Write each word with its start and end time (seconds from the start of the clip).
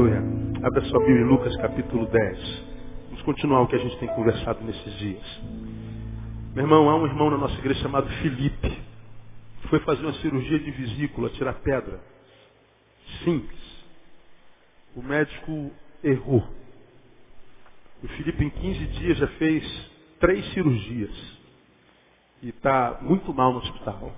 Aleluia. 0.00 0.22
Abra 0.66 0.82
sua 0.86 0.98
Bíblia 1.00 1.20
em 1.20 1.28
Lucas 1.28 1.54
capítulo 1.56 2.06
10. 2.06 2.64
Vamos 3.10 3.22
continuar 3.22 3.60
o 3.60 3.66
que 3.66 3.76
a 3.76 3.78
gente 3.78 3.98
tem 3.98 4.08
conversado 4.08 4.64
nesses 4.64 4.94
dias. 4.94 5.40
Meu 6.54 6.64
irmão, 6.64 6.88
há 6.88 6.96
um 6.96 7.04
irmão 7.04 7.28
na 7.28 7.36
nossa 7.36 7.54
igreja 7.58 7.82
chamado 7.82 8.08
Felipe. 8.22 8.80
Foi 9.68 9.78
fazer 9.80 10.00
uma 10.00 10.14
cirurgia 10.14 10.58
de 10.58 10.70
vesícula, 10.70 11.28
tirar 11.28 11.52
pedra. 11.56 12.00
Simples. 13.24 13.60
O 14.96 15.02
médico 15.02 15.70
errou. 16.02 16.48
O 18.02 18.08
Felipe 18.08 18.42
em 18.42 18.48
15 18.48 18.86
dias 18.86 19.18
já 19.18 19.26
fez 19.26 19.90
três 20.18 20.50
cirurgias. 20.54 21.12
E 22.42 22.48
está 22.48 23.00
muito 23.02 23.34
mal 23.34 23.52
no 23.52 23.58
hospital. 23.58 24.10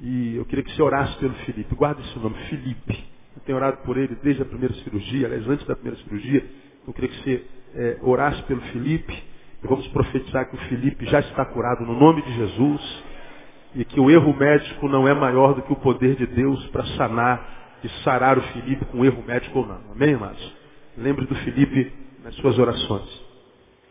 E 0.00 0.36
eu 0.36 0.46
queria 0.46 0.64
que 0.64 0.74
você 0.74 0.80
orasse 0.80 1.18
pelo 1.18 1.34
Felipe. 1.44 1.74
Guarda 1.74 2.00
esse 2.00 2.18
nome, 2.18 2.36
Felipe. 2.48 3.19
Eu 3.36 3.42
tenho 3.44 3.58
orado 3.58 3.78
por 3.78 3.96
ele 3.96 4.16
desde 4.22 4.42
a 4.42 4.44
primeira 4.44 4.74
cirurgia, 4.74 5.26
aliás, 5.26 5.48
antes 5.48 5.66
da 5.66 5.74
primeira 5.74 5.98
cirurgia. 6.02 6.44
Eu 6.86 6.92
queria 6.92 7.10
que 7.10 7.22
você 7.22 7.44
é, 7.74 7.98
orasse 8.02 8.42
pelo 8.44 8.60
Felipe. 8.62 9.12
E 9.62 9.66
vamos 9.66 9.86
profetizar 9.88 10.48
que 10.48 10.56
o 10.56 10.58
Felipe 10.68 11.06
já 11.06 11.20
está 11.20 11.44
curado 11.44 11.84
no 11.84 11.98
nome 11.98 12.22
de 12.22 12.32
Jesus. 12.34 13.04
E 13.74 13.84
que 13.84 14.00
o 14.00 14.10
erro 14.10 14.36
médico 14.36 14.88
não 14.88 15.06
é 15.06 15.14
maior 15.14 15.54
do 15.54 15.62
que 15.62 15.72
o 15.72 15.76
poder 15.76 16.16
de 16.16 16.26
Deus 16.26 16.66
para 16.68 16.84
sanar 16.96 17.78
e 17.84 17.88
sarar 18.02 18.36
o 18.36 18.42
Felipe 18.42 18.84
com 18.86 19.04
erro 19.04 19.22
médico 19.26 19.60
ou 19.60 19.66
não. 19.66 19.80
Amém, 19.92 20.10
irmãos? 20.10 20.56
Lembre 20.98 21.24
do 21.24 21.34
Felipe 21.36 21.92
nas 22.24 22.34
suas 22.36 22.58
orações. 22.58 23.08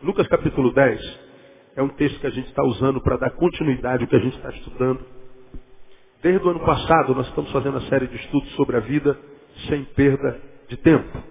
Lucas 0.02 0.26
capítulo 0.28 0.72
10 0.72 1.20
é 1.76 1.82
um 1.82 1.88
texto 1.88 2.20
que 2.20 2.26
a 2.26 2.30
gente 2.30 2.48
está 2.48 2.62
usando 2.62 3.00
para 3.00 3.16
dar 3.16 3.30
continuidade 3.30 4.02
ao 4.02 4.08
que 4.08 4.16
a 4.16 4.20
gente 4.20 4.36
está 4.36 4.50
estudando. 4.50 5.00
Desde 6.22 6.46
o 6.46 6.50
ano 6.50 6.60
passado, 6.60 7.14
nós 7.14 7.26
estamos 7.28 7.50
fazendo 7.50 7.78
a 7.78 7.82
série 7.82 8.06
de 8.06 8.16
estudos 8.16 8.50
sobre 8.52 8.76
a 8.76 8.80
vida 8.80 9.18
sem 9.68 9.84
perda 9.84 10.40
de 10.68 10.76
tempo. 10.76 11.22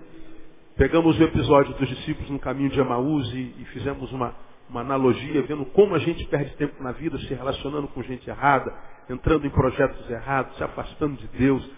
Pegamos 0.78 1.20
o 1.20 1.24
episódio 1.24 1.74
dos 1.74 1.90
discípulos 1.90 2.30
no 2.30 2.40
caminho 2.40 2.70
de 2.70 2.80
Emaús 2.80 3.28
e, 3.34 3.56
e 3.60 3.66
fizemos 3.74 4.12
uma, 4.12 4.34
uma 4.70 4.82
analogia, 4.82 5.42
vendo 5.44 5.66
como 5.66 5.96
a 5.96 6.00
gente 6.00 6.26
perde 6.28 6.56
tempo 6.56 6.82
na 6.82 6.92
vida, 6.92 7.18
se 7.20 7.34
relacionando 7.34 7.88
com 7.90 8.02
gente 8.04 8.30
errada, 8.30 8.74
entrando 9.10 9.46
em 9.46 9.50
projetos 9.50 10.10
errados, 10.10 10.56
se 10.56 10.64
afastando 10.64 11.18
de 11.18 11.28
Deus. 11.38 11.70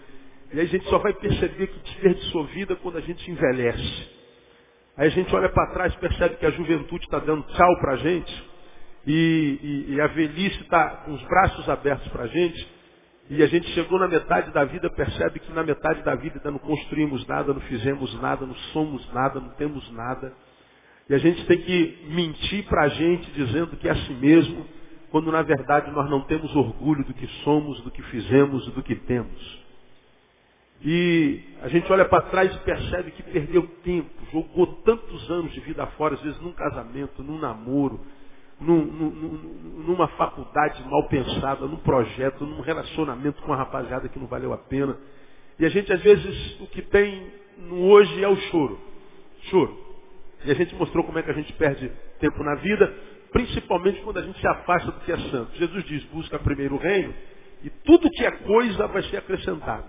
E 0.52 0.60
aí 0.60 0.66
a 0.66 0.68
gente 0.68 0.88
só 0.88 0.98
vai 0.98 1.12
perceber 1.14 1.66
que 1.66 1.78
desperdiçou 1.80 2.44
vida 2.44 2.76
quando 2.76 2.98
a 2.98 3.00
gente 3.00 3.28
envelhece. 3.30 4.10
Aí 4.96 5.06
a 5.08 5.10
gente 5.10 5.34
olha 5.34 5.48
para 5.48 5.72
trás 5.72 5.94
e 5.94 5.98
percebe 5.98 6.36
que 6.36 6.46
a 6.46 6.50
juventude 6.50 7.04
está 7.04 7.18
dando 7.18 7.42
tchau 7.44 7.80
para 7.80 7.94
a 7.94 7.96
gente, 7.96 8.52
e, 9.06 9.58
e, 9.88 9.94
e, 9.94 10.00
a 10.00 10.06
velhice 10.06 10.60
está 10.60 10.88
com 11.04 11.12
os 11.14 11.22
braços 11.24 11.68
abertos 11.68 12.06
para 12.12 12.22
a 12.22 12.26
gente, 12.28 12.68
e 13.34 13.42
a 13.42 13.46
gente 13.46 13.66
chegou 13.68 13.98
na 13.98 14.06
metade 14.06 14.50
da 14.52 14.62
vida, 14.62 14.90
percebe 14.90 15.40
que 15.40 15.50
na 15.52 15.62
metade 15.62 16.02
da 16.02 16.14
vida 16.14 16.36
ainda 16.36 16.50
não 16.50 16.58
construímos 16.58 17.26
nada, 17.26 17.54
não 17.54 17.62
fizemos 17.62 18.12
nada, 18.20 18.44
não 18.44 18.54
somos 18.74 19.10
nada, 19.10 19.40
não 19.40 19.48
temos 19.54 19.90
nada. 19.90 20.34
E 21.08 21.14
a 21.14 21.18
gente 21.18 21.46
tem 21.46 21.56
que 21.62 22.08
mentir 22.10 22.66
para 22.66 22.82
a 22.82 22.88
gente 22.88 23.30
dizendo 23.30 23.74
que 23.78 23.88
é 23.88 23.92
assim 23.92 24.14
mesmo, 24.16 24.66
quando 25.10 25.32
na 25.32 25.40
verdade 25.40 25.90
nós 25.92 26.10
não 26.10 26.20
temos 26.20 26.54
orgulho 26.54 27.04
do 27.04 27.14
que 27.14 27.26
somos, 27.42 27.80
do 27.80 27.90
que 27.90 28.02
fizemos, 28.02 28.66
do 28.66 28.82
que 28.82 28.96
temos. 28.96 29.62
E 30.84 31.40
a 31.62 31.68
gente 31.68 31.90
olha 31.90 32.04
para 32.04 32.24
trás 32.24 32.54
e 32.54 32.58
percebe 32.58 33.12
que 33.12 33.22
perdeu 33.22 33.66
tempo, 33.82 34.10
jogou 34.30 34.66
tantos 34.84 35.30
anos 35.30 35.52
de 35.54 35.60
vida 35.60 35.86
fora, 35.96 36.16
às 36.16 36.20
vezes 36.20 36.38
num 36.42 36.52
casamento, 36.52 37.22
num 37.22 37.38
namoro, 37.38 37.98
num, 38.62 38.84
num, 38.84 39.84
numa 39.86 40.08
faculdade 40.08 40.82
mal 40.88 41.08
pensada, 41.08 41.66
num 41.66 41.76
projeto, 41.76 42.46
num 42.46 42.60
relacionamento 42.60 43.40
com 43.42 43.48
uma 43.48 43.56
rapaziada 43.56 44.08
que 44.08 44.18
não 44.18 44.26
valeu 44.26 44.52
a 44.52 44.58
pena. 44.58 44.96
E 45.58 45.66
a 45.66 45.68
gente, 45.68 45.92
às 45.92 46.00
vezes, 46.02 46.60
o 46.60 46.66
que 46.68 46.82
tem 46.82 47.30
hoje 47.70 48.22
é 48.22 48.28
o 48.28 48.36
choro. 48.36 48.80
Choro. 49.42 49.78
E 50.44 50.50
a 50.50 50.54
gente 50.54 50.74
mostrou 50.74 51.04
como 51.04 51.18
é 51.18 51.22
que 51.22 51.30
a 51.30 51.34
gente 51.34 51.52
perde 51.54 51.90
tempo 52.18 52.42
na 52.42 52.56
vida, 52.56 52.92
principalmente 53.32 54.00
quando 54.02 54.18
a 54.18 54.22
gente 54.22 54.40
se 54.40 54.46
afasta 54.46 54.90
do 54.90 55.00
que 55.00 55.12
é 55.12 55.18
santo. 55.30 55.56
Jesus 55.56 55.84
diz, 55.84 56.04
busca 56.04 56.38
primeiro 56.38 56.74
o 56.76 56.78
reino, 56.78 57.14
e 57.62 57.70
tudo 57.70 58.10
que 58.10 58.24
é 58.24 58.30
coisa 58.30 58.86
vai 58.88 59.02
ser 59.04 59.18
acrescentado. 59.18 59.84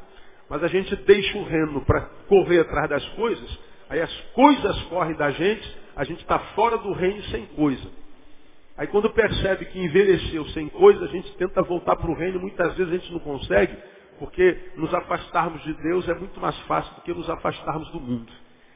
Mas 0.50 0.64
a 0.64 0.68
gente 0.68 0.96
deixa 0.96 1.38
o 1.38 1.44
reino 1.44 1.84
para 1.86 2.02
correr 2.28 2.60
atrás 2.60 2.90
das 2.90 3.06
coisas, 3.10 3.60
aí 3.90 4.02
as 4.02 4.16
coisas 4.34 4.82
correm 4.84 5.16
da 5.16 5.32
gente, 5.32 5.78
a 5.96 6.04
gente 6.04 6.22
está 6.22 6.38
fora 6.56 6.78
do 6.78 6.92
reino 6.94 7.24
sem 7.26 7.46
coisa. 7.48 8.03
Aí 8.84 8.88
quando 8.88 9.10
percebe 9.12 9.64
que 9.68 9.80
envelheceu 9.80 10.46
sem 10.50 10.68
coisa, 10.68 11.06
a 11.06 11.08
gente 11.08 11.34
tenta 11.38 11.64
voltar 11.64 11.96
para 11.96 12.12
o 12.12 12.14
reino, 12.14 12.38
muitas 12.38 12.76
vezes 12.76 12.92
a 12.94 12.98
gente 12.98 13.14
não 13.14 13.20
consegue, 13.20 13.78
porque 14.20 14.58
nos 14.76 14.94
afastarmos 14.94 15.64
de 15.64 15.74
Deus 15.76 16.10
é 16.10 16.14
muito 16.14 16.38
mais 16.42 16.60
fácil 16.64 16.94
do 16.96 17.02
que 17.02 17.14
nos 17.14 17.30
afastarmos 17.30 17.90
do 17.92 18.00
mundo. 18.02 18.30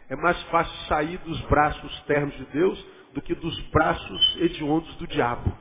É 0.07 0.16
mais 0.16 0.41
fácil 0.44 0.73
sair 0.88 1.18
dos 1.25 1.41
braços 1.41 2.00
ternos 2.03 2.34
de 2.38 2.45
Deus 2.45 2.85
do 3.13 3.22
que 3.22 3.35
dos 3.35 3.59
braços 3.69 4.38
hediondos 4.40 4.95
do 4.95 5.06
diabo. 5.07 5.51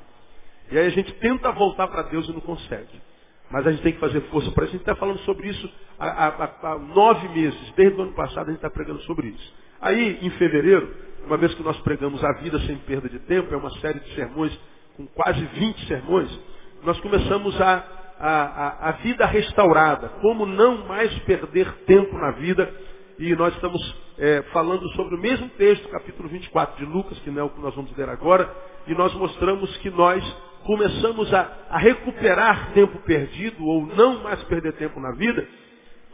E 0.70 0.78
aí 0.78 0.86
a 0.86 0.90
gente 0.90 1.12
tenta 1.14 1.50
voltar 1.50 1.88
para 1.88 2.02
Deus 2.02 2.28
e 2.28 2.32
não 2.32 2.40
consegue. 2.40 3.02
Mas 3.50 3.66
a 3.66 3.72
gente 3.72 3.82
tem 3.82 3.94
que 3.94 3.98
fazer 3.98 4.20
força 4.30 4.52
para 4.52 4.62
isso. 4.66 4.74
A 4.74 4.78
gente 4.78 4.82
está 4.82 4.94
falando 4.94 5.18
sobre 5.22 5.48
isso 5.48 5.68
há, 5.98 6.06
há, 6.06 6.70
há, 6.70 6.78
nove 6.78 7.28
meses. 7.30 7.72
Desde 7.72 7.98
o 7.98 8.04
ano 8.04 8.12
passado 8.12 8.44
a 8.44 8.52
gente 8.52 8.58
está 8.58 8.70
pregando 8.70 9.00
sobre 9.02 9.26
isso. 9.26 9.54
Aí, 9.80 10.20
em 10.22 10.30
fevereiro, 10.30 11.05
uma 11.26 11.36
vez 11.36 11.52
que 11.54 11.62
nós 11.62 11.76
pregamos 11.80 12.22
a 12.24 12.32
vida 12.40 12.58
sem 12.60 12.76
perda 12.78 13.08
de 13.08 13.18
tempo, 13.20 13.52
é 13.52 13.56
uma 13.56 13.70
série 13.80 14.00
de 14.00 14.14
sermões 14.14 14.56
com 14.96 15.06
quase 15.08 15.44
20 15.44 15.86
sermões, 15.86 16.40
nós 16.82 16.98
começamos 17.00 17.60
a, 17.60 17.84
a, 18.18 18.28
a, 18.28 18.88
a 18.88 18.92
vida 18.92 19.26
restaurada, 19.26 20.08
como 20.20 20.46
não 20.46 20.86
mais 20.86 21.12
perder 21.20 21.70
tempo 21.86 22.16
na 22.16 22.30
vida, 22.32 22.72
e 23.18 23.34
nós 23.34 23.54
estamos 23.54 23.96
é, 24.18 24.42
falando 24.52 24.88
sobre 24.90 25.16
o 25.16 25.18
mesmo 25.18 25.48
texto, 25.50 25.88
capítulo 25.88 26.28
24 26.28 26.76
de 26.76 26.90
Lucas, 26.90 27.18
que 27.18 27.30
não 27.30 27.42
é 27.42 27.44
o 27.44 27.50
que 27.50 27.60
nós 27.60 27.74
vamos 27.74 27.94
ler 27.96 28.08
agora, 28.08 28.50
e 28.86 28.94
nós 28.94 29.12
mostramos 29.14 29.76
que 29.78 29.90
nós 29.90 30.24
começamos 30.64 31.32
a, 31.34 31.66
a 31.70 31.78
recuperar 31.78 32.72
tempo 32.72 32.98
perdido, 33.00 33.64
ou 33.64 33.84
não 33.86 34.22
mais 34.22 34.42
perder 34.44 34.72
tempo 34.74 34.98
na 34.98 35.12
vida, 35.12 35.46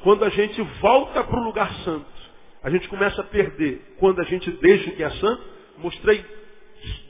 quando 0.03 0.25
a 0.25 0.29
gente 0.29 0.61
volta 0.81 1.23
para 1.23 1.39
o 1.39 1.45
lugar 1.45 1.73
santo. 1.85 2.22
A 2.63 2.71
gente 2.71 2.89
começa 2.89 3.21
a 3.21 3.25
perder 3.25 3.97
quando 3.99 4.21
a 4.21 4.25
gente 4.25 4.51
deixa 4.51 4.91
o 4.91 4.95
que 4.95 5.03
é 5.03 5.11
santo. 5.11 5.43
Mostrei 5.79 6.25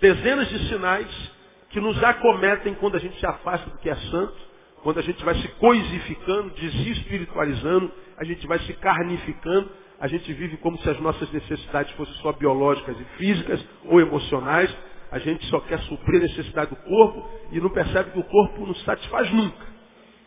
dezenas 0.01 0.49
de 0.49 0.69
sinais 0.69 1.33
que 1.71 1.81
nos 1.81 2.03
acometem 2.03 2.75
quando 2.75 2.97
a 2.97 2.99
gente 2.99 3.19
se 3.19 3.27
afasta 3.27 3.69
do 3.71 3.79
que 3.79 3.89
é 3.89 3.95
santo, 3.95 4.37
quando 4.83 4.99
a 4.99 5.03
gente 5.03 5.25
vai 5.25 5.35
se 5.35 5.49
coisificando, 5.49 6.51
desespiritualizando, 6.51 7.91
a 8.19 8.25
gente 8.25 8.47
vai 8.47 8.59
se 8.61 8.73
carnificando, 8.75 9.71
a 9.99 10.07
gente 10.07 10.33
vive 10.33 10.57
como 10.59 10.79
se 10.79 10.91
as 10.91 11.01
nossas 11.01 11.31
necessidades 11.33 11.93
fossem 11.95 12.15
só 12.17 12.33
biológicas 12.33 12.99
e 12.99 13.05
físicas 13.17 13.65
ou 13.85 14.01
emocionais, 14.01 14.75
a 15.11 15.19
gente 15.19 15.45
só 15.47 15.61
quer 15.61 15.79
suprir 15.81 16.21
a 16.21 16.25
necessidade 16.25 16.71
do 16.71 16.77
corpo 16.77 17.29
e 17.53 17.61
não 17.61 17.71
percebe 17.71 18.11
que 18.11 18.19
o 18.19 18.25
corpo 18.25 18.67
não 18.67 18.75
satisfaz 18.77 19.31
nunca. 19.33 19.72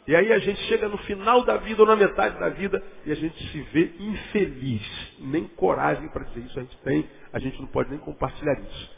E 0.07 0.15
aí 0.15 0.31
a 0.31 0.37
gente 0.37 0.59
chega 0.63 0.87
no 0.87 0.97
final 0.99 1.43
da 1.43 1.57
vida 1.57 1.81
ou 1.81 1.87
na 1.87 1.95
metade 1.95 2.39
da 2.39 2.49
vida 2.49 2.81
e 3.05 3.11
a 3.11 3.15
gente 3.15 3.51
se 3.51 3.61
vê 3.73 3.91
infeliz. 3.99 4.81
Nem 5.19 5.45
coragem 5.45 6.07
para 6.09 6.25
dizer 6.25 6.41
isso 6.41 6.59
a 6.59 6.61
gente 6.61 6.77
tem, 6.83 7.09
a 7.33 7.39
gente 7.39 7.59
não 7.59 7.67
pode 7.67 7.89
nem 7.89 7.99
compartilhar 7.99 8.53
isso. 8.59 8.95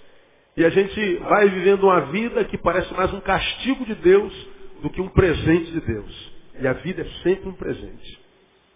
E 0.58 0.66
a 0.66 0.70
gente 0.70 1.16
vai 1.18 1.48
vivendo 1.48 1.84
uma 1.84 2.02
vida 2.08 2.44
que 2.46 2.58
parece 2.58 2.94
mais 2.94 3.14
um 3.14 3.22
castigo 3.22 3.86
de 3.86 3.96
Deus 3.96 4.48
do 4.82 4.90
que 4.90 5.00
um 5.00 5.08
presente 5.08 5.72
de 5.72 5.80
Deus. 5.80 6.32
E 6.60 6.68
a 6.68 6.74
vida 6.74 7.04
é 7.04 7.24
sempre 7.24 7.48
um 7.48 7.54
presente. 7.54 8.20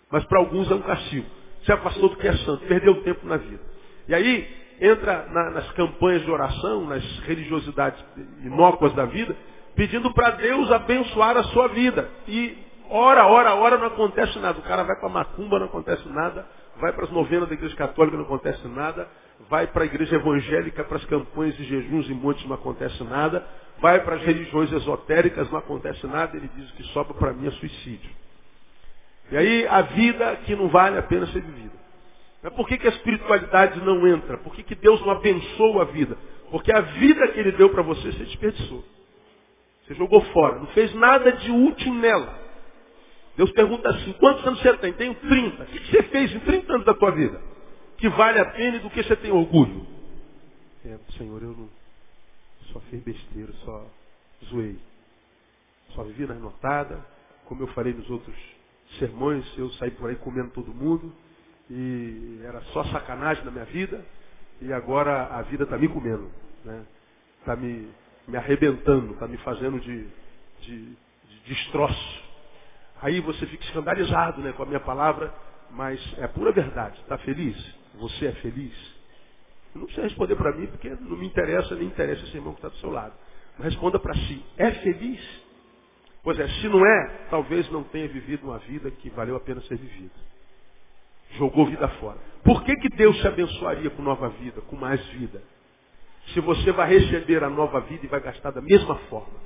Mas 0.09 0.23
para 0.25 0.39
alguns 0.39 0.69
é 0.71 0.75
um 0.75 0.81
castigo. 0.81 1.25
Se 1.65 1.71
afastou 1.71 2.09
do 2.09 2.15
que 2.15 2.27
é 2.27 2.33
santo, 2.37 2.65
perdeu 2.65 3.01
tempo 3.03 3.25
na 3.25 3.37
vida. 3.37 3.61
E 4.07 4.13
aí 4.13 4.47
entra 4.79 5.27
na, 5.31 5.51
nas 5.51 5.71
campanhas 5.71 6.23
de 6.23 6.31
oração, 6.31 6.85
nas 6.85 7.03
religiosidades 7.19 8.03
inócuas 8.43 8.93
da 8.93 9.05
vida, 9.05 9.35
pedindo 9.75 10.13
para 10.13 10.31
Deus 10.31 10.71
abençoar 10.71 11.37
a 11.37 11.43
sua 11.45 11.67
vida. 11.69 12.09
E 12.27 12.57
hora, 12.89 13.25
hora, 13.25 13.55
hora 13.55 13.77
não 13.77 13.87
acontece 13.87 14.37
nada. 14.39 14.59
O 14.59 14.63
cara 14.63 14.83
vai 14.83 14.95
para 14.95 15.09
macumba, 15.09 15.59
não 15.59 15.67
acontece 15.67 16.07
nada. 16.09 16.45
Vai 16.77 16.93
para 16.93 17.05
as 17.05 17.11
novenas 17.11 17.47
da 17.47 17.53
igreja 17.53 17.75
católica, 17.75 18.17
não 18.17 18.25
acontece 18.25 18.67
nada. 18.67 19.07
Vai 19.49 19.67
para 19.67 19.83
a 19.83 19.85
igreja 19.85 20.15
evangélica, 20.15 20.83
para 20.83 20.97
as 20.97 21.05
campanhas 21.05 21.55
de 21.57 21.63
jejuns 21.63 22.09
e 22.09 22.13
montes, 22.13 22.45
não 22.45 22.55
acontece 22.55 23.03
nada. 23.03 23.45
Vai 23.79 23.99
para 24.01 24.15
as 24.15 24.21
religiões 24.21 24.71
esotéricas, 24.71 25.49
não 25.49 25.59
acontece 25.59 26.05
nada. 26.07 26.37
Ele 26.37 26.49
diz 26.55 26.71
que 26.71 26.83
sobra 26.85 27.13
para 27.13 27.33
mim 27.33 27.47
é 27.47 27.51
suicídio. 27.51 28.11
E 29.31 29.37
aí 29.37 29.67
a 29.67 29.81
vida 29.81 30.35
que 30.45 30.55
não 30.55 30.67
vale 30.67 30.97
a 30.97 31.03
pena 31.03 31.25
ser 31.27 31.41
vivida. 31.41 31.81
Mas 32.43 32.53
por 32.53 32.67
que, 32.67 32.77
que 32.77 32.87
a 32.87 32.91
espiritualidade 32.91 33.79
não 33.81 34.07
entra? 34.07 34.37
Por 34.37 34.53
que, 34.53 34.63
que 34.63 34.75
Deus 34.75 34.99
não 35.01 35.11
abençoa 35.11 35.83
a 35.83 35.85
vida? 35.85 36.17
Porque 36.49 36.71
a 36.71 36.81
vida 36.81 37.27
que 37.29 37.39
Ele 37.39 37.51
deu 37.53 37.69
para 37.69 37.81
você, 37.81 38.11
você 38.11 38.25
desperdiçou. 38.25 38.83
Você 39.91 39.95
jogou 39.95 40.21
fora. 40.31 40.59
Não 40.59 40.67
fez 40.67 40.93
nada 40.95 41.33
de 41.33 41.51
útil 41.51 41.93
nela. 41.93 42.39
Deus 43.35 43.51
pergunta 43.51 43.89
assim, 43.89 44.13
quantos 44.13 44.45
anos 44.45 44.61
você 44.61 44.77
tem? 44.77 44.93
Tenho 44.93 45.15
30. 45.15 45.63
O 45.63 45.65
que 45.65 45.91
você 45.91 46.03
fez 46.03 46.33
em 46.33 46.39
30 46.39 46.73
anos 46.73 46.85
da 46.85 46.93
tua 46.93 47.11
vida? 47.11 47.41
Que 47.97 48.07
vale 48.09 48.39
a 48.39 48.45
pena 48.45 48.77
e 48.77 48.79
do 48.79 48.89
que 48.89 49.03
você 49.03 49.15
tem 49.15 49.31
orgulho? 49.31 49.85
É, 50.85 50.97
Senhor, 51.17 51.41
eu 51.43 51.51
não 51.51 51.69
só 52.71 52.79
fiz 52.81 53.01
besteira, 53.03 53.51
só 53.65 53.85
zoei. 54.45 54.79
Só 55.89 56.03
vivi 56.03 56.25
na 56.25 56.35
notada, 56.35 57.05
como 57.45 57.61
eu 57.61 57.67
falei 57.67 57.93
nos 57.93 58.09
outros 58.09 58.35
sermões, 58.97 59.45
eu 59.57 59.69
saí 59.73 59.91
por 59.91 60.09
aí 60.09 60.15
comendo 60.15 60.51
todo 60.51 60.73
mundo. 60.73 61.13
e 61.69 62.41
era 62.43 62.61
só 62.73 62.83
sacanagem 62.85 63.43
na 63.43 63.51
minha 63.51 63.65
vida, 63.65 64.03
e 64.61 64.71
agora 64.71 65.27
a 65.27 65.41
vida 65.43 65.63
está 65.63 65.77
me 65.77 65.87
comendo, 65.87 66.29
né? 66.63 66.85
Está 67.39 67.55
me, 67.55 67.89
me 68.27 68.37
arrebentando, 68.37 69.13
está 69.13 69.27
me 69.27 69.37
fazendo 69.37 69.79
de, 69.79 70.07
de, 70.61 70.85
de 70.85 71.39
destroço. 71.45 72.23
Aí 73.01 73.19
você 73.19 73.45
fica 73.47 73.63
escandalizado 73.63 74.41
né, 74.41 74.53
com 74.53 74.63
a 74.63 74.65
minha 74.65 74.79
palavra, 74.79 75.33
mas 75.71 75.99
é 76.17 76.27
pura 76.27 76.51
verdade. 76.51 76.99
Está 77.01 77.17
feliz? 77.19 77.57
Você 77.95 78.27
é 78.27 78.31
feliz? 78.33 78.73
Não 79.73 79.85
precisa 79.85 80.05
responder 80.05 80.35
para 80.35 80.51
mim, 80.51 80.67
porque 80.67 80.89
não 80.89 81.17
me 81.17 81.25
interessa, 81.25 81.75
nem 81.75 81.87
interessa 81.87 82.23
esse 82.25 82.35
irmão 82.35 82.53
que 82.53 82.59
está 82.59 82.69
do 82.69 82.77
seu 82.77 82.91
lado. 82.91 83.13
Mas 83.57 83.73
responda 83.73 83.99
para 83.99 84.13
si. 84.13 84.45
É 84.57 84.71
feliz? 84.71 85.19
Pois 86.23 86.37
é, 86.39 86.47
se 86.47 86.67
não 86.67 86.85
é, 86.85 87.07
talvez 87.29 87.69
não 87.71 87.83
tenha 87.83 88.07
vivido 88.07 88.47
uma 88.47 88.59
vida 88.59 88.91
que 88.91 89.09
valeu 89.09 89.35
a 89.35 89.39
pena 89.39 89.61
ser 89.61 89.77
vivida. 89.77 90.13
Jogou 91.31 91.65
vida 91.65 91.87
fora. 91.87 92.17
Por 92.43 92.63
que, 92.63 92.75
que 92.75 92.89
Deus 92.89 93.17
te 93.17 93.27
abençoaria 93.27 93.89
com 93.89 94.01
nova 94.01 94.29
vida, 94.29 94.61
com 94.61 94.75
mais 94.75 95.03
vida? 95.07 95.41
Se 96.27 96.39
você 96.39 96.71
vai 96.71 96.89
receber 96.89 97.43
a 97.43 97.49
nova 97.49 97.81
vida 97.81 98.05
e 98.05 98.09
vai 98.09 98.21
gastar 98.21 98.51
da 98.51 98.61
mesma 98.61 98.95
forma. 99.09 99.39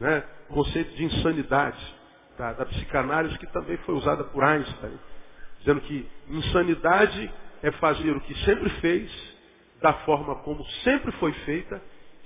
Né? 0.00 0.24
Conceito 0.48 0.94
de 0.94 1.04
insanidade 1.04 1.94
da, 2.38 2.52
da 2.54 2.66
psicanálise 2.66 3.38
que 3.38 3.46
também 3.52 3.76
foi 3.78 3.94
usada 3.94 4.24
por 4.24 4.42
Einstein. 4.42 4.98
Dizendo 5.58 5.80
que 5.82 6.08
insanidade 6.28 7.32
é 7.62 7.70
fazer 7.72 8.10
o 8.16 8.20
que 8.20 8.34
sempre 8.44 8.68
fez, 8.80 9.10
da 9.80 9.92
forma 10.04 10.36
como 10.36 10.64
sempre 10.82 11.12
foi 11.12 11.32
feita, 11.44 11.80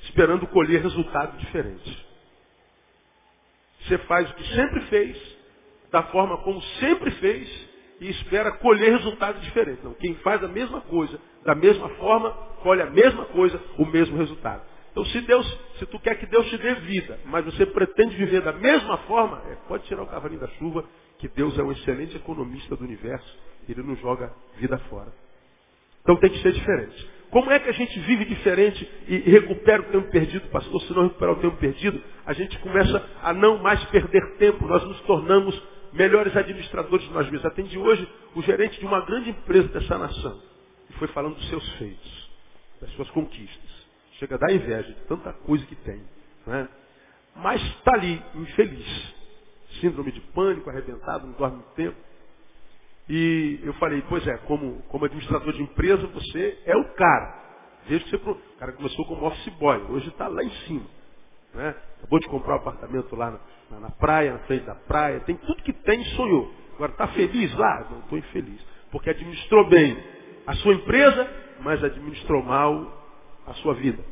esperando 0.04 0.46
colher 0.46 0.82
resultado 0.82 1.36
diferente. 1.38 2.06
Você 3.80 3.98
faz 3.98 4.30
o 4.30 4.34
que 4.34 4.54
sempre 4.54 4.80
fez, 4.86 5.36
da 5.90 6.02
forma 6.04 6.38
como 6.38 6.60
sempre 6.80 7.10
fez, 7.12 7.68
e 8.00 8.10
espera 8.10 8.52
colher 8.52 8.92
resultado 8.92 9.40
diferente. 9.40 9.82
Não, 9.82 9.94
quem 9.94 10.14
faz 10.16 10.42
a 10.42 10.48
mesma 10.48 10.80
coisa, 10.82 11.18
da 11.46 11.54
mesma 11.54 11.88
forma, 11.90 12.30
colhe 12.62 12.82
a 12.82 12.90
mesma 12.90 13.24
coisa, 13.26 13.58
o 13.78 13.86
mesmo 13.86 14.18
resultado. 14.18 14.62
Então 14.90 15.04
se 15.04 15.20
Deus, 15.20 15.60
se 15.78 15.86
tu 15.86 15.98
quer 16.00 16.16
que 16.16 16.26
Deus 16.26 16.46
te 16.48 16.58
dê 16.58 16.74
vida, 16.74 17.18
mas 17.26 17.44
você 17.44 17.64
pretende 17.66 18.16
viver 18.16 18.42
da 18.42 18.52
mesma 18.52 18.96
forma, 18.98 19.42
é, 19.46 19.54
pode 19.68 19.84
tirar 19.84 20.02
o 20.02 20.06
cavalinho 20.06 20.40
da 20.40 20.48
chuva, 20.58 20.84
que 21.18 21.28
Deus 21.28 21.58
é 21.58 21.62
um 21.62 21.70
excelente 21.70 22.16
economista 22.16 22.74
do 22.76 22.84
universo, 22.84 23.38
ele 23.68 23.82
não 23.82 23.94
joga 23.96 24.32
vida 24.56 24.76
fora. 24.90 25.12
Então 26.02 26.16
tem 26.16 26.30
que 26.30 26.40
ser 26.40 26.52
diferente. 26.52 27.10
Como 27.30 27.50
é 27.50 27.58
que 27.58 27.68
a 27.68 27.72
gente 27.72 27.98
vive 28.00 28.24
diferente 28.24 28.88
e 29.08 29.18
recupera 29.30 29.82
o 29.82 29.86
tempo 29.86 30.10
perdido, 30.10 30.48
pastor? 30.48 30.80
Se 30.82 30.92
não 30.92 31.04
recuperar 31.04 31.34
o 31.34 31.40
tempo 31.40 31.56
perdido, 31.56 32.00
a 32.24 32.32
gente 32.32 32.58
começa 32.60 33.04
a 33.22 33.32
não 33.32 33.58
mais 33.58 33.82
perder 33.86 34.36
tempo, 34.38 34.66
nós 34.66 34.82
nos 34.84 35.00
tornamos 35.02 35.60
melhores 35.92 36.34
administradores 36.36 37.06
de 37.06 37.12
nós 37.12 37.26
mesmos. 37.26 37.44
Atendi 37.44 37.78
hoje 37.78 38.08
o 38.34 38.42
gerente 38.42 38.78
de 38.78 38.86
uma 38.86 39.04
grande 39.04 39.30
empresa 39.30 39.68
dessa 39.68 39.98
nação. 39.98 40.55
E 40.90 40.92
foi 40.94 41.08
falando 41.08 41.34
dos 41.34 41.48
seus 41.48 41.68
feitos, 41.74 42.30
das 42.80 42.90
suas 42.92 43.10
conquistas. 43.10 43.86
Chega 44.18 44.36
a 44.36 44.38
dar 44.38 44.52
inveja 44.52 44.92
de 44.92 45.00
tanta 45.06 45.32
coisa 45.32 45.64
que 45.66 45.76
tem. 45.76 46.02
Né? 46.46 46.68
Mas 47.36 47.62
está 47.62 47.94
ali, 47.94 48.22
infeliz. 48.34 49.14
Síndrome 49.80 50.12
de 50.12 50.20
pânico, 50.32 50.70
arrebentado, 50.70 51.26
não 51.26 51.34
dorme 51.34 51.56
muito 51.56 51.74
tempo. 51.74 51.96
E 53.08 53.60
eu 53.62 53.74
falei, 53.74 54.02
pois 54.08 54.26
é, 54.26 54.36
como, 54.38 54.82
como 54.88 55.04
administrador 55.04 55.52
de 55.52 55.62
empresa, 55.62 56.06
você 56.08 56.58
é 56.64 56.76
o 56.76 56.84
cara. 56.94 57.44
Veja 57.86 58.04
que 58.04 58.16
você. 58.16 58.30
O 58.30 58.58
cara 58.58 58.72
começou 58.72 59.04
como 59.04 59.26
office 59.26 59.52
boy, 59.54 59.78
hoje 59.90 60.08
está 60.08 60.28
lá 60.28 60.42
em 60.42 60.50
cima. 60.66 60.86
Né? 61.54 61.74
Acabou 61.98 62.18
de 62.18 62.28
comprar 62.28 62.54
um 62.54 62.56
apartamento 62.56 63.14
lá 63.14 63.38
na, 63.70 63.80
na, 63.80 63.90
praia, 63.90 64.32
na 64.32 64.38
frente 64.40 64.64
da 64.64 64.74
praia, 64.74 65.20
tem 65.20 65.36
tudo 65.36 65.62
que 65.62 65.72
tem 65.72 66.02
sonhou. 66.16 66.52
Agora 66.74 66.92
está 66.92 67.08
feliz 67.08 67.54
lá? 67.54 67.86
Não 67.90 68.00
estou 68.00 68.18
infeliz. 68.18 68.60
Porque 68.90 69.10
administrou 69.10 69.68
bem 69.68 69.96
a 70.46 70.54
sua 70.54 70.74
empresa, 70.74 71.28
mas 71.60 71.82
administrou 71.82 72.42
mal 72.42 73.04
a 73.46 73.54
sua 73.54 73.74
vida. 73.74 74.02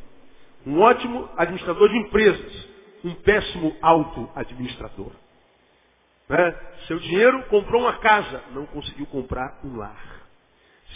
Um 0.65 0.79
ótimo 0.81 1.29
administrador 1.37 1.89
de 1.89 1.97
empresas, 1.97 2.69
um 3.03 3.13
péssimo 3.13 3.75
auto-administrador. 3.81 5.11
Né? 6.27 6.55
Seu 6.87 6.99
dinheiro 6.99 7.43
comprou 7.43 7.81
uma 7.81 7.93
casa, 7.99 8.43
não 8.51 8.65
conseguiu 8.65 9.05
comprar 9.07 9.59
um 9.63 9.77
lar. 9.77 10.23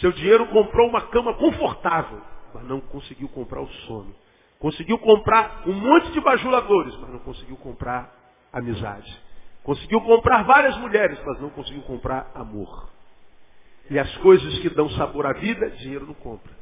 Seu 0.00 0.12
dinheiro 0.12 0.46
comprou 0.48 0.88
uma 0.88 1.02
cama 1.02 1.34
confortável, 1.34 2.20
mas 2.54 2.64
não 2.64 2.80
conseguiu 2.80 3.28
comprar 3.28 3.60
o 3.60 3.68
sono. 3.86 4.14
Conseguiu 4.58 4.98
comprar 4.98 5.62
um 5.66 5.72
monte 5.72 6.10
de 6.12 6.20
bajuladores, 6.20 6.94
mas 6.96 7.10
não 7.10 7.18
conseguiu 7.20 7.56
comprar 7.56 8.12
amizade. 8.52 9.20
Conseguiu 9.62 10.00
comprar 10.00 10.42
várias 10.42 10.76
mulheres, 10.78 11.18
mas 11.24 11.40
não 11.40 11.50
conseguiu 11.50 11.82
comprar 11.82 12.30
amor. 12.34 12.90
E 13.90 13.98
as 13.98 14.16
coisas 14.18 14.58
que 14.60 14.70
dão 14.70 14.88
sabor 14.90 15.26
à 15.26 15.32
vida, 15.32 15.68
dinheiro 15.70 16.06
não 16.06 16.14
compra. 16.14 16.52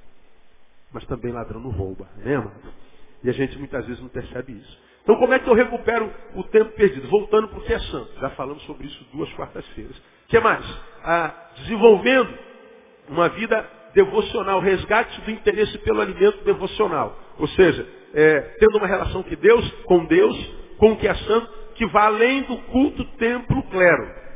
Mas 0.90 1.04
também 1.04 1.30
ladrão 1.30 1.60
não 1.60 1.70
rouba, 1.70 2.08
lembra? 2.24 2.50
E 3.22 3.28
a 3.28 3.32
gente 3.32 3.58
muitas 3.58 3.86
vezes 3.86 4.00
não 4.00 4.08
percebe 4.08 4.52
isso. 4.52 4.88
Então 5.02 5.16
como 5.16 5.34
é 5.34 5.38
que 5.38 5.48
eu 5.48 5.54
recupero 5.54 6.10
o 6.34 6.42
tempo 6.44 6.72
perdido? 6.72 7.06
Voltando 7.08 7.48
para 7.48 7.58
o 7.58 7.62
que 7.62 7.72
é 7.72 7.78
santo. 7.78 8.10
Já 8.18 8.30
falamos 8.30 8.62
sobre 8.64 8.86
isso 8.86 9.06
duas 9.12 9.30
quartas-feiras. 9.34 9.96
O 9.96 10.28
que 10.28 10.40
mais? 10.40 10.64
Ah, 11.04 11.50
desenvolvendo 11.56 12.32
uma 13.08 13.28
vida 13.28 13.68
devocional, 13.94 14.60
resgate 14.60 15.20
do 15.22 15.30
interesse 15.30 15.76
pelo 15.78 16.00
alimento 16.00 16.42
devocional. 16.44 17.18
Ou 17.38 17.48
seja, 17.48 17.86
é, 18.14 18.40
tendo 18.58 18.78
uma 18.78 18.86
relação 18.86 19.22
que 19.22 19.36
Deus, 19.36 19.70
com 19.84 20.04
Deus, 20.06 20.36
com 20.78 20.92
o 20.92 20.96
que 20.96 21.08
é 21.08 21.14
santo, 21.14 21.50
que 21.74 21.86
vai 21.86 22.06
além 22.06 22.42
do 22.42 22.56
culto 22.62 23.04
templo 23.16 23.62
clero. 23.64 24.27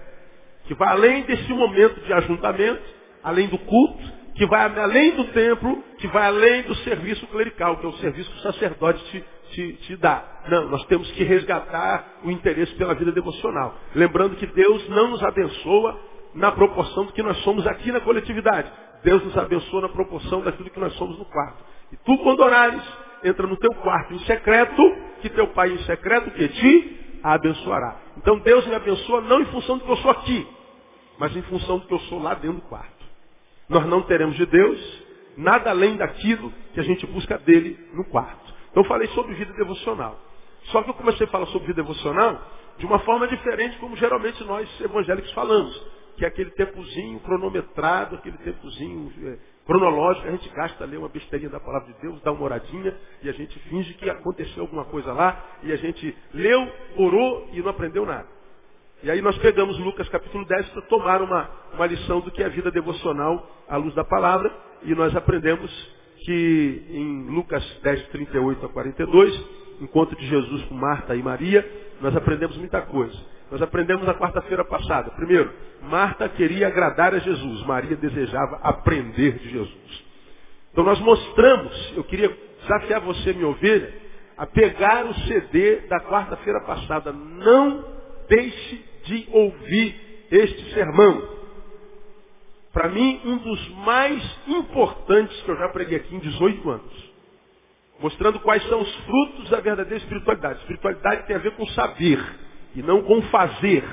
Que 0.66 0.74
vai 0.74 0.88
além 0.88 1.22
desse 1.22 1.52
momento 1.52 2.00
de 2.00 2.12
ajuntamento, 2.12 2.82
além 3.22 3.48
do 3.48 3.58
culto, 3.58 4.22
que 4.34 4.46
vai 4.46 4.64
além 4.78 5.12
do 5.12 5.24
templo, 5.24 5.82
que 5.98 6.06
vai 6.08 6.26
além 6.26 6.62
do 6.62 6.74
serviço 6.76 7.26
clerical, 7.28 7.76
que 7.76 7.86
é 7.86 7.88
o 7.88 7.92
serviço 7.94 8.30
que 8.30 8.38
o 8.38 8.42
sacerdote 8.42 9.04
te, 9.04 9.24
te, 9.50 9.72
te 9.86 9.96
dá. 9.96 10.24
Não, 10.48 10.68
nós 10.68 10.84
temos 10.86 11.10
que 11.12 11.22
resgatar 11.22 12.20
o 12.24 12.30
interesse 12.30 12.74
pela 12.74 12.94
vida 12.94 13.12
devocional. 13.12 13.74
Lembrando 13.94 14.36
que 14.36 14.46
Deus 14.46 14.88
não 14.88 15.10
nos 15.10 15.22
abençoa 15.22 16.00
na 16.34 16.50
proporção 16.50 17.04
do 17.04 17.12
que 17.12 17.22
nós 17.22 17.36
somos 17.38 17.66
aqui 17.66 17.92
na 17.92 18.00
coletividade. 18.00 18.70
Deus 19.04 19.22
nos 19.24 19.36
abençoa 19.36 19.82
na 19.82 19.88
proporção 19.88 20.40
daquilo 20.40 20.70
que 20.70 20.80
nós 20.80 20.92
somos 20.94 21.18
no 21.18 21.24
quarto. 21.26 21.64
E 21.92 21.96
tu, 21.96 22.16
quando 22.18 22.40
orares, 22.40 22.82
entra 23.22 23.46
no 23.46 23.56
teu 23.56 23.72
quarto 23.74 24.14
em 24.14 24.18
secreto, 24.20 24.82
que 25.20 25.28
teu 25.28 25.48
pai 25.48 25.70
em 25.70 25.78
secreto 25.84 26.30
que 26.30 26.48
te 26.48 27.20
abençoará. 27.22 27.96
Então 28.16 28.38
Deus 28.38 28.66
me 28.66 28.74
abençoa 28.74 29.20
não 29.20 29.40
em 29.40 29.46
função 29.46 29.78
do 29.78 29.84
que 29.84 29.90
eu 29.90 29.96
sou 29.98 30.10
aqui, 30.10 30.46
mas 31.18 31.36
em 31.36 31.42
função 31.42 31.78
do 31.78 31.86
que 31.86 31.94
eu 31.94 32.00
sou 32.00 32.20
lá 32.20 32.34
dentro 32.34 32.58
do 32.58 32.68
quarto. 32.68 33.04
Nós 33.68 33.86
não 33.86 34.02
teremos 34.02 34.36
de 34.36 34.46
Deus 34.46 35.02
nada 35.36 35.70
além 35.70 35.96
daquilo 35.96 36.52
que 36.74 36.80
a 36.80 36.82
gente 36.82 37.06
busca 37.06 37.38
dele 37.38 37.78
no 37.92 38.04
quarto. 38.04 38.52
Então 38.70 38.82
eu 38.82 38.88
falei 38.88 39.08
sobre 39.08 39.34
vida 39.34 39.52
devocional. 39.54 40.18
Só 40.64 40.82
que 40.82 40.90
eu 40.90 40.94
comecei 40.94 41.26
a 41.26 41.30
falar 41.30 41.46
sobre 41.46 41.68
vida 41.68 41.82
devocional 41.82 42.40
de 42.78 42.86
uma 42.86 42.98
forma 43.00 43.26
diferente 43.28 43.78
como 43.78 43.96
geralmente 43.96 44.42
nós 44.44 44.68
evangélicos 44.80 45.32
falamos. 45.32 46.02
Que 46.16 46.24
é 46.24 46.28
aquele 46.28 46.50
tempozinho 46.50 47.18
cronometrado, 47.20 48.16
aquele 48.16 48.36
tempozinho 48.38 49.12
é, 49.24 49.38
cronológico, 49.66 50.28
a 50.28 50.30
gente 50.32 50.48
gasta 50.50 50.84
ler 50.84 50.98
uma 50.98 51.08
besteirinha 51.08 51.50
da 51.50 51.58
palavra 51.58 51.92
de 51.92 52.00
Deus, 52.00 52.20
dá 52.22 52.30
uma 52.30 52.44
oradinha 52.44 52.94
e 53.22 53.28
a 53.28 53.32
gente 53.32 53.58
finge 53.60 53.94
que 53.94 54.08
aconteceu 54.10 54.62
alguma 54.62 54.84
coisa 54.84 55.12
lá 55.12 55.42
e 55.62 55.72
a 55.72 55.76
gente 55.76 56.14
leu, 56.34 56.70
orou 56.96 57.48
e 57.52 57.60
não 57.60 57.70
aprendeu 57.70 58.04
nada. 58.04 58.28
E 59.04 59.10
aí 59.10 59.20
nós 59.20 59.36
pegamos 59.38 59.76
Lucas 59.80 60.08
capítulo 60.10 60.44
10 60.44 60.68
para 60.68 60.82
tomar 60.82 61.20
uma, 61.22 61.50
uma 61.74 61.86
lição 61.86 62.20
do 62.20 62.30
que 62.30 62.40
é 62.40 62.46
a 62.46 62.48
vida 62.48 62.70
devocional 62.70 63.64
à 63.68 63.76
luz 63.76 63.92
da 63.96 64.04
palavra 64.04 64.48
e 64.84 64.94
nós 64.94 65.14
aprendemos 65.16 65.70
que 66.24 66.86
em 66.88 67.26
Lucas 67.34 67.64
10, 67.82 68.06
38 68.10 68.64
a 68.64 68.68
42, 68.68 69.46
encontro 69.80 70.16
de 70.16 70.24
Jesus 70.28 70.62
com 70.66 70.74
Marta 70.76 71.16
e 71.16 71.22
Maria, 71.22 71.68
nós 72.00 72.14
aprendemos 72.14 72.56
muita 72.56 72.80
coisa. 72.82 73.18
Nós 73.50 73.60
aprendemos 73.60 74.06
na 74.06 74.14
quarta-feira 74.14 74.64
passada. 74.64 75.10
Primeiro, 75.10 75.52
Marta 75.82 76.28
queria 76.28 76.68
agradar 76.68 77.12
a 77.12 77.18
Jesus, 77.18 77.66
Maria 77.66 77.96
desejava 77.96 78.60
aprender 78.62 79.32
de 79.40 79.50
Jesus. 79.50 80.04
Então 80.70 80.84
nós 80.84 81.00
mostramos, 81.00 81.92
eu 81.96 82.04
queria 82.04 82.30
desafiar 82.60 83.00
você, 83.00 83.32
minha 83.32 83.48
ovelha, 83.48 83.92
a 84.36 84.46
pegar 84.46 85.06
o 85.06 85.14
CD 85.26 85.88
da 85.88 85.98
quarta-feira 85.98 86.60
passada. 86.60 87.10
Não 87.12 87.84
deixe 88.28 88.91
de 89.04 89.28
ouvir 89.32 90.26
este 90.30 90.74
sermão 90.74 91.42
para 92.72 92.88
mim, 92.88 93.20
um 93.24 93.36
dos 93.36 93.68
mais 93.84 94.38
importantes 94.48 95.38
que 95.42 95.50
eu 95.50 95.56
já 95.58 95.68
preguei 95.68 95.98
aqui 95.98 96.14
em 96.14 96.18
18 96.18 96.70
anos. 96.70 97.12
Mostrando 98.00 98.40
quais 98.40 98.66
são 98.66 98.80
os 98.80 98.94
frutos 99.04 99.50
da 99.50 99.60
verdadeira 99.60 100.02
espiritualidade. 100.02 100.60
Espiritualidade 100.60 101.26
tem 101.26 101.36
a 101.36 101.38
ver 101.38 101.54
com 101.54 101.66
saber, 101.68 102.18
e 102.74 102.82
não 102.82 103.02
com 103.02 103.20
fazer, 103.22 103.84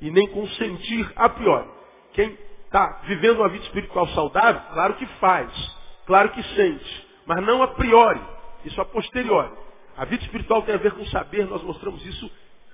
e 0.00 0.10
nem 0.10 0.26
com 0.28 0.46
sentir 0.48 1.10
a 1.14 1.28
priori. 1.28 1.68
Quem 2.12 2.36
está 2.64 3.02
vivendo 3.04 3.38
uma 3.38 3.48
vida 3.48 3.64
espiritual 3.64 4.08
saudável, 4.08 4.60
claro 4.72 4.94
que 4.94 5.06
faz, 5.20 5.76
claro 6.04 6.30
que 6.30 6.42
sente, 6.54 7.06
mas 7.24 7.42
não 7.46 7.62
a 7.62 7.68
priori, 7.68 8.20
isso 8.64 8.80
a 8.80 8.84
posteriori. 8.84 9.52
A 9.96 10.04
vida 10.04 10.24
espiritual 10.24 10.62
tem 10.62 10.74
a 10.74 10.78
ver 10.78 10.92
com 10.92 11.06
saber, 11.06 11.46
nós 11.46 11.62
mostramos 11.62 12.04
isso 12.04 12.30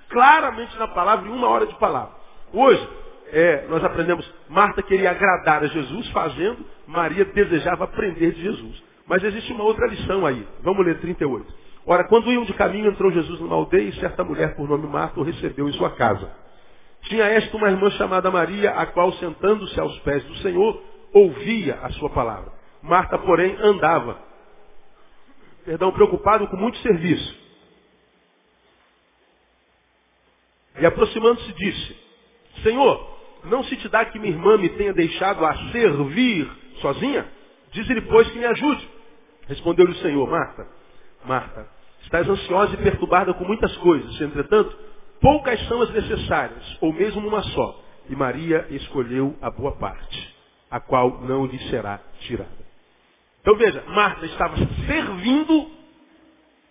claramente 0.09 0.77
na 0.79 0.89
palavra, 0.89 1.29
em 1.29 1.33
uma 1.33 1.49
hora 1.49 1.67
de 1.67 1.75
palavra. 1.77 2.15
Hoje, 2.53 2.89
é, 3.33 3.67
nós 3.69 3.83
aprendemos, 3.83 4.31
Marta 4.49 4.83
queria 4.83 5.11
agradar 5.11 5.63
a 5.65 5.67
Jesus 5.67 6.09
fazendo, 6.11 6.65
Maria 6.87 7.25
desejava 7.25 7.85
aprender 7.85 8.33
de 8.33 8.43
Jesus. 8.43 8.83
Mas 9.07 9.23
existe 9.23 9.53
uma 9.53 9.65
outra 9.65 9.87
lição 9.87 10.25
aí. 10.25 10.47
Vamos 10.63 10.85
ler 10.85 10.99
38. 10.99 11.65
Ora, 11.87 12.05
quando 12.05 12.33
iam 12.33 12.45
de 12.45 12.55
caminho, 12.55 12.91
entrou 12.91 13.13
Jesus 13.13 13.41
numa 13.41 13.57
aldeia 13.57 13.89
e 13.89 14.01
certa 14.01 14.25
mulher 14.25 14.57
por 14.57 14.69
nome 14.69 14.87
Marta 14.87 15.21
o 15.21 15.23
recebeu 15.23 15.69
em 15.69 15.73
sua 15.73 15.91
casa. 15.91 16.31
Tinha 17.03 17.25
esta 17.25 17.55
uma 17.57 17.69
irmã 17.69 17.91
chamada 17.91 18.31
Maria, 18.31 18.71
a 18.71 18.87
qual, 18.87 19.13
sentando-se 19.15 19.79
aos 19.79 19.99
pés 20.01 20.25
do 20.25 20.37
Senhor, 20.37 20.83
ouvia 21.13 21.79
a 21.83 21.91
sua 21.91 22.09
palavra. 22.09 22.51
Marta, 22.83 23.19
porém, 23.19 23.57
andava, 23.61 24.19
perdão, 25.65 25.93
preocupado 25.93 26.47
com 26.49 26.57
muito 26.57 26.79
serviço. 26.79 27.44
E 30.81 30.87
aproximando-se 30.87 31.53
disse, 31.53 31.97
Senhor, 32.63 33.15
não 33.45 33.63
se 33.65 33.77
te 33.77 33.89
dá 33.89 34.05
que 34.05 34.19
minha 34.19 34.33
irmã 34.33 34.57
me 34.57 34.69
tenha 34.71 34.93
deixado 34.93 35.45
a 35.45 35.55
servir 35.71 36.51
sozinha? 36.81 37.27
Diz-lhe, 37.73 38.01
pois, 38.03 38.29
que 38.31 38.39
me 38.39 38.45
ajude. 38.45 38.89
Respondeu-lhe 39.47 39.93
o 39.93 39.97
Senhor, 39.97 40.29
Marta, 40.29 40.67
Marta, 41.25 41.69
estás 42.03 42.29
ansiosa 42.29 42.75
e 42.75 42.79
perturbada 42.79 43.35
com 43.35 43.45
muitas 43.45 43.77
coisas. 43.79 44.21
Entretanto, 44.21 44.77
poucas 45.21 45.61
são 45.69 45.83
as 45.83 45.91
necessárias, 45.91 46.79
ou 46.81 46.93
mesmo 46.93 47.27
uma 47.27 47.43
só. 47.43 47.81
E 48.09 48.17
Maria 48.17 48.67
escolheu 48.71 49.37
a 49.41 49.51
boa 49.51 49.73
parte, 49.73 50.37
a 50.71 50.81
qual 50.81 51.21
não 51.23 51.47
lhe 51.47 51.59
será 51.71 52.01
tirada. 52.21 52.65
Então 53.41 53.57
veja, 53.57 53.83
Marta 53.89 54.25
estava 54.27 54.57
servindo, 54.87 55.71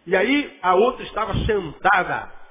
e 0.07 0.15
aí 0.15 0.57
a 0.61 0.73
outra 0.75 1.03
estava 1.03 1.33
sentada. 1.45 2.42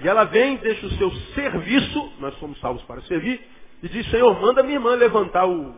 E 0.00 0.08
ela 0.08 0.24
vem, 0.24 0.56
deixa 0.56 0.86
o 0.86 0.90
seu 0.90 1.10
serviço, 1.34 2.12
nós 2.18 2.34
somos 2.38 2.58
salvos 2.60 2.82
para 2.82 3.00
servir, 3.02 3.40
e 3.82 3.88
diz, 3.88 4.10
Senhor, 4.10 4.38
manda 4.40 4.62
minha 4.62 4.76
irmã 4.76 4.94
levantar 4.94 5.46
o 5.46 5.74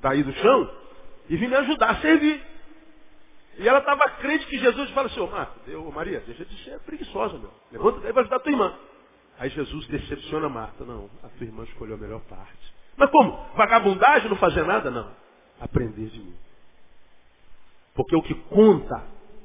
daí 0.00 0.22
do 0.22 0.32
chão 0.34 0.70
e 1.28 1.36
vir 1.36 1.48
me 1.48 1.56
ajudar 1.56 1.90
a 1.90 1.96
servir. 1.96 2.42
E 3.58 3.68
ela 3.68 3.78
estava 3.78 4.02
crente 4.20 4.46
que 4.46 4.58
Jesus 4.58 4.90
fala 4.90 5.08
assim, 5.08 5.20
ô 5.20 5.26
Marta, 5.26 5.52
Maria, 5.94 6.20
deixa 6.26 6.44
de 6.44 6.64
ser 6.64 6.78
preguiçosa, 6.80 7.38
meu. 7.38 7.50
Levanta 7.70 8.00
daí 8.00 8.12
vai 8.12 8.22
ajudar 8.22 8.36
a 8.36 8.40
tua 8.40 8.52
irmã. 8.52 8.74
Aí 9.38 9.50
Jesus 9.50 9.86
decepciona 9.88 10.48
Marta. 10.48 10.84
Não, 10.84 11.08
a 11.22 11.28
tua 11.28 11.46
irmã 11.46 11.64
escolheu 11.64 11.96
a 11.96 11.98
melhor 11.98 12.20
parte. 12.22 12.74
Mas 12.96 13.10
como? 13.10 13.32
Vagabundagem, 13.54 14.28
não 14.28 14.36
fazer 14.36 14.64
nada? 14.64 14.90
Não. 14.90 15.10
Aprender 15.60 16.06
de 16.06 16.18
mim. 16.18 16.34
Porque 17.94 18.16
o 18.16 18.22
que 18.22 18.34
conta 18.34 19.02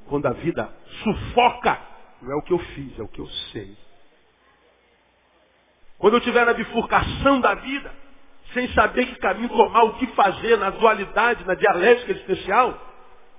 quando 0.08 0.26
a 0.26 0.34
vida 0.34 0.70
sufoca 1.04 1.80
não 2.22 2.32
é 2.32 2.36
o 2.36 2.42
que 2.42 2.54
eu 2.54 2.60
fiz, 2.60 3.00
é 3.00 3.04
o 3.04 3.08
que 3.08 3.20
eu 3.20 3.28
sei. 3.52 3.76
Quando 5.98 6.14
eu 6.14 6.20
estiver 6.20 6.46
na 6.46 6.54
bifurcação 6.54 7.40
da 7.42 7.56
vida, 7.56 7.92
sem 8.54 8.68
saber 8.74 9.06
que 9.08 9.16
caminho 9.16 9.50
tomar, 9.50 9.84
o 9.84 9.94
que 9.94 10.08
fazer, 10.08 10.58
na 10.58 10.70
dualidade, 10.70 11.46
na 11.46 11.56
dialética 11.56 12.12
existencial, 12.12 12.88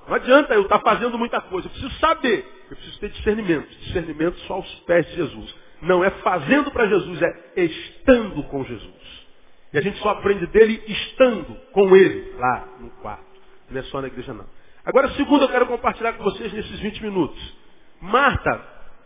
não 0.06 0.14
adianta 0.14 0.54
eu 0.54 0.62
estar 0.62 0.80
fazendo 0.80 1.18
muita 1.18 1.40
coisa. 1.40 1.66
Eu 1.66 1.70
preciso 1.70 1.99
saber. 1.99 2.47
Eu 2.70 2.76
preciso 2.76 2.99
ter 2.99 3.11
discernimento. 3.11 3.68
Discernimento 3.68 4.38
só 4.40 4.54
aos 4.54 4.75
pés 4.80 5.06
de 5.06 5.16
Jesus. 5.16 5.54
Não 5.82 6.02
é 6.02 6.11
fazendo 6.11 6.70
para 6.70 6.87
Jesus, 6.87 7.23
é 7.23 7.62
estando 7.62 8.42
com 8.44 8.64
Jesus. 8.64 9.28
E 9.73 9.78
a 9.78 9.80
gente 9.82 9.99
só 9.99 10.08
aprende 10.11 10.47
dele 10.47 10.82
estando 10.88 11.54
com 11.73 11.94
ele 11.94 12.32
lá 12.38 12.66
no 12.80 12.90
quarto. 13.02 13.25
Não 13.70 13.78
é 13.78 13.82
só 13.85 14.00
na 14.00 14.08
igreja 14.08 14.32
não. 14.32 14.47
Agora, 14.85 15.11
segundo, 15.11 15.44
eu 15.44 15.49
quero 15.49 15.66
compartilhar 15.66 16.14
com 16.14 16.25
vocês 16.25 16.52
nesses 16.52 16.80
20 16.80 17.02
minutos. 17.02 17.56
Marta 18.00 18.61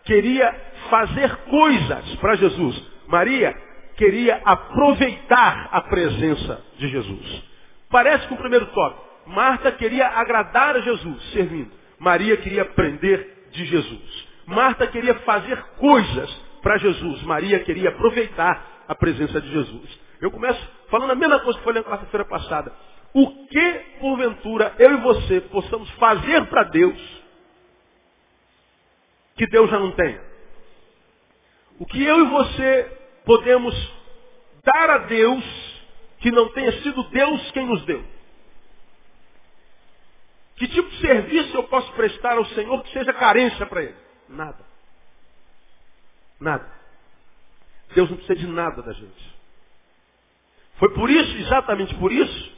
queria 0.05 0.55
fazer 0.91 1.35
coisas 1.49 2.15
para 2.17 2.37
Jesus. 2.37 2.91
Maria 3.09 3.55
queria 3.97 4.41
aproveitar 4.45 5.69
a 5.71 5.81
presença 5.83 6.61
de 6.79 6.89
Jesus. 6.89 7.43
Parece 7.91 8.27
que 8.27 8.35
o 8.35 8.39
primeiro 8.39 8.67
tópico. 8.67 9.13
Marta 9.27 9.71
queria 9.73 10.09
agradar 10.09 10.77
a 10.77 10.81
Jesus, 10.81 11.31
servindo. 11.33 11.71
Maria 11.99 12.37
queria 12.37 12.63
aprender 12.63 13.49
de 13.53 13.65
Jesus. 13.65 14.29
Marta 14.47 14.87
queria 14.87 15.15
fazer 15.21 15.57
coisas 15.79 16.31
para 16.63 16.79
Jesus. 16.79 17.23
Maria 17.23 17.61
queria 17.61 17.91
aproveitar 17.91 18.85
a 18.89 18.95
presença 18.95 19.41
de 19.41 19.51
Jesus. 19.51 20.01
Eu 20.21 20.31
começo 20.31 20.61
falando 20.91 21.13
a 21.13 21.15
mesma 21.15 21.39
coisa 21.41 21.59
que 21.59 21.65
foi 21.65 21.73
na 21.73 21.83
quarta-feira 21.83 22.25
passada. 22.25 22.73
O 23.15 23.47
que, 23.47 23.73
porventura, 24.01 24.75
eu 24.79 24.93
e 24.95 24.97
você 24.97 25.41
possamos 25.43 25.89
fazer 25.93 26.47
para 26.47 26.65
Deus 26.65 27.22
que 29.37 29.47
Deus 29.47 29.71
já 29.71 29.79
não 29.79 29.93
tenha? 29.93 30.23
O 31.79 31.87
que 31.87 32.03
eu 32.03 32.21
e 32.21 32.29
você 32.29 32.99
podemos 33.25 33.75
dar 34.65 34.91
a 34.91 34.99
Deus 34.99 35.45
que 36.19 36.31
não 36.31 36.49
tenha 36.51 36.73
sido 36.83 37.03
Deus 37.05 37.51
quem 37.53 37.67
nos 37.67 37.85
deu? 37.85 38.05
Que 40.57 40.69
tipo 40.69 40.89
de 40.91 41.01
serviço 41.01 41.57
eu 41.57 41.65
posso 41.65 41.91
prestar 41.93 42.37
ao 42.37 42.45
Senhor 42.47 42.83
que 42.85 42.93
seja 42.93 43.13
carência 43.13 43.67
para 43.67 43.83
Ele? 43.83 43.97
Nada. 44.29 44.65
Nada. 46.39 46.71
Deus 47.95 48.11
não 48.11 48.17
precisa 48.17 48.39
de 48.39 48.47
nada 48.47 48.83
da 48.83 48.93
gente. 48.93 49.33
Foi 50.77 50.93
por 50.95 51.11
isso, 51.11 51.37
exatamente 51.39 51.95
por 51.97 52.11
isso, 52.11 52.53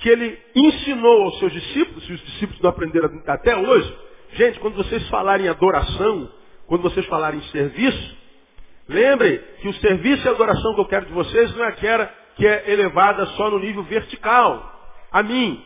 que 0.00 0.08
ele 0.08 0.40
ensinou 0.54 1.24
aos 1.24 1.38
seus 1.38 1.52
discípulos, 1.52 2.04
se 2.04 2.12
os 2.12 2.20
discípulos 2.20 2.60
não 2.60 2.70
aprenderam 2.70 3.22
até 3.26 3.56
hoje, 3.56 3.98
gente, 4.32 4.58
quando 4.60 4.76
vocês 4.76 5.08
falarem 5.08 5.46
em 5.46 5.48
adoração, 5.48 6.30
quando 6.66 6.82
vocês 6.82 7.04
falarem 7.06 7.40
em 7.40 7.44
serviço, 7.50 8.16
lembrem 8.88 9.38
que 9.60 9.68
o 9.68 9.74
serviço 9.74 10.24
e 10.24 10.28
a 10.28 10.32
adoração 10.32 10.74
que 10.74 10.80
eu 10.80 10.88
quero 10.88 11.06
de 11.06 11.12
vocês 11.12 11.54
não 11.56 11.64
é 11.64 11.68
aquela 11.68 12.06
que 12.36 12.46
é 12.46 12.70
elevada 12.70 13.26
só 13.26 13.50
no 13.50 13.58
nível 13.58 13.82
vertical, 13.84 14.96
a 15.12 15.22
mim. 15.22 15.64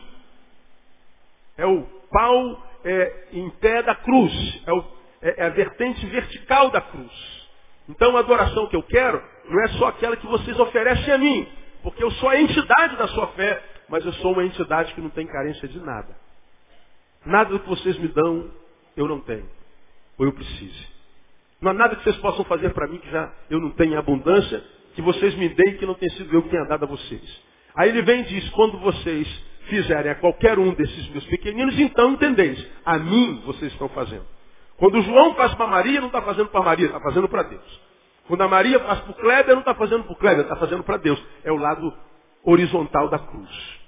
É 1.57 1.65
o 1.65 1.83
pau 2.11 2.65
é, 2.83 3.27
em 3.33 3.49
pé 3.51 3.81
da 3.83 3.95
cruz. 3.95 4.63
É, 4.65 4.73
o, 4.73 4.83
é, 5.21 5.41
é 5.41 5.45
a 5.45 5.49
vertente 5.49 6.05
vertical 6.07 6.69
da 6.69 6.81
cruz. 6.81 7.11
Então 7.87 8.17
a 8.17 8.19
adoração 8.19 8.67
que 8.67 8.75
eu 8.75 8.83
quero 8.83 9.21
não 9.49 9.63
é 9.63 9.67
só 9.69 9.87
aquela 9.87 10.17
que 10.17 10.27
vocês 10.27 10.59
oferecem 10.59 11.13
a 11.13 11.17
mim. 11.17 11.47
Porque 11.83 12.03
eu 12.03 12.11
sou 12.11 12.29
a 12.29 12.41
entidade 12.41 12.95
da 12.95 13.07
sua 13.09 13.27
fé, 13.27 13.61
mas 13.87 14.05
eu 14.05 14.13
sou 14.13 14.33
uma 14.33 14.43
entidade 14.43 14.93
que 14.93 15.01
não 15.01 15.09
tem 15.09 15.27
carência 15.27 15.67
de 15.67 15.79
nada. 15.79 16.24
Nada 17.25 17.49
do 17.49 17.59
que 17.59 17.69
vocês 17.69 17.97
me 17.97 18.07
dão, 18.09 18.51
eu 18.95 19.07
não 19.07 19.19
tenho. 19.19 19.49
Ou 20.17 20.25
eu 20.25 20.33
preciso. 20.33 20.87
Não 21.61 21.71
há 21.71 21.73
nada 21.73 21.95
que 21.95 22.03
vocês 22.03 22.17
possam 22.17 22.45
fazer 22.45 22.73
para 22.73 22.87
mim 22.87 22.97
que 22.99 23.09
já 23.09 23.31
eu 23.49 23.59
não 23.59 23.71
tenho 23.71 23.97
abundância, 23.97 24.63
que 24.93 25.01
vocês 25.01 25.35
me 25.35 25.49
deem 25.49 25.77
que 25.77 25.85
não 25.85 25.95
tenha 25.95 26.11
sido 26.13 26.33
eu 26.33 26.43
que 26.43 26.49
tenha 26.49 26.65
dado 26.65 26.83
a 26.83 26.87
vocês. 26.87 27.43
Aí 27.75 27.89
ele 27.89 28.01
vem 28.01 28.21
e 28.21 28.25
diz, 28.25 28.49
quando 28.49 28.77
vocês 28.79 29.27
fizerem 29.67 30.11
a 30.11 30.15
qualquer 30.15 30.59
um 30.59 30.73
desses 30.73 31.09
meus 31.09 31.25
pequeninos, 31.25 31.77
então 31.79 32.11
entendeis, 32.11 32.65
a 32.85 32.97
mim 32.97 33.41
vocês 33.45 33.71
estão 33.71 33.89
fazendo. 33.89 34.25
Quando 34.77 35.01
João 35.01 35.33
faz 35.35 35.53
para 35.55 35.67
Maria, 35.67 35.99
não 35.99 36.07
está 36.07 36.21
fazendo 36.21 36.49
para 36.49 36.61
Maria, 36.61 36.87
está 36.87 36.99
fazendo 36.99 37.27
para 37.27 37.43
Deus. 37.43 37.81
Quando 38.27 38.41
a 38.41 38.47
Maria 38.47 38.79
faz 38.79 38.99
para 38.99 39.11
o 39.11 39.15
Kleber, 39.15 39.53
não 39.53 39.59
está 39.59 39.75
fazendo 39.75 40.03
para 40.03 40.13
o 40.13 40.15
Kleber, 40.15 40.43
está 40.43 40.55
fazendo 40.55 40.83
para 40.83 40.97
Deus. 40.97 41.21
É 41.43 41.51
o 41.51 41.57
lado 41.57 41.93
horizontal 42.43 43.09
da 43.09 43.19
cruz. 43.19 43.84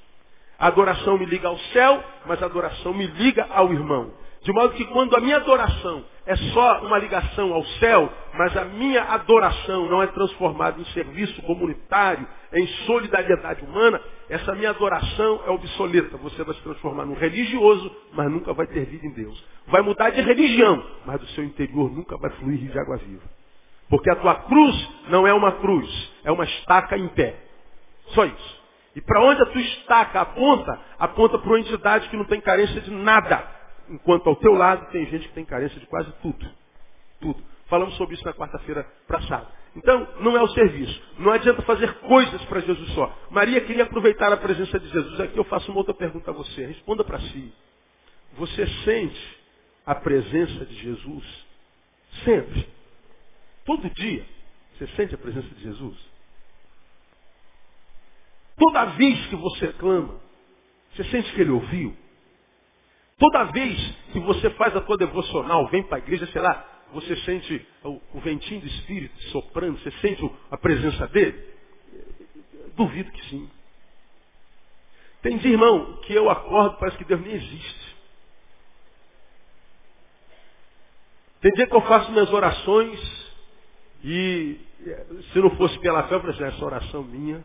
A 0.60 0.68
adoração 0.68 1.18
me 1.18 1.26
liga 1.26 1.48
ao 1.48 1.58
céu, 1.58 2.04
mas 2.26 2.42
a 2.42 2.46
adoração 2.46 2.94
me 2.94 3.06
liga 3.06 3.46
ao 3.50 3.72
irmão. 3.72 4.12
De 4.42 4.54
modo 4.54 4.76
que 4.76 4.86
quando 4.86 5.16
a 5.16 5.20
minha 5.20 5.38
adoração 5.38 6.04
é 6.26 6.36
só 6.36 6.82
uma 6.82 6.98
ligação 6.98 7.54
ao 7.54 7.64
céu, 7.80 8.10
mas 8.34 8.56
a 8.56 8.66
minha 8.66 9.04
adoração 9.04 9.90
não 9.90 10.02
é 10.02 10.08
transformada 10.08 10.80
em 10.80 10.86
serviço 10.86 11.42
comunitário, 11.44 12.28
em 12.54 12.68
solidariedade 12.86 13.64
humana, 13.66 14.02
essa 14.30 14.54
minha 14.56 14.70
adoração 14.70 15.42
é 15.46 15.50
obsoleta. 15.50 16.18
Você 16.18 16.44
vai 16.44 16.56
se 16.56 16.62
transformar 16.62 17.06
num 17.06 17.16
religioso, 17.16 17.92
mas 18.14 18.32
nunca 18.32 18.54
vai 18.54 18.68
ter 18.68 18.86
vida 18.86 19.06
em 19.06 19.14
Deus. 19.14 19.44
Vai 19.68 19.82
mudar 19.82 20.12
de 20.12 20.22
religião, 20.22 20.82
mas 21.06 21.20
do 21.20 21.28
seu 21.28 21.44
interior 21.44 21.92
nunca 21.92 22.18
vai 22.18 22.32
fluir 22.32 22.60
de 22.60 22.80
água 22.80 22.98
viva. 22.98 23.24
Porque 23.90 24.10
a 24.10 24.16
tua 24.16 24.36
cruz 24.36 24.90
não 25.10 25.28
é 25.28 25.34
uma 25.34 25.54
cruz, 25.54 26.14
é 26.24 26.32
uma 26.32 26.44
estaca 26.46 26.98
em 26.98 27.08
pé. 27.10 27.36
Só 28.08 28.26
isso. 28.26 28.57
E 28.98 29.02
para 29.02 29.22
onde 29.22 29.40
a 29.44 29.46
tua 29.46 29.62
estaca 29.62 30.22
aponta, 30.22 30.82
aponta 30.98 31.38
para 31.38 31.48
uma 31.48 31.60
entidade 31.60 32.10
que 32.10 32.18
não 32.18 32.26
tem 32.26 32.42
carência 32.42 32.82
de 32.82 32.90
nada. 32.90 33.48
Enquanto 33.88 34.28
ao 34.28 34.36
teu 34.38 34.54
lado 34.54 34.90
tem 34.92 35.06
gente 35.06 35.28
que 35.28 35.36
tem 35.36 35.46
carência 35.46 35.80
de 35.80 35.86
quase 35.86 36.12
tudo. 36.14 36.50
Tudo. 37.22 37.44
Falamos 37.68 37.96
sobre 37.96 38.16
isso 38.16 38.26
na 38.26 38.34
quarta-feira 38.34 38.88
passada. 39.08 39.46
Então, 39.76 40.08
não 40.22 40.36
é 40.36 40.42
o 40.42 40.48
serviço. 40.48 41.00
Não 41.20 41.32
adianta 41.32 41.62
fazer 41.62 41.94
coisas 42.00 42.44
para 42.46 42.60
Jesus 42.62 42.90
só. 42.96 43.16
Maria 43.30 43.62
queria 43.62 43.84
aproveitar 43.84 44.34
a 44.34 44.38
presença 44.38 44.80
de 44.80 44.90
Jesus. 44.90 45.20
Aqui 45.20 45.38
eu 45.38 45.44
faço 45.44 45.70
uma 45.70 45.78
outra 45.78 45.94
pergunta 45.94 46.32
a 46.32 46.34
você. 46.34 46.66
Responda 46.66 47.04
para 47.04 47.20
si. 47.20 47.54
Você 48.34 48.66
sente 48.84 49.38
a 49.86 49.94
presença 49.94 50.66
de 50.66 50.74
Jesus 50.74 51.46
sempre? 52.26 52.68
Todo 53.64 53.88
dia? 53.92 54.26
Você 54.74 54.88
sente 54.96 55.14
a 55.14 55.20
presença 55.20 55.54
de 55.54 55.62
Jesus? 55.62 56.07
Toda 58.58 58.86
vez 58.86 59.28
que 59.28 59.36
você 59.36 59.68
clama, 59.74 60.20
você 60.94 61.04
sente 61.06 61.32
que 61.34 61.42
ele 61.42 61.52
ouviu? 61.52 61.96
Toda 63.20 63.46
vez 63.46 63.96
que 64.12 64.20
você 64.20 64.50
faz 64.52 64.76
a 64.76 64.82
tua 64.82 64.98
devocional, 64.98 65.68
vem 65.68 65.84
para 65.84 65.98
a 65.98 66.00
igreja, 66.00 66.28
sei 66.28 66.42
lá, 66.42 66.66
você 66.92 67.16
sente 67.18 67.68
o, 67.84 68.02
o, 68.14 68.20
ventinho 68.20 68.62
do 68.62 68.68
Espírito 68.68 69.20
soprando, 69.32 69.78
você 69.80 69.92
sente 70.00 70.32
a 70.50 70.58
presença 70.58 71.08
dele? 71.08 71.44
Duvido 72.76 73.12
que 73.12 73.26
sim. 73.30 73.50
Tem 75.22 75.38
dia, 75.38 75.52
irmão, 75.52 75.98
que 76.04 76.14
eu 76.14 76.30
acordo 76.30 76.78
parece 76.78 76.98
que 76.98 77.06
Deus 77.06 77.22
nem 77.22 77.34
existe. 77.34 77.98
Tem 81.42 81.52
dia 81.54 81.68
que 81.68 81.76
eu 81.76 81.82
faço 81.82 82.12
minhas 82.12 82.32
orações 82.32 83.28
e 84.04 84.60
se 85.34 85.40
não 85.40 85.56
fosse 85.58 85.78
pela 85.80 86.08
fé, 86.08 86.16
eu 86.16 86.22
falei 86.22 86.36
assim, 86.36 86.56
essa 86.56 86.66
oração 86.66 87.04
minha, 87.04 87.44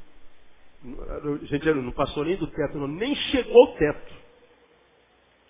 gente, 1.44 1.72
não 1.72 1.92
passou 1.92 2.24
nem 2.24 2.36
do 2.36 2.46
teto, 2.48 2.78
não, 2.78 2.88
nem 2.88 3.14
chegou 3.14 3.66
ao 3.66 3.74
teto. 3.74 4.12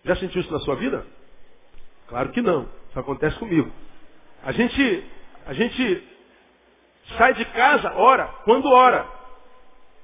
Já 0.05 0.17
sentiu 0.17 0.41
isso 0.41 0.53
na 0.53 0.59
sua 0.61 0.77
vida? 0.77 1.07
Claro 2.09 2.31
que 2.31 2.43
não. 2.43 2.69
Isso 2.91 2.99
acontece 2.99 3.39
comigo. 3.39 3.73
A 4.43 4.53
gente, 4.53 5.05
a 5.47 5.53
gente 5.55 6.09
sai 7.17 7.35
de 7.35 7.45
casa, 7.47 7.95
ora, 7.95 8.27
quando 8.45 8.69
ora. 8.69 9.07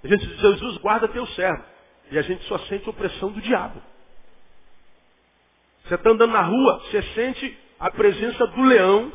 A 0.03 0.07
gente 0.07 0.27
diz, 0.27 0.41
Jesus 0.41 0.79
guarda 0.79 1.09
teu 1.09 1.27
servo. 1.29 1.63
E 2.11 2.19
a 2.19 2.23
gente 2.23 2.45
só 2.45 2.59
sente 2.61 2.87
a 2.87 2.91
opressão 2.91 3.31
do 3.31 3.41
diabo. 3.41 3.83
Você 5.85 5.95
está 5.95 6.11
andando 6.11 6.33
na 6.33 6.43
rua, 6.43 6.79
você 6.81 7.03
sente 7.15 7.59
a 7.79 7.91
presença 7.91 8.47
do 8.47 8.63
leão 8.63 9.13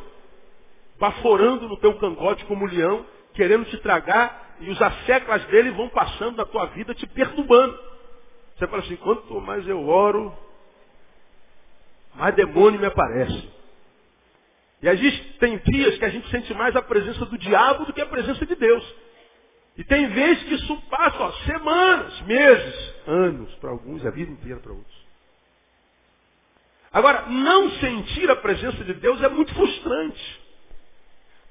baforando 1.00 1.68
no 1.68 1.78
teu 1.78 1.98
cangote 1.98 2.46
como 2.46 2.66
leão, 2.66 3.06
querendo 3.34 3.66
te 3.66 3.78
tragar, 3.80 4.43
e 4.60 4.70
os 4.70 4.82
asseclas 4.82 5.44
dele 5.46 5.72
vão 5.72 5.90
passando 5.90 6.38
na 6.38 6.46
tua 6.46 6.66
vida, 6.68 6.94
te 6.94 7.06
perturbando. 7.08 7.78
Você 8.56 8.68
fala 8.68 8.84
assim, 8.84 8.96
quanto 8.98 9.42
mais 9.42 9.68
eu 9.68 9.88
oro, 9.88 10.36
mais 12.16 12.36
demônio 12.36 12.80
me 12.80 12.86
aparece. 12.86 13.50
E 14.82 14.90
a 14.90 14.96
gente 14.96 15.38
tem 15.40 15.58
dias 15.60 15.98
que 15.98 16.06
a 16.06 16.10
gente 16.10 16.30
sente 16.30 16.54
mais 16.54 16.76
a 16.76 16.82
presença 16.82 17.26
do 17.26 17.38
diabo 17.38 17.86
do 17.86 17.94
que 17.94 18.02
a 18.02 18.06
presença 18.06 18.46
de 18.46 18.56
Deus. 18.56 18.96
E 19.78 19.84
tem 19.84 20.08
vezes 20.08 20.44
que 20.44 20.54
isso 20.56 20.82
passa 20.90 21.18
ó, 21.20 21.32
semanas, 21.46 22.22
meses, 22.22 22.94
anos 23.08 23.56
para 23.56 23.72
alguns, 23.72 24.06
a 24.06 24.12
vida 24.12 24.32
inteira 24.32 24.60
para 24.60 24.72
outros. 24.72 25.04
Agora, 26.92 27.26
não 27.28 27.72
sentir 27.72 28.30
a 28.30 28.36
presença 28.36 28.84
de 28.84 28.94
Deus 28.94 29.22
é 29.24 29.30
muito 29.30 29.54
frustrante. 29.56 30.42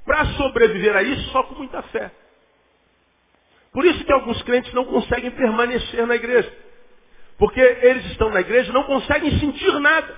Para 0.05 0.25
sobreviver 0.35 0.95
a 0.95 1.03
isso, 1.03 1.31
só 1.31 1.43
com 1.45 1.57
muita 1.57 1.83
fé. 1.83 2.13
Por 3.73 3.85
isso 3.85 4.05
que 4.05 4.13
alguns 4.13 4.41
crentes 4.43 4.73
não 4.75 4.85
conseguem 4.85 5.31
permanecer 5.31 6.07
na 6.07 6.15
igreja. 6.15 6.53
Porque 7.39 7.61
eles 7.61 8.05
estão 8.07 8.31
na 8.31 8.41
igreja 8.41 8.71
e 8.71 8.75
não 8.75 8.85
conseguem 8.85 9.39
sentir 9.39 9.73
nada. 9.81 10.15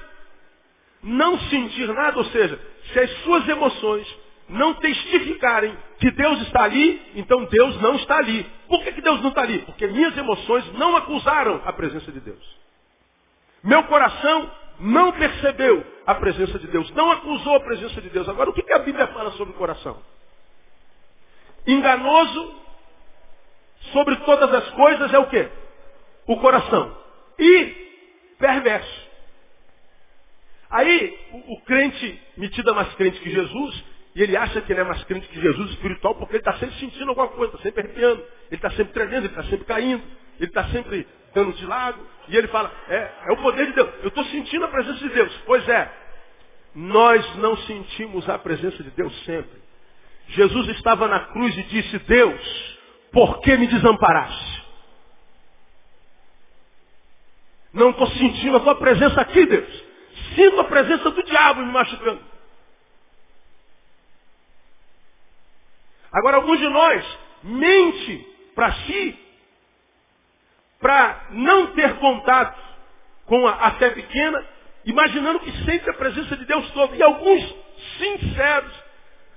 Não 1.03 1.39
sentir 1.39 1.87
nada, 1.89 2.19
ou 2.19 2.25
seja, 2.27 2.59
se 2.93 2.99
as 2.99 3.11
suas 3.23 3.49
emoções 3.49 4.25
não 4.49 4.75
testificarem 4.75 5.77
que 5.99 6.11
Deus 6.11 6.41
está 6.43 6.65
ali, 6.65 7.01
então 7.15 7.45
Deus 7.45 7.81
não 7.81 7.95
está 7.97 8.19
ali. 8.19 8.45
Por 8.69 8.83
que, 8.83 8.93
que 8.93 9.01
Deus 9.01 9.21
não 9.21 9.29
está 9.29 9.43
ali? 9.43 9.61
Porque 9.61 9.87
minhas 9.87 10.17
emoções 10.17 10.73
não 10.75 10.97
acusaram 10.97 11.63
a 11.65 11.73
presença 11.73 12.11
de 12.11 12.21
Deus. 12.21 12.59
Meu 13.63 13.85
coração 13.85 14.51
não 14.81 15.13
percebeu 15.13 15.87
a 16.07 16.15
presença 16.17 16.59
de 16.59 16.67
Deus, 16.67 16.91
não 16.91 17.11
acusou 17.11 17.55
a 17.57 17.61
presença 17.61 18.01
de 18.01 18.11
Deus. 18.11 18.29
Agora, 18.29 18.51
o 18.51 18.53
que, 18.53 18.63
que 18.63 18.73
a 18.73 18.81
Bíblia 18.81 19.07
fala 19.09 19.31
sobre 19.33 19.55
o 19.55 19.57
coração? 19.57 20.03
Enganoso 21.67 22.64
sobre 23.93 24.17
todas 24.17 24.53
as 24.53 24.71
coisas 24.71 25.13
é 25.13 25.19
o 25.19 25.27
quê? 25.27 25.49
O 26.27 26.37
coração. 26.41 26.97
E 27.39 27.85
perverso. 28.39 29.05
Aí, 30.71 31.19
o, 31.33 31.55
o 31.55 31.61
crente, 31.63 32.21
metido 32.37 32.71
a 32.71 32.75
mais 32.75 32.93
crente 32.95 33.21
que 33.21 33.31
Jesus, 33.31 33.85
e 34.15 34.23
ele 34.23 34.37
acha 34.37 34.61
que 34.61 34.73
ele 34.73 34.81
é 34.81 34.85
mais 34.85 35.03
crente 35.05 35.29
que 35.29 35.41
Jesus 35.41 35.71
espiritual 35.71 36.15
porque 36.15 36.35
ele 36.37 36.41
está 36.41 36.55
sempre 36.55 36.75
sentindo 36.77 37.09
alguma 37.09 37.29
coisa, 37.29 37.55
está 37.55 37.63
sempre 37.63 37.83
arrepiando, 37.83 38.23
ele 38.23 38.57
está 38.57 38.71
sempre 38.71 38.93
tremendo, 38.93 39.27
ele 39.27 39.27
está 39.27 39.45
sempre 39.45 39.65
caindo, 39.65 40.03
ele 40.39 40.49
está 40.49 40.65
sempre 40.69 41.07
dando 41.35 41.53
de 41.53 41.67
lado. 41.67 41.99
E 42.29 42.37
ele 42.37 42.49
fala, 42.49 42.73
é, 42.89 43.11
é 43.27 43.33
o 43.33 43.37
poder 43.39 43.67
de 43.67 43.73
Deus. 43.73 43.91
Eu 44.03 44.09
estou 44.09 44.25
sentindo 44.27 44.65
a 44.65 44.69
presença 44.69 44.99
de 44.99 45.09
Deus. 45.11 45.33
Pois 45.47 45.69
é, 45.69 45.93
nós 46.75 47.37
não 47.37 47.57
sentimos 47.59 48.29
a 48.29 48.39
presença 48.39 48.83
de 48.83 48.91
Deus 48.91 49.25
sempre. 49.25 49.63
Jesus 50.29 50.69
estava 50.69 51.07
na 51.07 51.21
cruz 51.21 51.57
e 51.57 51.63
disse, 51.65 51.99
Deus, 52.01 52.74
por 53.15 53.41
que 53.41 53.57
me 53.57 53.69
desamparaste? 53.69 54.65
Não 57.73 57.91
estou 57.91 58.09
sentindo 58.09 58.57
a 58.57 58.61
tua 58.61 58.75
presença 58.75 59.21
aqui, 59.21 59.47
Deus. 59.47 59.85
Sinto 60.35 60.61
a 60.61 60.65
presença 60.65 61.11
do 61.11 61.23
diabo 61.23 61.61
me 61.61 61.73
machucando. 61.73 62.23
Agora, 66.13 66.37
alguns 66.37 66.59
de 66.59 66.69
nós 66.69 67.19
mente 67.43 68.53
para 68.55 68.73
si, 68.73 69.19
para 70.81 71.27
não 71.31 71.69
ter 71.75 71.97
contato 71.99 72.61
com 73.27 73.47
a, 73.47 73.53
a, 73.53 73.71
fé 73.73 73.91
pequena, 73.91 74.47
imaginando 74.85 75.41
que 75.41 75.65
sente 75.65 75.89
a 75.91 75.95
presença 75.95 76.37
de 76.37 76.45
Deus 76.45 76.71
todo. 76.71 76.95
E 76.95 77.03
alguns 77.03 77.57
sinceros 77.99 78.84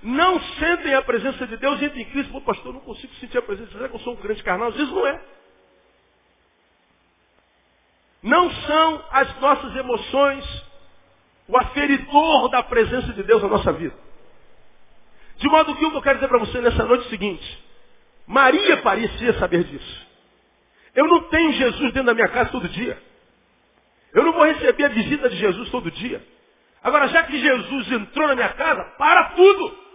não 0.03 0.39
sentem 0.39 0.93
a 0.93 1.01
presença 1.01 1.47
de 1.47 1.57
Deus 1.57 1.81
e 1.81 1.85
entram 1.85 1.99
em 1.99 2.05
crise. 2.05 2.29
Pô, 2.29 2.41
pastor, 2.41 2.67
eu 2.67 2.73
não 2.73 2.81
consigo 2.81 3.13
sentir 3.15 3.37
a 3.37 3.41
presença. 3.41 3.71
Será 3.71 3.89
que 3.89 3.95
eu 3.95 3.99
sou 3.99 4.13
um 4.13 4.17
crente 4.17 4.43
carnal? 4.43 4.69
Às 4.69 4.75
vezes 4.75 4.91
não 4.91 5.07
é. 5.07 5.21
Não 8.23 8.51
são 8.51 9.05
as 9.11 9.39
nossas 9.39 9.75
emoções 9.75 10.67
o 11.47 11.57
aferidor 11.57 12.49
da 12.49 12.61
presença 12.61 13.13
de 13.13 13.23
Deus 13.23 13.41
na 13.41 13.47
nossa 13.47 13.71
vida. 13.71 13.95
De 15.37 15.47
modo 15.47 15.75
que 15.75 15.85
o 15.85 15.91
que 15.91 15.97
eu 15.97 16.01
quero 16.01 16.15
dizer 16.15 16.27
para 16.27 16.39
você 16.39 16.59
nessa 16.59 16.83
noite 16.83 17.05
é 17.05 17.07
o 17.07 17.09
seguinte. 17.09 17.65
Maria 18.25 18.77
parecia 18.77 19.33
saber 19.39 19.63
disso. 19.63 20.07
Eu 20.93 21.07
não 21.07 21.21
tenho 21.29 21.53
Jesus 21.53 21.93
dentro 21.93 22.03
da 22.03 22.13
minha 22.13 22.27
casa 22.27 22.49
todo 22.49 22.67
dia. 22.67 23.01
Eu 24.13 24.23
não 24.23 24.33
vou 24.33 24.45
receber 24.45 24.85
a 24.85 24.89
visita 24.89 25.29
de 25.29 25.37
Jesus 25.37 25.69
todo 25.69 25.91
dia. 25.91 26.25
Agora, 26.83 27.07
já 27.07 27.23
que 27.23 27.39
Jesus 27.39 27.91
entrou 27.91 28.27
na 28.27 28.35
minha 28.35 28.49
casa, 28.49 28.83
para 28.97 29.29
tudo. 29.29 29.86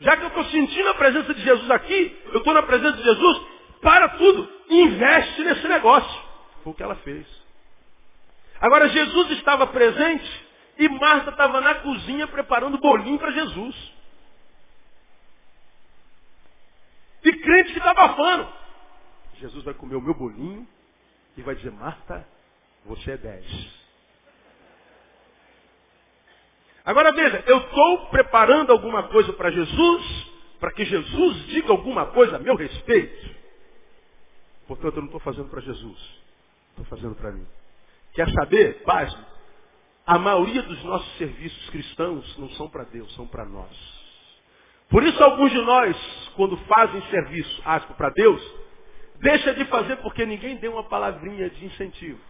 Já 0.00 0.16
que 0.16 0.22
eu 0.22 0.28
estou 0.28 0.44
sentindo 0.46 0.88
a 0.90 0.94
presença 0.94 1.34
de 1.34 1.42
Jesus 1.42 1.70
aqui, 1.70 2.16
eu 2.26 2.38
estou 2.38 2.54
na 2.54 2.62
presença 2.62 2.96
de 2.96 3.02
Jesus, 3.02 3.42
para 3.80 4.08
tudo. 4.10 4.48
Investe 4.70 5.42
nesse 5.42 5.66
negócio. 5.66 6.22
Foi 6.62 6.72
o 6.72 6.74
que 6.74 6.82
ela 6.82 6.96
fez. 6.96 7.26
Agora, 8.60 8.88
Jesus 8.88 9.30
estava 9.32 9.66
presente 9.66 10.46
e 10.78 10.88
Marta 10.88 11.30
estava 11.30 11.60
na 11.60 11.74
cozinha 11.76 12.26
preparando 12.28 12.78
bolinho 12.78 13.18
para 13.18 13.32
Jesus. 13.32 13.92
E 17.24 17.32
crente 17.32 17.72
que 17.72 17.78
está 17.78 17.90
abafando. 17.90 18.48
Jesus 19.34 19.64
vai 19.64 19.74
comer 19.74 19.96
o 19.96 20.00
meu 20.00 20.14
bolinho 20.14 20.66
e 21.36 21.42
vai 21.42 21.54
dizer, 21.56 21.72
Marta, 21.72 22.26
você 22.84 23.12
é 23.12 23.16
dez. 23.16 23.77
Agora 26.88 27.12
veja, 27.12 27.44
eu 27.46 27.58
estou 27.58 28.06
preparando 28.06 28.72
alguma 28.72 29.08
coisa 29.08 29.30
para 29.34 29.50
Jesus, 29.50 30.26
para 30.58 30.72
que 30.72 30.86
Jesus 30.86 31.46
diga 31.48 31.70
alguma 31.70 32.06
coisa 32.06 32.36
a 32.36 32.38
meu 32.38 32.56
respeito. 32.56 33.28
Portanto, 34.66 34.94
eu 34.94 35.02
não 35.02 35.08
estou 35.08 35.20
fazendo 35.20 35.50
para 35.50 35.60
Jesus, 35.60 35.98
estou 36.70 36.86
fazendo 36.86 37.14
para 37.14 37.30
mim. 37.30 37.46
Quer 38.14 38.30
saber? 38.30 38.84
Paz. 38.84 39.14
A 40.06 40.18
maioria 40.18 40.62
dos 40.62 40.82
nossos 40.84 41.18
serviços 41.18 41.68
cristãos 41.68 42.38
não 42.38 42.48
são 42.52 42.70
para 42.70 42.84
Deus, 42.84 43.14
são 43.16 43.26
para 43.26 43.44
nós. 43.44 43.76
Por 44.88 45.02
isso 45.02 45.22
alguns 45.22 45.52
de 45.52 45.60
nós, 45.60 46.32
quando 46.36 46.56
fazem 46.56 47.02
serviço, 47.10 47.62
asco, 47.66 47.92
para 47.96 48.08
Deus, 48.08 48.42
deixa 49.16 49.52
de 49.52 49.66
fazer 49.66 49.96
porque 49.96 50.24
ninguém 50.24 50.56
deu 50.56 50.72
uma 50.72 50.84
palavrinha 50.84 51.50
de 51.50 51.66
incentivo. 51.66 52.20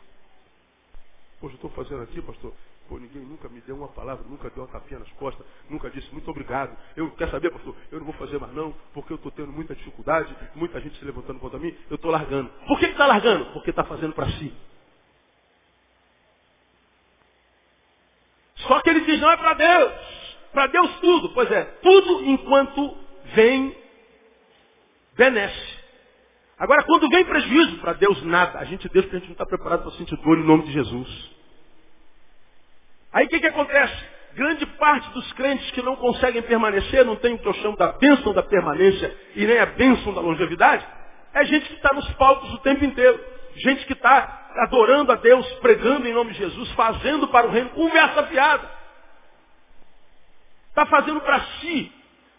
Poxa, 1.39 1.55
eu 1.55 1.59
estou 1.59 1.71
fazendo 1.71 2.03
aqui, 2.03 2.21
pastor. 2.21 2.53
Pô, 2.89 2.99
ninguém 2.99 3.23
nunca 3.23 3.49
me 3.51 3.61
deu 3.61 3.77
uma 3.77 3.89
palavra, 3.89 4.25
nunca 4.27 4.49
deu 4.49 4.63
uma 4.65 4.73
tapinha 4.73 4.99
nas 4.99 5.11
costas, 5.13 5.47
nunca 5.69 5.91
disse 5.91 6.11
muito 6.13 6.31
obrigado. 6.31 6.75
Eu 6.97 7.11
quero 7.11 7.31
saber, 7.31 7.51
pastor, 7.51 7.77
eu 7.93 7.99
não 7.99 8.07
vou 8.07 8.15
fazer 8.15 8.39
mais 8.41 8.55
não, 8.55 8.75
porque 8.95 9.13
eu 9.13 9.17
estou 9.17 9.31
tendo 9.31 9.53
muita 9.53 9.75
dificuldade, 9.75 10.35
muita 10.55 10.81
gente 10.81 10.99
se 10.99 11.05
levantando 11.05 11.39
contra 11.39 11.59
mim, 11.59 11.77
eu 11.91 11.97
estou 11.97 12.11
largando. 12.11 12.51
Por 12.67 12.79
que 12.79 12.87
está 12.87 13.07
largando? 13.07 13.47
Porque 13.53 13.71
está 13.71 13.85
fazendo 13.85 14.15
para 14.15 14.31
si. 14.31 14.55
Só 18.57 18.81
que 18.81 18.91
ele 18.91 19.01
diz, 19.03 19.21
não 19.21 19.31
é 19.31 19.37
para 19.37 19.55
Deus. 19.55 19.93
Para 20.53 20.67
Deus 20.69 21.01
tudo. 21.01 21.35
Pois 21.35 21.51
é, 21.51 21.65
tudo 21.65 22.25
enquanto 22.25 22.97
vem, 23.35 23.77
benesse. 25.15 25.79
Agora, 26.59 26.85
quando 26.85 27.09
vem 27.09 27.25
prejuízo, 27.25 27.79
para 27.79 27.93
Deus 27.93 28.23
nada. 28.25 28.59
A 28.59 28.65
gente 28.65 28.89
Deus 28.89 29.05
porque 29.05 29.17
a 29.17 29.21
gente 29.21 29.29
não 29.29 29.35
está 29.35 29.47
preparado 29.47 29.83
para 29.83 29.93
sentir 29.93 30.17
dor 30.17 30.39
em 30.39 30.45
nome 30.45 30.65
de 30.65 30.73
Jesus. 30.73 31.38
Aí 33.13 33.27
o 33.27 33.29
que, 33.29 33.41
que 33.41 33.47
acontece? 33.47 34.19
Grande 34.35 34.67
parte 34.67 35.11
dos 35.11 35.33
crentes 35.33 35.71
que 35.73 35.83
não 35.83 35.97
conseguem 35.97 36.43
permanecer, 36.43 37.05
não 37.05 37.17
tem 37.17 37.35
o 37.35 37.39
que 37.39 37.49
eu 37.49 37.55
chamo 37.55 37.77
da 37.77 37.93
bênção 37.93 38.33
da 38.33 38.43
permanência 38.43 39.15
e 39.35 39.47
nem 39.47 39.59
a 39.59 39.67
bênção 39.67 40.13
da 40.13 40.21
longevidade, 40.21 40.87
é 41.35 41.45
gente 41.45 41.69
que 41.69 41.75
está 41.75 41.93
nos 41.95 42.09
palcos 42.15 42.53
o 42.55 42.59
tempo 42.59 42.85
inteiro. 42.85 43.19
Gente 43.57 43.85
que 43.87 43.93
está 43.93 44.51
adorando 44.57 45.13
a 45.13 45.17
Deus, 45.17 45.47
pregando 45.55 46.07
em 46.07 46.13
nome 46.13 46.33
de 46.33 46.39
Jesus, 46.39 46.71
fazendo 46.73 47.29
para 47.29 47.47
o 47.47 47.51
reino, 47.51 47.71
conversa 47.71 48.25
fiada. 48.25 48.71
Está 50.69 50.87
fazendo 50.87 51.21
para 51.21 51.41
si. 51.41 51.93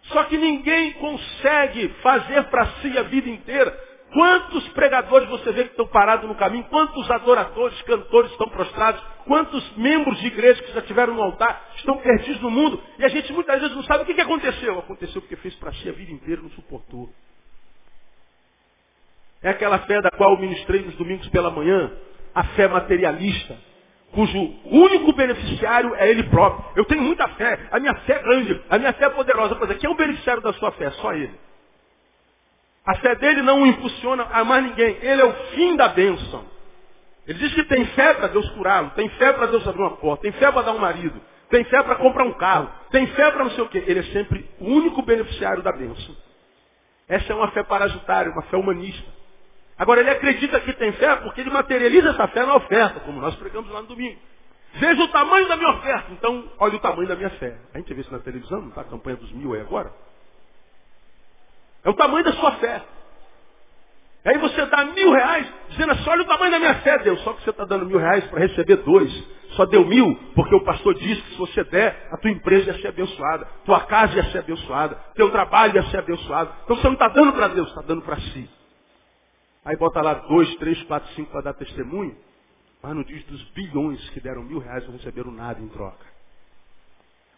Só 0.03 0.23
que 0.23 0.37
ninguém 0.37 0.93
consegue 0.93 1.89
fazer 2.01 2.43
para 2.45 2.65
si 2.81 2.97
a 2.97 3.03
vida 3.03 3.29
inteira. 3.29 3.77
Quantos 4.11 4.67
pregadores 4.69 5.29
você 5.29 5.51
vê 5.51 5.63
que 5.65 5.71
estão 5.71 5.87
parados 5.87 6.27
no 6.27 6.35
caminho? 6.35 6.63
Quantos 6.65 7.09
adoradores, 7.11 7.79
cantores 7.83 8.31
estão 8.31 8.49
prostrados? 8.49 9.01
Quantos 9.25 9.77
membros 9.77 10.19
de 10.19 10.27
igreja 10.27 10.63
que 10.63 10.71
já 10.73 10.81
tiveram 10.81 11.13
no 11.13 11.21
altar 11.21 11.69
estão 11.75 11.97
perdidos 11.97 12.41
no 12.41 12.49
mundo? 12.49 12.81
E 12.97 13.05
a 13.05 13.07
gente 13.07 13.31
muitas 13.31 13.59
vezes 13.59 13.75
não 13.75 13.83
sabe 13.83 14.03
o 14.03 14.05
que, 14.05 14.15
que 14.15 14.21
aconteceu. 14.21 14.79
Aconteceu 14.79 15.21
porque 15.21 15.35
fez 15.35 15.53
para 15.55 15.73
si 15.73 15.89
a 15.89 15.91
vida 15.91 16.11
inteira 16.11 16.41
não 16.41 16.49
suportou. 16.51 17.09
É 19.43 19.49
aquela 19.49 19.79
fé 19.79 20.01
da 20.01 20.09
qual 20.11 20.31
eu 20.33 20.39
ministrei 20.39 20.81
nos 20.81 20.95
domingos 20.95 21.27
pela 21.29 21.51
manhã, 21.51 21.91
a 22.33 22.43
fé 22.43 22.67
materialista 22.67 23.57
cujo 24.11 24.37
único 24.65 25.13
beneficiário 25.13 25.93
é 25.95 26.09
ele 26.09 26.23
próprio. 26.23 26.65
Eu 26.75 26.85
tenho 26.85 27.01
muita 27.01 27.27
fé, 27.29 27.67
a 27.71 27.79
minha 27.79 27.93
fé 28.01 28.13
é 28.13 28.19
grande, 28.23 28.61
a 28.69 28.77
minha 28.77 28.93
fé 28.93 29.05
é 29.05 29.09
poderosa. 29.09 29.57
É, 29.69 29.75
quem 29.75 29.89
é 29.89 29.93
o 29.93 29.95
beneficiário 29.95 30.41
da 30.41 30.53
sua 30.53 30.71
fé? 30.71 30.89
Só 30.91 31.13
ele. 31.13 31.31
A 32.89 32.95
fé 32.95 33.13
dele 33.17 33.43
não 33.43 33.61
o 33.61 33.67
impulsiona 33.67 34.25
a 34.31 34.43
mais 34.43 34.63
ninguém. 34.63 34.97
Ele 34.99 35.21
é 35.21 35.25
o 35.25 35.33
fim 35.51 35.75
da 35.75 35.89
bênção. 35.89 36.43
Ele 37.27 37.37
diz 37.37 37.53
que 37.53 37.63
tem 37.65 37.85
fé 37.85 38.15
para 38.15 38.25
Deus 38.29 38.49
curá-lo, 38.49 38.89
tem 38.95 39.07
fé 39.09 39.31
para 39.31 39.45
Deus 39.45 39.67
abrir 39.67 39.83
uma 39.83 39.95
porta, 39.97 40.23
tem 40.23 40.31
fé 40.31 40.51
para 40.51 40.63
dar 40.63 40.71
um 40.71 40.79
marido, 40.79 41.21
tem 41.51 41.63
fé 41.65 41.83
para 41.83 41.97
comprar 41.97 42.23
um 42.23 42.33
carro, 42.33 42.67
tem 42.89 43.05
fé 43.05 43.29
para 43.29 43.43
não 43.43 43.51
sei 43.51 43.63
o 43.63 43.69
quê. 43.69 43.83
Ele 43.85 43.99
é 43.99 44.03
sempre 44.05 44.49
o 44.59 44.65
único 44.65 45.03
beneficiário 45.03 45.61
da 45.61 45.71
bênção. 45.71 46.15
Essa 47.07 47.31
é 47.31 47.35
uma 47.35 47.51
fé 47.51 47.61
parasitária, 47.61 48.31
uma 48.31 48.41
fé 48.43 48.57
humanista. 48.57 49.07
Agora, 49.77 49.99
ele 49.99 50.09
acredita 50.09 50.59
que 50.59 50.73
tem 50.73 50.91
fé 50.93 51.15
porque 51.17 51.41
ele 51.41 51.51
materializa 51.51 52.09
essa 52.09 52.27
fé 52.29 52.43
na 52.43 52.55
oferta, 52.55 53.01
como 53.01 53.21
nós 53.21 53.35
pregamos 53.35 53.69
lá 53.69 53.83
no 53.83 53.87
domingo. 53.87 54.17
Veja 54.73 55.03
o 55.03 55.07
tamanho 55.09 55.47
da 55.47 55.55
minha 55.55 55.69
oferta. 55.69 56.11
Então, 56.11 56.51
olha 56.57 56.75
o 56.75 56.79
tamanho 56.79 57.07
da 57.07 57.15
minha 57.15 57.29
fé. 57.29 57.55
A 57.71 57.77
gente 57.77 57.93
vê 57.93 58.01
isso 58.01 58.11
na 58.11 58.19
televisão, 58.19 58.61
não 58.61 58.69
está 58.69 58.81
a 58.81 58.85
campanha 58.85 59.17
dos 59.17 59.31
mil 59.31 59.53
aí 59.53 59.61
agora? 59.61 59.93
É 61.83 61.89
o 61.89 61.93
tamanho 61.93 62.23
da 62.23 62.33
sua 62.33 62.53
fé. 62.53 62.83
Aí 64.25 64.37
você 64.37 64.65
dá 64.65 64.85
mil 64.85 65.11
reais, 65.11 65.47
dizendo 65.69 65.93
assim, 65.93 66.09
olha 66.09 66.21
o 66.23 66.27
tamanho 66.27 66.51
da 66.51 66.59
minha 66.59 66.75
fé, 66.81 66.99
Deus. 66.99 67.21
Só 67.21 67.33
que 67.33 67.43
você 67.43 67.49
está 67.51 67.63
dando 67.63 67.85
mil 67.85 67.97
reais 67.97 68.25
para 68.25 68.39
receber 68.39 68.77
dois. 68.77 69.11
Só 69.51 69.65
deu 69.65 69.85
mil, 69.85 70.15
porque 70.35 70.53
o 70.53 70.63
pastor 70.63 70.93
disse 70.93 71.21
que 71.21 71.31
se 71.31 71.37
você 71.37 71.63
der, 71.63 72.07
a 72.11 72.17
tua 72.17 72.29
empresa 72.29 72.71
ia 72.71 72.81
ser 72.81 72.89
abençoada, 72.89 73.47
tua 73.65 73.79
casa 73.81 74.15
ia 74.15 74.23
ser 74.31 74.39
abençoada, 74.39 74.95
teu 75.15 75.31
trabalho 75.31 75.75
ia 75.75 75.83
ser 75.89 75.97
abençoado. 75.97 76.53
Então 76.63 76.75
você 76.75 76.87
não 76.87 76.93
está 76.93 77.07
dando 77.07 77.33
para 77.33 77.47
Deus, 77.47 77.67
está 77.69 77.81
dando 77.81 78.01
para 78.01 78.17
si. 78.17 78.49
Aí 79.65 79.75
bota 79.77 80.01
lá 80.01 80.13
dois, 80.13 80.53
três, 80.55 80.81
quatro, 80.83 81.09
cinco 81.13 81.31
para 81.31 81.41
dar 81.41 81.53
testemunho. 81.53 82.15
Mas 82.83 82.95
não 82.95 83.03
diz 83.03 83.23
dos 83.25 83.41
bilhões 83.51 84.09
que 84.11 84.19
deram 84.19 84.43
mil 84.43 84.59
reais 84.59 84.85
não 84.85 84.93
receberam 84.93 85.31
nada 85.31 85.59
em 85.59 85.67
troca. 85.69 86.05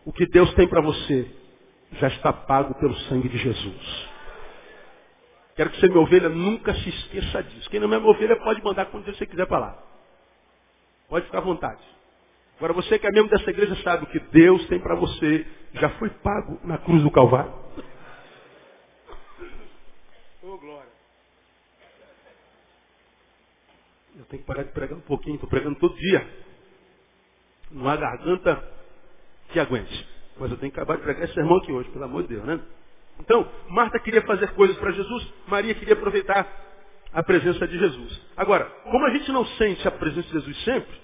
O 0.04 0.12
que 0.12 0.26
Deus 0.26 0.54
tem 0.56 0.68
para 0.68 0.82
você 0.82 1.30
já 1.94 2.08
está 2.08 2.34
pago 2.34 2.74
pelo 2.76 2.96
sangue 3.02 3.30
de 3.30 3.38
Jesus. 3.38 4.11
Quero 5.56 5.70
que 5.70 5.80
você, 5.80 5.88
minha 5.88 6.00
ovelha, 6.02 6.30
nunca 6.30 6.74
se 6.74 6.90
esqueça 6.90 7.44
disso. 7.44 7.70
Quem 7.70 7.80
não 7.80 7.94
é 7.94 8.00
minha 8.00 8.10
ovelha 8.10 8.36
pode 8.38 8.64
mandar 8.64 8.86
quando 8.88 9.06
você 9.06 9.26
quiser 9.26 9.46
para 9.48 9.60
lá. 9.60 9.84
Pode 11.10 11.26
ficar 11.26 11.40
à 11.40 11.42
vontade. 11.42 11.82
Agora 12.58 12.74
você 12.74 12.98
que 12.98 13.08
é 13.08 13.12
membro 13.12 13.30
dessa 13.36 13.50
igreja 13.50 13.76
sabe 13.84 14.04
o 14.04 14.08
que 14.08 14.20
Deus 14.20 14.66
tem 14.68 14.80
para 14.80 14.96
você 14.96 15.46
já 15.74 15.90
foi 15.92 16.10
pago 16.10 16.60
na 16.64 16.78
cruz 16.78 17.04
do 17.04 17.12
Calvário. 17.12 17.54
Oh, 20.44 20.58
glória. 20.58 20.90
Eu 24.18 24.26
tenho 24.26 24.42
que 24.42 24.48
parar 24.48 24.64
de 24.64 24.72
pregar 24.72 24.98
um 24.98 25.02
pouquinho, 25.02 25.36
estou 25.36 25.48
pregando 25.48 25.78
todo 25.78 25.96
dia. 25.96 26.28
Não 27.70 27.88
há 27.88 27.96
garganta 27.96 28.68
que 29.50 29.60
aguente. 29.60 30.08
Mas 30.40 30.50
eu 30.50 30.58
tenho 30.58 30.72
que 30.72 30.80
acabar 30.80 30.98
de 30.98 31.04
pregar 31.04 31.24
esse 31.26 31.34
sermão 31.36 31.58
aqui 31.58 31.72
hoje, 31.72 31.90
pelo 31.92 32.06
amor 32.06 32.24
de 32.24 32.30
Deus, 32.30 32.44
né? 32.44 32.60
Então, 33.20 33.50
Marta 33.70 34.00
queria 34.00 34.22
fazer 34.24 34.52
coisas 34.54 34.78
para 34.78 34.92
Jesus, 34.92 35.34
Maria 35.48 35.76
queria 35.76 35.94
aproveitar 35.94 36.48
a 37.14 37.22
presença 37.22 37.68
de 37.68 37.78
Jesus. 37.78 38.22
Agora, 38.36 38.66
como 38.84 39.06
a 39.06 39.12
gente 39.12 39.32
não 39.32 39.46
sente 39.46 39.88
a 39.88 39.92
presença 39.92 40.28
de 40.28 40.34
Jesus 40.34 40.64
sempre, 40.64 41.02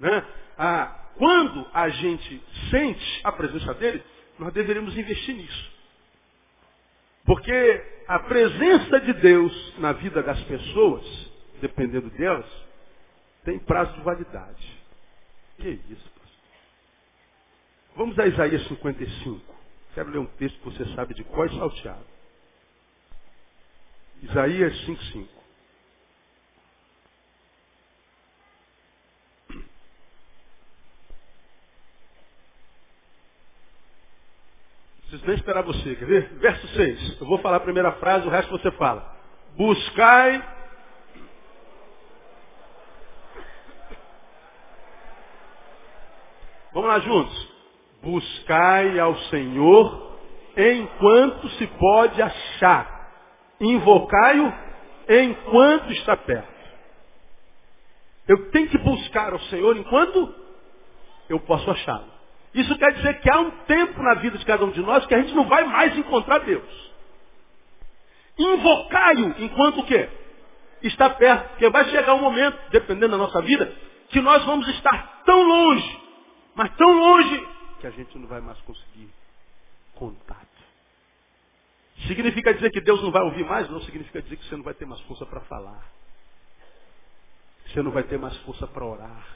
né? 0.00 0.24
Ah, 0.56 0.94
quando 1.16 1.66
a 1.74 1.88
gente 1.88 2.42
sente 2.70 3.20
a 3.24 3.32
presença 3.32 3.74
dele, 3.74 4.02
nós 4.38 4.52
deveríamos 4.52 4.96
investir 4.96 5.34
nisso. 5.34 5.72
Porque 7.24 7.84
a 8.06 8.20
presença 8.20 9.00
de 9.00 9.12
Deus 9.14 9.74
na 9.78 9.92
vida 9.92 10.22
das 10.22 10.40
pessoas 10.44 11.28
dependendo 11.60 12.10
delas, 12.10 12.46
tem 13.44 13.58
prazo 13.58 13.92
de 13.94 14.00
validade. 14.00 14.78
Que 15.58 15.68
isso, 15.68 16.10
pastor? 16.10 16.40
Vamos 17.96 18.18
a 18.18 18.26
Isaías 18.26 18.66
55. 18.68 19.57
Quero 19.98 20.10
ler 20.12 20.18
um 20.18 20.26
texto 20.26 20.56
que 20.60 20.64
você 20.66 20.94
sabe 20.94 21.12
de 21.12 21.24
qual 21.24 21.44
é 21.44 21.48
salteado. 21.48 22.06
Isaías 24.22 24.72
5,5. 24.86 25.26
Preciso 35.00 35.26
nem 35.26 35.34
esperar 35.34 35.62
você, 35.62 35.96
quer 35.96 36.06
ver? 36.06 36.28
Verso 36.34 36.68
6. 36.76 37.20
Eu 37.20 37.26
vou 37.26 37.40
falar 37.40 37.56
a 37.56 37.60
primeira 37.60 37.90
frase, 37.94 38.24
o 38.24 38.30
resto 38.30 38.52
você 38.52 38.70
fala. 38.70 39.16
Buscai 39.56 40.58
Vamos 46.72 46.88
lá 46.88 47.00
juntos. 47.00 47.57
Buscai 48.02 48.98
ao 48.98 49.16
Senhor 49.30 50.16
enquanto 50.56 51.48
se 51.50 51.66
pode 51.66 52.20
achar. 52.20 53.10
Invocai-o 53.60 54.52
enquanto 55.08 55.92
está 55.92 56.16
perto. 56.16 56.58
Eu 58.26 58.50
tenho 58.50 58.68
que 58.68 58.78
buscar 58.78 59.32
ao 59.32 59.40
Senhor 59.40 59.76
enquanto 59.76 60.34
eu 61.28 61.40
posso 61.40 61.70
achá-lo. 61.70 62.06
Isso 62.54 62.76
quer 62.78 62.92
dizer 62.94 63.20
que 63.20 63.30
há 63.30 63.40
um 63.40 63.50
tempo 63.66 64.02
na 64.02 64.14
vida 64.14 64.38
de 64.38 64.44
cada 64.44 64.64
um 64.64 64.70
de 64.70 64.80
nós 64.80 65.04
que 65.06 65.14
a 65.14 65.20
gente 65.20 65.34
não 65.34 65.44
vai 65.46 65.64
mais 65.64 65.96
encontrar 65.96 66.38
Deus. 66.38 66.92
Invocai-o 68.38 69.34
enquanto 69.42 69.80
o 69.80 69.86
quê? 69.86 70.08
Está 70.82 71.10
perto. 71.10 71.48
Porque 71.50 71.68
vai 71.70 71.84
chegar 71.86 72.14
um 72.14 72.20
momento, 72.20 72.58
dependendo 72.70 73.12
da 73.12 73.18
nossa 73.18 73.42
vida, 73.42 73.72
que 74.10 74.20
nós 74.20 74.44
vamos 74.44 74.68
estar 74.68 75.22
tão 75.24 75.42
longe 75.42 76.08
mas 76.58 76.74
tão 76.74 76.90
longe 76.90 77.48
que 77.78 77.86
a 77.86 77.90
gente 77.90 78.16
não 78.18 78.26
vai 78.26 78.40
mais 78.40 78.58
conseguir 78.60 79.08
contato. 79.94 80.68
Significa 82.06 82.54
dizer 82.54 82.70
que 82.70 82.80
Deus 82.80 83.02
não 83.02 83.10
vai 83.10 83.22
ouvir 83.22 83.44
mais? 83.44 83.68
Não 83.68 83.80
significa 83.80 84.22
dizer 84.22 84.36
que 84.36 84.44
você 84.46 84.56
não 84.56 84.62
vai 84.62 84.74
ter 84.74 84.86
mais 84.86 85.00
força 85.02 85.26
para 85.26 85.40
falar. 85.42 85.84
Você 87.66 87.82
não 87.82 87.90
vai 87.90 88.04
ter 88.04 88.18
mais 88.18 88.36
força 88.38 88.66
para 88.66 88.84
orar. 88.84 89.26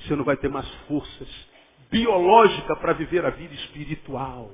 Você 0.00 0.14
não 0.14 0.24
vai 0.24 0.36
ter 0.36 0.48
mais 0.48 0.68
forças 0.86 1.28
biológica 1.90 2.76
para 2.76 2.92
viver 2.92 3.24
a 3.24 3.30
vida 3.30 3.54
espiritual. 3.54 4.50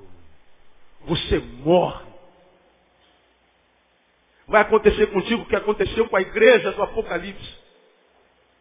Você 1.01 1.39
morre. 1.39 2.05
Vai 4.47 4.61
acontecer 4.61 5.07
contigo 5.07 5.41
o 5.41 5.45
que 5.45 5.55
aconteceu 5.55 6.07
com 6.07 6.15
a 6.15 6.21
igreja 6.21 6.71
do 6.71 6.81
Apocalipse. 6.81 7.57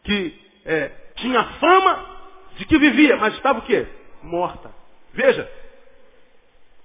Que 0.03 0.39
é, 0.65 0.89
tinha 1.17 1.45
fama, 1.59 2.21
de 2.57 2.65
que 2.65 2.79
vivia, 2.79 3.17
mas 3.17 3.35
estava 3.35 3.61
o 3.61 3.63
quê? 3.63 3.87
Morta. 4.25 4.71
Veja, 5.13 5.51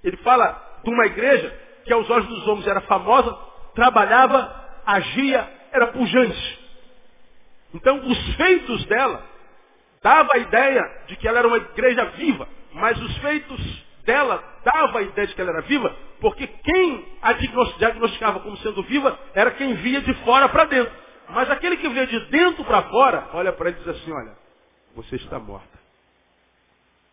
ele 0.04 0.16
fala 0.18 0.80
de 0.84 0.90
uma 0.90 1.06
igreja 1.06 1.52
que 1.84 1.92
aos 1.92 2.08
olhos 2.08 2.28
dos 2.28 2.46
homens 2.46 2.66
era 2.66 2.80
famosa, 2.82 3.36
trabalhava, 3.74 4.82
agia, 4.86 5.48
era 5.72 5.88
pujante. 5.88 6.60
Então 7.74 7.98
os 8.06 8.36
feitos 8.36 8.84
dela 8.86 9.24
dava 10.02 10.28
a 10.34 10.38
ideia 10.38 10.82
de 11.06 11.16
que 11.16 11.28
ela 11.28 11.38
era 11.38 11.48
uma 11.48 11.56
igreja 11.56 12.04
viva, 12.16 12.48
mas 12.72 13.00
os 13.00 13.16
feitos 13.18 13.84
dela 14.04 14.42
dava 14.64 14.98
a 14.98 15.02
ideia 15.02 15.26
de 15.26 15.34
que 15.34 15.40
ela 15.40 15.50
era 15.50 15.62
viva, 15.62 15.94
porque 16.20 16.46
quem 16.46 17.18
a 17.22 17.32
diagnosticava 17.32 18.40
como 18.40 18.56
sendo 18.58 18.82
viva 18.82 19.18
era 19.34 19.50
quem 19.52 19.74
via 19.74 20.00
de 20.00 20.12
fora 20.24 20.48
para 20.48 20.64
dentro. 20.64 20.92
Mas 21.28 21.48
aquele 21.50 21.76
que 21.76 21.88
via 21.88 22.06
de 22.06 22.18
dentro 22.26 22.64
para 22.64 22.82
fora, 22.82 23.28
olha 23.32 23.52
para 23.52 23.70
ele 23.70 23.78
e 23.78 23.84
diz 23.84 23.88
assim, 23.88 24.12
olha, 24.12 24.36
você 24.96 25.16
está 25.16 25.38
morta. 25.38 25.78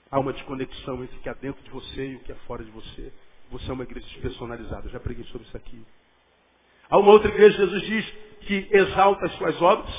Há 0.10 0.20
uma 0.20 0.34
desconexão 0.34 1.04
entre 1.04 1.18
o 1.18 1.20
que 1.20 1.30
há 1.30 1.34
dentro 1.34 1.64
de 1.64 1.70
você 1.70 2.12
e 2.12 2.16
o 2.16 2.20
que 2.20 2.32
é 2.32 2.36
fora 2.48 2.64
de 2.64 2.72
você. 2.72 3.12
Você 3.52 3.70
é 3.70 3.74
uma 3.74 3.84
igreja 3.84 4.06
despersonalizada. 4.08 4.88
Eu 4.88 4.92
já 4.92 5.00
preguei 5.00 5.26
sobre 5.26 5.48
isso 5.48 5.58
aqui. 5.58 5.82
Há 6.90 6.98
uma 6.98 7.12
outra 7.12 7.30
igreja, 7.30 7.58
Jesus 7.58 7.82
diz, 7.84 8.14
que 8.42 8.68
exalta 8.72 9.26
as 9.26 9.34
suas 9.34 9.62
obras, 9.62 9.94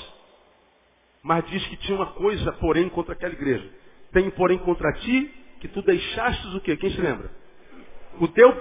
mas 1.22 1.44
diz 1.50 1.66
que 1.66 1.76
tinha 1.76 1.96
uma 1.96 2.06
coisa, 2.06 2.52
porém, 2.52 2.88
contra 2.88 3.12
aquela 3.12 3.34
igreja. 3.34 3.70
Tem, 4.12 4.30
porém, 4.30 4.58
contra 4.58 4.92
ti, 4.94 5.30
que 5.60 5.68
tu 5.68 5.82
deixastes 5.82 6.54
o 6.54 6.60
quê? 6.60 6.76
Quem 6.76 6.90
se 6.90 7.00
lembra? 7.00 7.30
O 8.18 8.28
teu 8.28 8.52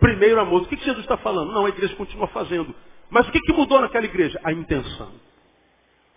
primeiro 0.00 0.40
amor. 0.40 0.62
O 0.62 0.66
que, 0.66 0.76
que 0.76 0.84
Jesus 0.84 1.04
está 1.04 1.16
falando? 1.18 1.52
Não, 1.52 1.66
a 1.66 1.68
igreja 1.68 1.94
continua 1.94 2.26
fazendo. 2.28 2.74
Mas 3.08 3.28
o 3.28 3.32
que, 3.32 3.40
que 3.40 3.52
mudou 3.52 3.80
naquela 3.80 4.04
igreja? 4.04 4.40
A 4.42 4.52
intenção. 4.52 5.12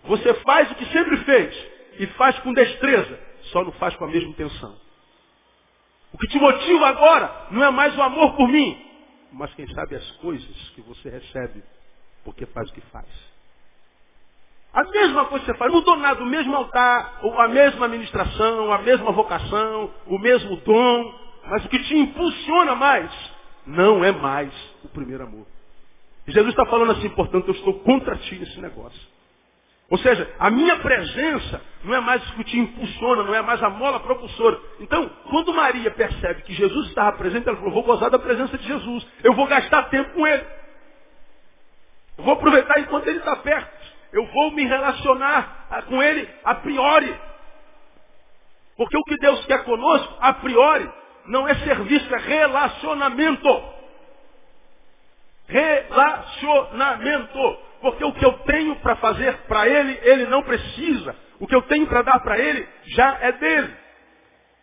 Você 0.05 0.33
faz 0.35 0.71
o 0.71 0.75
que 0.75 0.85
sempre 0.87 1.17
fez 1.17 1.67
e 1.99 2.07
faz 2.07 2.37
com 2.39 2.53
destreza, 2.53 3.19
só 3.53 3.63
não 3.63 3.71
faz 3.73 3.95
com 3.95 4.03
a 4.03 4.09
mesma 4.09 4.29
intenção. 4.29 4.75
O 6.11 6.17
que 6.17 6.27
te 6.27 6.37
motiva 6.37 6.87
agora 6.87 7.47
não 7.51 7.63
é 7.63 7.71
mais 7.71 7.97
o 7.97 8.01
amor 8.01 8.35
por 8.35 8.49
mim, 8.49 8.77
mas 9.31 9.53
quem 9.53 9.67
sabe 9.73 9.95
as 9.95 10.11
coisas 10.17 10.69
que 10.71 10.81
você 10.81 11.09
recebe 11.09 11.63
porque 12.25 12.45
faz 12.47 12.69
o 12.69 12.73
que 12.73 12.81
faz. 12.81 13.07
A 14.73 14.83
mesma 14.85 15.25
coisa 15.25 15.45
que 15.45 15.51
você 15.51 15.57
faz, 15.57 15.71
mudou 15.71 15.95
nada, 15.97 16.23
o 16.23 16.25
mesmo 16.25 16.55
altar, 16.55 17.19
a 17.37 17.47
mesma 17.47 17.85
administração, 17.85 18.73
a 18.73 18.79
mesma 18.79 19.11
vocação, 19.11 19.91
o 20.07 20.17
mesmo 20.17 20.55
dom, 20.57 21.19
mas 21.45 21.65
o 21.65 21.69
que 21.69 21.79
te 21.83 21.95
impulsiona 21.95 22.75
mais 22.75 23.11
não 23.67 24.03
é 24.03 24.11
mais 24.11 24.51
o 24.83 24.87
primeiro 24.89 25.23
amor. 25.23 25.45
Jesus 26.27 26.53
está 26.53 26.65
falando 26.65 26.93
assim, 26.93 27.09
portanto, 27.09 27.47
eu 27.49 27.53
estou 27.53 27.79
contra 27.81 28.17
ti 28.17 28.35
nesse 28.35 28.59
negócio. 28.59 29.12
Ou 29.93 29.99
seja, 29.99 30.27
a 30.39 30.49
minha 30.49 30.77
presença 30.77 31.61
não 31.83 31.93
é 31.93 31.99
mais 31.99 32.27
o 32.31 32.43
que 32.43 32.57
impulsiona, 32.57 33.21
não 33.21 33.35
é 33.35 33.43
mais 33.43 33.61
a 33.61 33.69
mola 33.69 33.99
propulsora. 33.99 34.59
Então, 34.79 35.07
quando 35.29 35.53
Maria 35.53 35.91
percebe 35.91 36.41
que 36.41 36.51
Jesus 36.51 36.87
estava 36.87 37.15
presente, 37.15 37.47
ela 37.47 37.57
falou, 37.57 37.73
vou 37.73 37.83
gozar 37.83 38.09
da 38.09 38.17
presença 38.17 38.57
de 38.57 38.67
Jesus. 38.67 39.07
Eu 39.23 39.35
vou 39.35 39.45
gastar 39.45 39.91
tempo 39.91 40.11
com 40.15 40.25
ele. 40.25 40.43
Eu 42.17 42.23
vou 42.23 42.33
aproveitar 42.33 42.79
enquanto 42.79 43.07
ele 43.07 43.19
está 43.19 43.35
perto. 43.35 43.71
Eu 44.11 44.25
vou 44.25 44.49
me 44.49 44.65
relacionar 44.65 45.67
ah, 45.69 45.83
com 45.83 46.01
ele 46.01 46.27
a 46.43 46.55
priori. 46.55 47.15
Porque 48.75 48.97
o 48.97 49.03
que 49.03 49.17
Deus 49.17 49.45
quer 49.45 49.63
conosco, 49.63 50.17
a 50.19 50.33
priori, 50.33 50.91
não 51.27 51.47
é 51.47 51.53
serviço, 51.53 52.15
é 52.15 52.17
relacionamento. 52.17 53.63
Relacionamento. 55.47 57.59
Porque 57.83 58.01
o 58.05 58.13
que 58.13 58.25
eu 58.25 58.31
tenho 58.45 58.77
para 58.77 58.95
fazer 58.95 59.39
para 59.39 59.67
ele, 59.67 59.99
ele 60.03 60.25
não 60.27 60.41
precisa. 60.41 61.13
O 61.37 61.45
que 61.45 61.53
eu 61.53 61.61
tenho 61.63 61.85
para 61.85 62.01
dar 62.01 62.17
para 62.21 62.39
ele, 62.39 62.65
já 62.85 63.17
é 63.19 63.33
dele. 63.33 63.75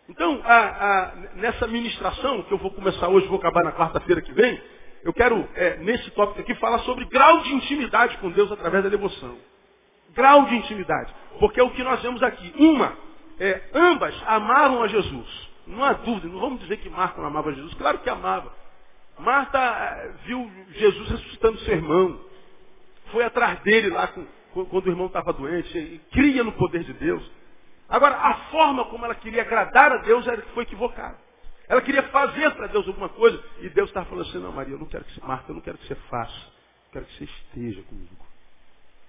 Então, 0.09 0.41
a, 0.43 0.57
a, 0.57 1.15
nessa 1.35 1.67
ministração, 1.67 2.41
que 2.41 2.51
eu 2.51 2.57
vou 2.57 2.71
começar 2.71 3.09
hoje, 3.09 3.27
vou 3.27 3.37
acabar 3.37 3.63
na 3.63 3.73
quarta-feira 3.73 4.23
que 4.23 4.33
vem, 4.33 4.59
eu 5.03 5.13
quero, 5.13 5.47
é, 5.53 5.77
nesse 5.77 6.09
tópico 6.11 6.41
aqui, 6.41 6.55
falar 6.55 6.79
sobre 6.79 7.05
grau 7.05 7.41
de 7.41 7.53
intimidade 7.53 8.17
com 8.17 8.31
Deus 8.31 8.51
através 8.51 8.83
da 8.83 8.89
devoção. 8.89 9.37
Grau 10.15 10.45
de 10.45 10.55
intimidade. 10.55 11.13
Porque 11.39 11.59
é 11.59 11.63
o 11.63 11.69
que 11.69 11.83
nós 11.83 12.01
vemos 12.01 12.23
aqui. 12.23 12.51
Uma, 12.57 12.97
é, 13.39 13.61
ambas 13.71 14.15
amaram 14.25 14.81
a 14.81 14.87
Jesus. 14.87 15.49
Não 15.67 15.83
há 15.83 15.93
dúvida, 15.93 16.27
não 16.27 16.39
vamos 16.39 16.59
dizer 16.61 16.77
que 16.77 16.89
Marta 16.89 17.21
não 17.21 17.27
amava 17.27 17.53
Jesus. 17.53 17.75
Claro 17.75 17.99
que 17.99 18.09
amava. 18.09 18.51
Marta 19.19 19.59
é, 19.59 20.11
viu 20.25 20.51
Jesus 20.71 21.07
ressuscitando 21.07 21.59
seu 21.59 21.75
irmão 21.75 22.30
foi 23.11 23.23
atrás 23.23 23.59
dele 23.61 23.89
lá 23.89 24.07
com, 24.07 24.25
quando 24.65 24.87
o 24.87 24.89
irmão 24.89 25.07
estava 25.07 25.31
doente, 25.33 25.77
e 25.77 25.99
cria 26.11 26.43
no 26.43 26.51
poder 26.53 26.83
de 26.83 26.93
Deus. 26.93 27.23
Agora, 27.87 28.15
a 28.15 28.33
forma 28.49 28.85
como 28.85 29.05
ela 29.05 29.15
queria 29.15 29.41
agradar 29.41 29.91
a 29.91 29.97
Deus 29.97 30.25
era 30.27 30.41
que 30.41 30.51
foi 30.53 30.63
equivocada. 30.63 31.17
Ela 31.67 31.81
queria 31.81 32.03
fazer 32.03 32.51
para 32.51 32.67
Deus 32.67 32.87
alguma 32.87 33.09
coisa, 33.09 33.41
e 33.59 33.69
Deus 33.69 33.89
estava 33.89 34.05
falando 34.07 34.27
assim, 34.27 34.39
não, 34.39 34.51
Maria, 34.51 34.73
eu 34.73 34.79
não 34.79 34.87
quero 34.87 35.03
que 35.05 35.13
você, 35.13 35.21
Marta, 35.25 35.51
eu 35.51 35.55
não 35.55 35.61
quero 35.61 35.77
que 35.77 35.87
você 35.87 35.95
faça, 35.95 36.37
eu 36.37 36.91
quero 36.93 37.05
que 37.05 37.17
você 37.17 37.23
esteja 37.23 37.81
comigo. 37.83 38.25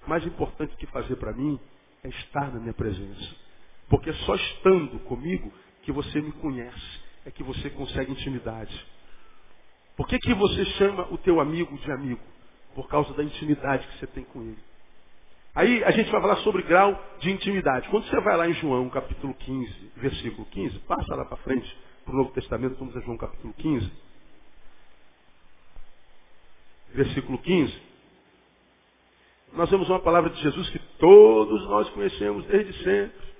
Mais 0.06 0.24
importante 0.26 0.76
que 0.76 0.86
fazer 0.86 1.16
para 1.16 1.32
mim 1.32 1.58
é 2.04 2.08
estar 2.08 2.52
na 2.52 2.60
minha 2.60 2.74
presença. 2.74 3.36
Porque 3.88 4.10
é 4.10 4.12
só 4.12 4.34
estando 4.34 4.98
comigo 5.00 5.52
que 5.82 5.92
você 5.92 6.20
me 6.20 6.32
conhece, 6.32 7.00
é 7.24 7.30
que 7.30 7.42
você 7.42 7.70
consegue 7.70 8.12
intimidade. 8.12 8.86
Por 9.96 10.06
que, 10.08 10.18
que 10.18 10.34
você 10.34 10.64
chama 10.64 11.06
o 11.12 11.18
teu 11.18 11.40
amigo 11.40 11.76
de 11.78 11.92
amigo? 11.92 12.31
Por 12.74 12.88
causa 12.88 13.12
da 13.14 13.22
intimidade 13.22 13.86
que 13.86 13.98
você 13.98 14.06
tem 14.06 14.24
com 14.24 14.40
ele. 14.40 14.58
Aí 15.54 15.84
a 15.84 15.90
gente 15.90 16.10
vai 16.10 16.20
falar 16.20 16.36
sobre 16.36 16.62
grau 16.62 16.98
de 17.18 17.30
intimidade. 17.30 17.88
Quando 17.90 18.06
você 18.06 18.20
vai 18.20 18.36
lá 18.36 18.48
em 18.48 18.54
João, 18.54 18.88
capítulo 18.88 19.34
15, 19.34 19.92
versículo 19.96 20.46
15, 20.46 20.78
passa 20.80 21.14
lá 21.14 21.26
para 21.26 21.36
frente, 21.38 21.76
para 22.04 22.14
o 22.14 22.16
Novo 22.16 22.32
Testamento, 22.32 22.76
vamos 22.78 22.96
a 22.96 23.00
João 23.00 23.18
capítulo 23.18 23.52
15. 23.54 23.92
Versículo 26.94 27.38
15. 27.38 27.82
Nós 29.52 29.70
vemos 29.70 29.88
uma 29.90 30.00
palavra 30.00 30.30
de 30.30 30.40
Jesus 30.40 30.70
que 30.70 30.78
todos 30.98 31.68
nós 31.68 31.88
conhecemos 31.90 32.46
desde 32.46 32.72
sempre. 32.82 33.31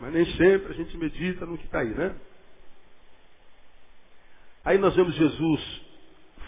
Mas 0.00 0.12
nem 0.12 0.24
sempre 0.36 0.72
a 0.72 0.74
gente 0.74 0.96
medita 0.96 1.46
no 1.46 1.56
que 1.56 1.64
está 1.64 1.80
aí, 1.80 1.88
né? 1.88 2.14
Aí 4.64 4.78
nós 4.78 4.94
vemos 4.94 5.14
Jesus 5.14 5.82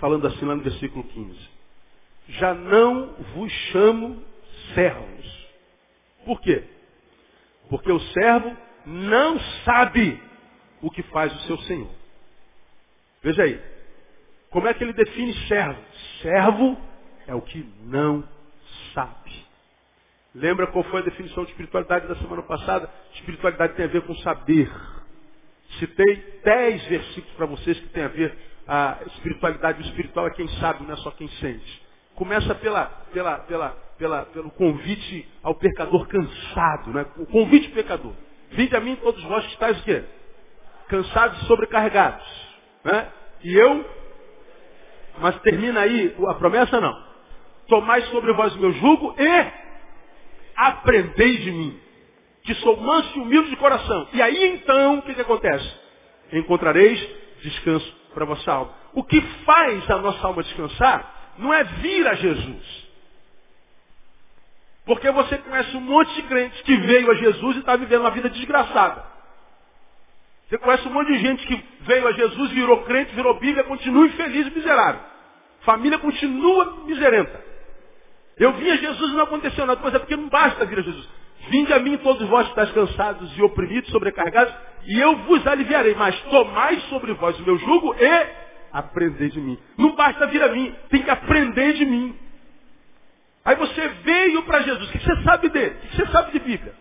falando 0.01 0.27
assim 0.27 0.45
lá 0.45 0.55
no 0.55 0.63
versículo 0.63 1.05
15. 1.05 1.51
Já 2.31 2.53
não 2.53 3.15
vos 3.35 3.51
chamo 3.73 4.23
servos. 4.75 5.47
Por 6.25 6.41
quê? 6.41 6.65
Porque 7.71 7.91
o 7.91 8.01
servo 8.01 8.57
não 8.85 9.39
sabe 9.65 10.21
o 10.83 10.91
que 10.91 11.03
faz 11.05 11.35
o 11.35 11.47
seu 11.47 11.59
Senhor. 11.61 11.91
Veja 13.23 13.43
aí. 13.43 13.61
Como 14.51 14.67
é 14.67 14.75
que 14.75 14.83
ele 14.83 14.93
define 14.93 15.35
servo? 15.47 15.81
Servo 16.23 16.79
é 17.27 17.35
o 17.35 17.43
que 17.43 17.65
não 17.83 18.27
sabe. 18.95 19.28
Lembra 20.39 20.69
qual 20.69 20.85
foi 20.85 21.01
a 21.01 21.05
definição 21.05 21.45
de 21.45 21.51
espiritualidade 21.51 22.07
da 22.07 22.15
semana 22.17 22.43
passada? 22.43 22.89
Espiritualidade 23.15 23.75
tem 23.75 23.87
a 23.87 23.89
ver 23.89 24.03
com 24.03 24.15
saber. 24.17 24.71
Citei 25.81 26.41
dez 26.45 26.85
versículos 26.87 27.37
para 27.37 27.47
vocês 27.47 27.79
que 27.81 27.89
tem 27.89 28.05
a 28.05 28.09
ver 28.09 28.39
a 28.67 28.99
espiritualidade. 29.07 29.83
O 29.83 29.87
espiritual 29.87 30.29
é 30.29 30.31
quem 30.31 30.47
sabe, 30.61 30.85
não 30.85 30.95
é 30.95 30.97
só 30.99 31.11
quem 31.11 31.29
sente. 31.29 31.83
Começa 32.15 32.55
pela, 32.55 32.85
pela, 33.13 33.39
pela, 33.41 33.71
pela, 33.99 34.25
pelo 34.27 34.51
convite 34.53 35.29
ao 35.43 35.57
pecador 35.57 36.07
cansado, 36.07 36.93
né? 36.93 37.05
O 37.17 37.27
convite 37.27 37.71
pecador. 37.71 38.13
Vinde 38.53 38.77
a 38.77 38.81
mim 38.81 38.95
todos 38.97 39.23
vós 39.25 39.45
que 39.45 39.53
estáis 39.55 39.81
o 39.81 39.83
quê? 39.83 40.05
Cansados 40.89 41.43
e 41.43 41.47
sobrecarregados. 41.47 42.25
Né? 42.85 43.09
E 43.43 43.55
eu, 43.57 43.85
mas 45.19 45.37
termina 45.41 45.81
aí 45.81 46.15
a 46.29 46.35
promessa 46.35 46.81
não. 46.81 47.09
Tomai 47.67 48.03
sobre 48.03 48.33
vós 48.35 48.55
o 48.55 48.61
meu 48.61 48.73
jugo 48.73 49.17
e 49.19 49.68
aprendei 50.59 51.37
de 51.39 51.51
mim, 51.53 51.81
que 52.43 52.55
sou 52.57 52.77
manso 52.79 53.17
e 53.17 53.23
humilde 53.23 53.51
de 53.51 53.57
coração. 53.57 54.09
E 54.13 54.21
aí 54.21 54.55
então, 54.55 54.99
o 54.99 55.03
que, 55.03 55.15
que 55.15 55.21
acontece? 55.21 55.73
Encontrareis 56.33 57.01
descanso 57.43 57.97
para 58.13 58.25
a 58.25 58.27
vossa 58.27 58.53
alma. 58.53 58.75
O 58.93 59.05
que 59.05 59.21
faz 59.45 59.89
a 59.89 59.99
nossa 59.99 60.27
alma 60.27 60.43
descansar 60.43 61.35
não 61.39 61.55
é 61.55 61.63
vir 61.63 62.07
a 62.09 62.15
Jesus. 62.15 62.89
Porque 64.85 65.11
você 65.13 65.39
conhece 65.39 65.77
um 65.77 65.81
monte 65.81 66.13
de 66.15 66.23
crentes 66.23 66.61
que 66.63 66.77
veio 66.77 67.11
a 67.11 67.15
Jesus 67.15 67.57
e 67.57 67.59
está 67.61 67.77
vivendo 67.77 68.01
uma 68.01 68.11
vida 68.11 68.29
desgraçada. 68.29 69.05
Você 70.49 70.59
conhece 70.59 70.89
um 70.89 70.93
monte 70.93 71.13
de 71.13 71.19
gente 71.19 71.47
que 71.47 71.65
veio 71.83 72.09
a 72.09 72.13
Jesus, 72.13 72.51
virou 72.53 72.83
crente, 72.85 73.15
virou 73.15 73.39
Bíblia, 73.39 73.65
continua 73.65 74.07
infeliz 74.07 74.47
e 74.47 74.51
miserável. 74.51 75.01
Família 75.61 75.99
continua 75.99 76.85
miserenta. 76.87 77.48
Eu 78.39 78.53
vi 78.53 78.71
a 78.71 78.77
Jesus 78.77 79.11
e 79.11 79.15
não 79.15 79.25
aconteceu 79.25 79.67
nada, 79.67 79.81
mas 79.83 79.95
é 79.95 79.99
porque 79.99 80.17
não 80.17 80.29
basta 80.29 80.65
vir 80.65 80.79
a 80.79 80.83
Jesus. 80.83 81.09
Vinde 81.51 81.73
a 81.73 81.79
mim 81.79 81.97
todos 81.99 82.29
vós 82.29 82.45
que 82.45 82.51
estáis 82.51 82.71
cansados 82.73 83.37
e 83.37 83.43
oprimidos, 83.43 83.91
sobrecarregados, 83.91 84.55
e 84.87 84.99
eu 84.99 85.17
vos 85.19 85.47
aliviarei. 85.47 85.95
Mas 85.95 86.19
tomai 86.23 86.79
sobre 86.89 87.13
vós 87.15 87.39
o 87.39 87.43
meu 87.43 87.59
jugo 87.59 87.95
e 87.99 88.27
aprendei 88.73 89.31
de 89.31 89.41
mim. 89.41 89.59
Não 89.77 89.95
basta 89.95 90.27
vir 90.27 90.43
a 90.43 90.49
mim, 90.49 90.75
tem 90.91 91.03
que 91.03 91.11
aprender 91.11 91.73
de 91.75 91.85
mim. 91.85 92.15
Aí 93.45 93.57
você 93.57 93.89
veio 94.05 94.43
para 94.43 94.61
Jesus. 94.61 94.89
O 94.89 94.93
que 94.93 94.99
você 94.99 95.23
sabe 95.23 95.49
dele? 95.49 95.77
O 95.77 95.89
que 95.89 95.97
você 95.97 96.07
sabe 96.13 96.33
de 96.33 96.39
Bíblia? 96.39 96.75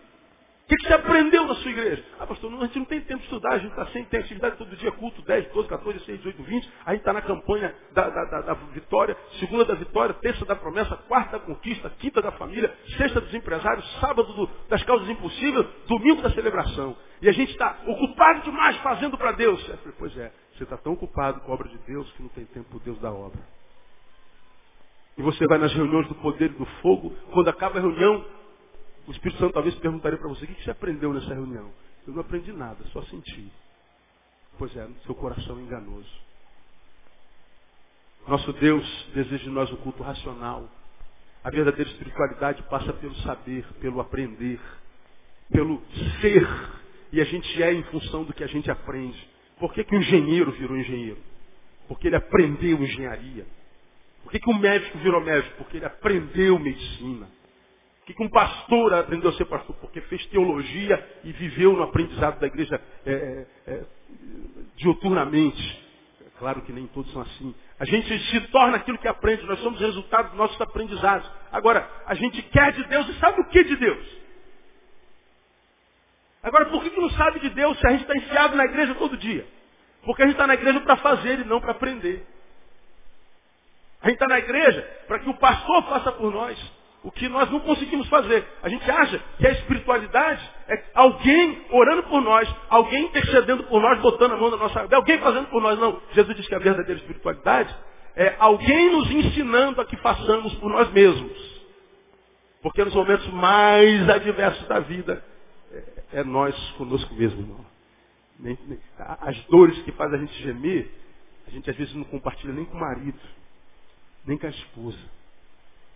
O 0.68 0.76
que 0.76 0.86
você 0.86 0.92
aprendeu 0.92 1.46
na 1.46 1.54
sua 1.54 1.70
igreja? 1.70 2.04
Ah, 2.20 2.26
pastor, 2.26 2.52
a 2.52 2.66
gente 2.66 2.78
não 2.78 2.84
tem 2.84 3.00
tempo 3.00 3.20
de 3.20 3.24
estudar, 3.24 3.54
a 3.54 3.58
gente 3.58 3.70
está 3.70 3.86
sem 3.86 4.04
tem 4.04 4.20
atividade 4.20 4.58
todo 4.58 4.76
dia, 4.76 4.92
culto 4.92 5.22
10, 5.22 5.48
12, 5.50 5.66
14, 5.66 5.98
16, 6.00 6.18
18, 6.18 6.42
20. 6.42 6.72
A 6.84 6.90
gente 6.90 7.00
está 7.00 7.12
na 7.14 7.22
campanha 7.22 7.74
da, 7.92 8.10
da, 8.10 8.24
da, 8.26 8.40
da, 8.42 8.52
vitória, 8.52 9.16
segunda 9.40 9.64
da 9.64 9.72
vitória, 9.72 10.14
terça 10.20 10.44
da 10.44 10.54
promessa, 10.54 10.94
quarta 10.94 11.38
da 11.38 11.44
conquista, 11.46 11.88
quinta 11.98 12.20
da 12.20 12.32
família, 12.32 12.70
sexta 12.98 13.18
dos 13.18 13.32
empresários, 13.32 13.98
sábado 13.98 14.30
do, 14.34 14.46
das 14.68 14.82
causas 14.82 15.08
impossíveis, 15.08 15.66
domingo 15.86 16.20
da 16.20 16.30
celebração. 16.32 16.94
E 17.22 17.30
a 17.30 17.32
gente 17.32 17.50
está 17.52 17.78
ocupado 17.86 18.42
demais 18.42 18.76
fazendo 18.78 19.16
para 19.16 19.32
Deus. 19.32 19.66
Eu 19.66 19.78
falei, 19.78 19.94
pois 19.98 20.18
é, 20.18 20.30
você 20.54 20.64
está 20.64 20.76
tão 20.76 20.92
ocupado 20.92 21.40
com 21.40 21.50
a 21.50 21.54
obra 21.54 21.68
de 21.70 21.78
Deus 21.78 22.12
que 22.12 22.22
não 22.22 22.28
tem 22.28 22.44
tempo 22.44 22.68
por 22.68 22.80
Deus 22.82 23.00
da 23.00 23.10
obra. 23.10 23.40
E 25.16 25.22
você 25.22 25.46
vai 25.46 25.56
nas 25.56 25.72
reuniões 25.72 26.06
do 26.08 26.14
poder 26.16 26.50
e 26.50 26.54
do 26.54 26.66
fogo, 26.82 27.10
quando 27.32 27.48
acaba 27.48 27.78
a 27.78 27.80
reunião, 27.80 28.24
o 29.08 29.10
Espírito 29.10 29.40
Santo 29.40 29.54
talvez 29.54 29.74
perguntaria 29.76 30.18
para 30.18 30.28
você, 30.28 30.44
o 30.44 30.48
que 30.48 30.62
você 30.62 30.70
aprendeu 30.70 31.14
nessa 31.14 31.32
reunião? 31.32 31.72
Eu 32.06 32.12
não 32.12 32.20
aprendi 32.20 32.52
nada, 32.52 32.84
só 32.92 33.00
senti. 33.04 33.50
Pois 34.58 34.76
é, 34.76 34.86
seu 35.06 35.14
coração 35.14 35.58
é 35.58 35.62
enganoso. 35.62 36.10
Nosso 38.26 38.52
Deus 38.52 38.84
deseja 39.14 39.44
de 39.44 39.48
nós 39.48 39.72
um 39.72 39.76
culto 39.76 40.02
racional. 40.02 40.68
A 41.42 41.48
verdadeira 41.48 41.90
espiritualidade 41.90 42.62
passa 42.64 42.92
pelo 42.92 43.14
saber, 43.22 43.64
pelo 43.80 43.98
aprender, 43.98 44.60
pelo 45.50 45.82
ser. 46.20 46.46
E 47.10 47.18
a 47.22 47.24
gente 47.24 47.62
é 47.62 47.72
em 47.72 47.82
função 47.84 48.24
do 48.24 48.34
que 48.34 48.44
a 48.44 48.48
gente 48.48 48.70
aprende. 48.70 49.26
Por 49.58 49.72
que, 49.72 49.84
que 49.84 49.96
o 49.96 49.98
engenheiro 49.98 50.52
virou 50.52 50.76
engenheiro? 50.76 51.18
Porque 51.88 52.08
ele 52.08 52.16
aprendeu 52.16 52.76
engenharia. 52.82 53.46
Por 54.22 54.32
que, 54.32 54.38
que 54.38 54.50
o 54.50 54.58
médico 54.58 54.98
virou 54.98 55.22
médico? 55.22 55.56
Porque 55.56 55.78
ele 55.78 55.86
aprendeu 55.86 56.58
medicina 56.58 57.37
Que 58.14 58.22
um 58.22 58.30
pastor 58.30 58.94
aprendeu 58.94 59.28
a 59.28 59.34
ser 59.34 59.44
pastor? 59.44 59.76
Porque 59.76 60.00
fez 60.02 60.24
teologia 60.26 61.20
e 61.24 61.32
viveu 61.32 61.74
no 61.74 61.82
aprendizado 61.82 62.40
da 62.40 62.46
igreja 62.46 62.80
é, 63.04 63.12
é, 63.12 63.46
é. 63.66 63.84
É 66.20 66.38
claro 66.38 66.62
que 66.62 66.72
nem 66.72 66.86
todos 66.86 67.12
são 67.12 67.20
assim. 67.20 67.54
A 67.78 67.84
gente 67.84 68.18
se 68.30 68.40
torna 68.48 68.78
aquilo 68.78 68.96
que 68.96 69.08
aprende, 69.08 69.44
nós 69.44 69.60
somos 69.60 69.78
resultado 69.78 70.28
dos 70.28 70.38
nossos 70.38 70.58
aprendizados. 70.60 71.30
Agora, 71.52 71.86
a 72.06 72.14
gente 72.14 72.40
quer 72.42 72.72
de 72.72 72.84
Deus 72.84 73.08
e 73.08 73.14
sabe 73.18 73.40
o 73.42 73.48
que 73.48 73.62
de 73.62 73.76
Deus? 73.76 74.18
Agora, 76.42 76.66
por 76.66 76.82
que, 76.82 76.90
que 76.90 77.00
não 77.00 77.10
sabe 77.10 77.40
de 77.40 77.50
Deus 77.50 77.78
se 77.78 77.86
a 77.86 77.90
gente 77.90 78.02
está 78.02 78.16
enfiado 78.16 78.56
na 78.56 78.64
igreja 78.64 78.94
todo 78.94 79.18
dia? 79.18 79.46
Porque 80.02 80.22
a 80.22 80.26
gente 80.26 80.34
está 80.34 80.46
na 80.46 80.54
igreja 80.54 80.80
para 80.80 80.96
fazer 80.96 81.40
e 81.40 81.44
não 81.44 81.60
para 81.60 81.72
aprender. 81.72 82.24
A 84.00 84.06
gente 84.08 84.14
está 84.14 84.28
na 84.28 84.38
igreja 84.38 84.80
para 85.06 85.18
que 85.18 85.28
o 85.28 85.34
pastor 85.34 85.82
faça 85.88 86.12
por 86.12 86.32
nós 86.32 86.77
o 87.02 87.10
que 87.10 87.28
nós 87.28 87.50
não 87.50 87.60
conseguimos 87.60 88.08
fazer. 88.08 88.46
A 88.62 88.68
gente 88.68 88.88
acha 88.90 89.18
que 89.38 89.46
a 89.46 89.52
espiritualidade 89.52 90.50
é 90.68 90.84
alguém 90.94 91.64
orando 91.70 92.02
por 92.04 92.20
nós, 92.20 92.52
alguém 92.68 93.04
intercedendo 93.04 93.64
por 93.64 93.80
nós, 93.80 94.00
botando 94.00 94.32
a 94.32 94.36
mão 94.36 94.50
na 94.50 94.56
nossa 94.56 94.82
vida, 94.82 94.96
alguém 94.96 95.18
fazendo 95.18 95.46
por 95.48 95.62
nós. 95.62 95.78
Não. 95.78 96.00
Jesus 96.12 96.36
diz 96.36 96.46
que 96.46 96.54
a 96.54 96.58
verdadeira 96.58 97.00
espiritualidade 97.00 97.74
é 98.16 98.34
alguém 98.38 98.90
nos 98.90 99.10
ensinando 99.10 99.80
a 99.80 99.84
que 99.84 99.96
façamos 99.98 100.54
por 100.54 100.70
nós 100.70 100.90
mesmos. 100.92 101.58
Porque 102.60 102.84
nos 102.84 102.94
momentos 102.94 103.26
mais 103.32 104.08
adversos 104.08 104.66
da 104.66 104.80
vida, 104.80 105.24
é, 105.72 106.20
é 106.20 106.24
nós 106.24 106.54
conosco 106.72 107.14
mesmo, 107.14 107.40
irmão. 107.40 108.56
As 109.20 109.36
dores 109.44 109.80
que 109.82 109.92
fazem 109.92 110.18
a 110.18 110.20
gente 110.20 110.42
gemer, 110.42 110.90
a 111.46 111.50
gente 111.50 111.70
às 111.70 111.76
vezes 111.76 111.94
não 111.94 112.04
compartilha 112.04 112.52
nem 112.52 112.64
com 112.64 112.76
o 112.76 112.80
marido 112.80 113.18
nem 114.28 114.36
com 114.36 114.46
a 114.46 114.50
esposa. 114.50 114.98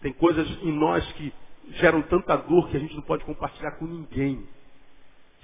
Tem 0.02 0.12
coisas 0.12 0.48
em 0.62 0.72
nós 0.72 1.04
que 1.12 1.32
geram 1.74 2.02
tanta 2.02 2.36
dor 2.36 2.68
que 2.68 2.76
a 2.76 2.80
gente 2.80 2.94
não 2.94 3.02
pode 3.02 3.24
compartilhar 3.24 3.72
com 3.72 3.86
ninguém. 3.86 4.44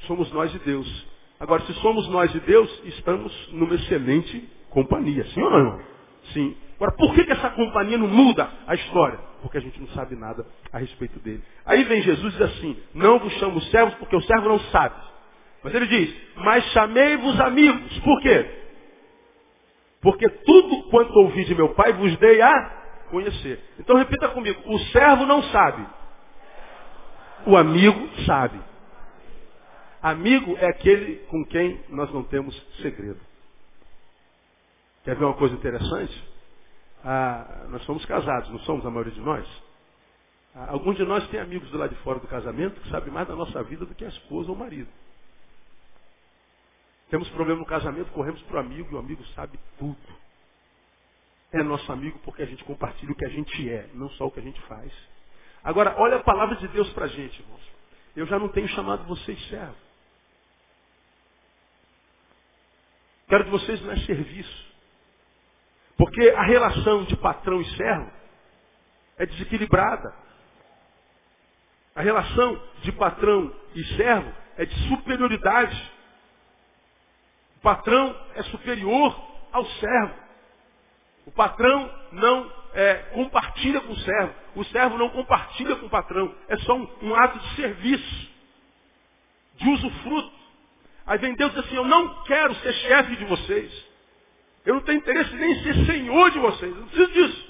Somos 0.07 0.31
nós 0.33 0.55
e 0.55 0.59
Deus. 0.59 1.07
Agora, 1.41 1.63
se 1.63 1.73
somos 1.75 2.09
nós 2.09 2.35
e 2.35 2.41
Deus, 2.41 2.83
estamos 2.87 3.53
numa 3.53 3.75
excelente 3.77 4.49
companhia. 4.71 5.25
Sim 5.27 5.43
ou 5.43 5.51
não? 5.51 5.81
Sim. 6.33 6.57
Agora, 6.77 6.93
por 6.93 7.15
que, 7.15 7.25
que 7.25 7.33
essa 7.33 7.51
companhia 7.51 7.97
não 7.97 8.09
muda 8.09 8.51
a 8.67 8.75
história? 8.75 9.19
Porque 9.43 9.59
a 9.59 9.61
gente 9.61 9.81
não 9.81 9.89
sabe 9.89 10.17
nada 10.17 10.45
a 10.73 10.79
respeito 10.79 11.19
dele. 11.21 11.43
Aí 11.65 11.85
vem 11.85 12.03
Jesus 12.03 12.35
e 12.35 12.37
diz 12.37 12.47
assim, 12.57 12.77
não 12.95 13.19
vos 13.21 13.33
chamo 13.35 13.61
servos 13.63 13.95
porque 13.95 14.17
o 14.17 14.23
servo 14.23 14.49
não 14.49 14.59
sabe. 14.71 14.97
Mas 15.63 15.75
ele 15.75 15.87
diz, 15.87 16.15
mas 16.37 16.65
chamei-vos 16.73 17.41
amigos. 17.41 17.99
Por 18.01 18.21
quê? 18.21 18.47
Porque 20.01 20.29
tudo 20.29 20.91
quanto 20.91 21.13
ouvi 21.19 21.45
de 21.45 21.55
meu 21.55 21.71
Pai 21.71 21.93
vos 21.93 22.17
dei 22.19 22.41
a 22.41 22.79
conhecer. 23.09 23.63
Então 23.79 23.97
repita 23.97 24.29
comigo, 24.29 24.61
o 24.67 24.79
servo 24.91 25.27
não 25.27 25.43
sabe. 25.45 25.87
O 27.47 27.57
amigo 27.57 28.09
sabe. 28.25 28.61
Amigo 30.03 30.57
é 30.59 30.67
aquele 30.67 31.17
com 31.27 31.45
quem 31.47 31.81
nós 31.89 32.13
não 32.13 32.23
temos 32.23 32.55
segredo. 32.83 33.21
Quer 35.05 35.17
ver 35.17 35.25
uma 35.25 35.35
coisa 35.35 35.55
interessante? 35.55 36.29
Ah, 37.05 37.67
nós 37.71 37.83
somos 37.85 38.05
casados, 38.05 38.51
não 38.51 38.59
somos 38.61 38.85
a 38.85 38.91
maioria 38.91 39.13
de 39.13 39.21
nós? 39.21 39.47
Ah, 40.55 40.71
alguns 40.71 40.97
de 40.97 41.05
nós 41.05 41.27
têm 41.29 41.41
amigos 41.41 41.71
do 41.71 41.79
lado 41.79 41.95
de 41.95 42.03
fora 42.03 42.19
do 42.19 42.27
casamento 42.27 42.81
que 42.81 42.91
sabem 42.91 43.13
mais 43.13 43.27
da 43.27 43.35
nossa 43.35 43.63
vida 43.63 43.87
do 43.87 43.95
que 43.95 44.05
a 44.05 44.09
esposa 44.09 44.51
ou 44.51 44.57
o 44.57 44.59
marido. 44.59 44.89
Temos 47.11 47.29
problema 47.31 47.61
no 47.61 47.67
casamento, 47.67 48.13
corremos 48.13 48.43
para 48.43 48.57
o 48.57 48.61
amigo 48.61 48.89
e 48.93 48.95
o 48.95 48.99
amigo 48.99 49.25
sabe 49.29 49.59
tudo. 49.79 50.18
É 51.53 51.63
nosso 51.63 51.91
amigo 51.91 52.19
porque 52.21 52.43
a 52.43 52.47
gente 52.47 52.63
compartilha 52.65 53.13
o 53.13 53.17
que 53.17 53.25
a 53.25 53.31
gente 53.31 53.71
é, 53.71 53.89
não 53.95 54.11
só 54.11 54.27
o 54.27 54.31
que 54.31 54.41
a 54.41 54.43
gente 54.43 54.61
faz. 54.63 54.93
Agora, 55.65 55.95
olha 55.99 56.17
a 56.17 56.23
palavra 56.23 56.57
de 56.57 56.69
Deus 56.69 56.91
para 56.93 57.07
a 57.07 57.09
gente, 57.09 57.41
irmãos. 57.41 57.63
Eu 58.15 58.27
já 58.27 58.39
não 58.39 58.49
tenho 58.49 58.69
chamado 58.69 59.05
vocês 59.05 59.49
servos. 59.49 59.89
Quero 63.29 63.45
de 63.45 63.51
vocês 63.51 63.87
é 63.89 63.97
serviço. 64.07 64.69
Porque 65.97 66.31
a 66.31 66.43
relação 66.43 67.05
de 67.05 67.17
patrão 67.17 67.61
e 67.61 67.77
servo 67.77 68.11
é 69.19 69.27
desequilibrada. 69.27 70.15
A 71.95 72.03
relação 72.03 72.63
de 72.83 72.93
patrão 72.93 73.55
e 73.75 73.85
servo 73.97 74.33
é 74.57 74.65
de 74.65 74.89
superioridade. 74.89 75.93
O 77.57 77.61
patrão 77.61 78.17
é 78.35 78.43
superior 78.45 79.21
ao 79.53 79.65
servo. 79.67 80.28
O 81.29 81.31
patrão 81.31 81.95
não 82.11 82.51
é, 82.73 82.95
compartilha 83.13 83.83
com 83.83 83.93
o 83.93 83.99
servo. 83.99 84.35
O 84.57 84.65
servo 84.65 84.97
não 84.97 85.11
compartilha 85.11 85.77
com 85.77 85.85
o 85.85 85.91
patrão. 85.91 86.35
É 86.49 86.57
só 86.61 86.75
um, 86.75 86.89
um 87.03 87.15
ato 87.15 87.39
de 87.39 87.55
serviço, 87.55 88.29
de 89.57 89.69
usufruto. 89.69 90.33
Aí 91.07 91.19
vem 91.19 91.35
Deus 91.35 91.53
e 91.53 91.57
diz 91.57 91.67
assim, 91.67 91.77
eu 91.77 91.85
não 91.85 92.23
quero 92.23 92.55
ser 92.55 92.73
chefe 92.73 93.17
de 93.17 93.27
vocês. 93.27 93.87
Eu 94.65 94.77
não 94.77 94.81
tenho 94.81 95.01
interesse 95.01 95.35
nem 95.35 95.53
em 95.53 95.63
ser 95.63 95.85
senhor 95.85 96.31
de 96.31 96.39
vocês. 96.39 96.75
Eu 96.75 96.81
não 96.81 96.89
preciso 96.89 97.13
disso. 97.13 97.49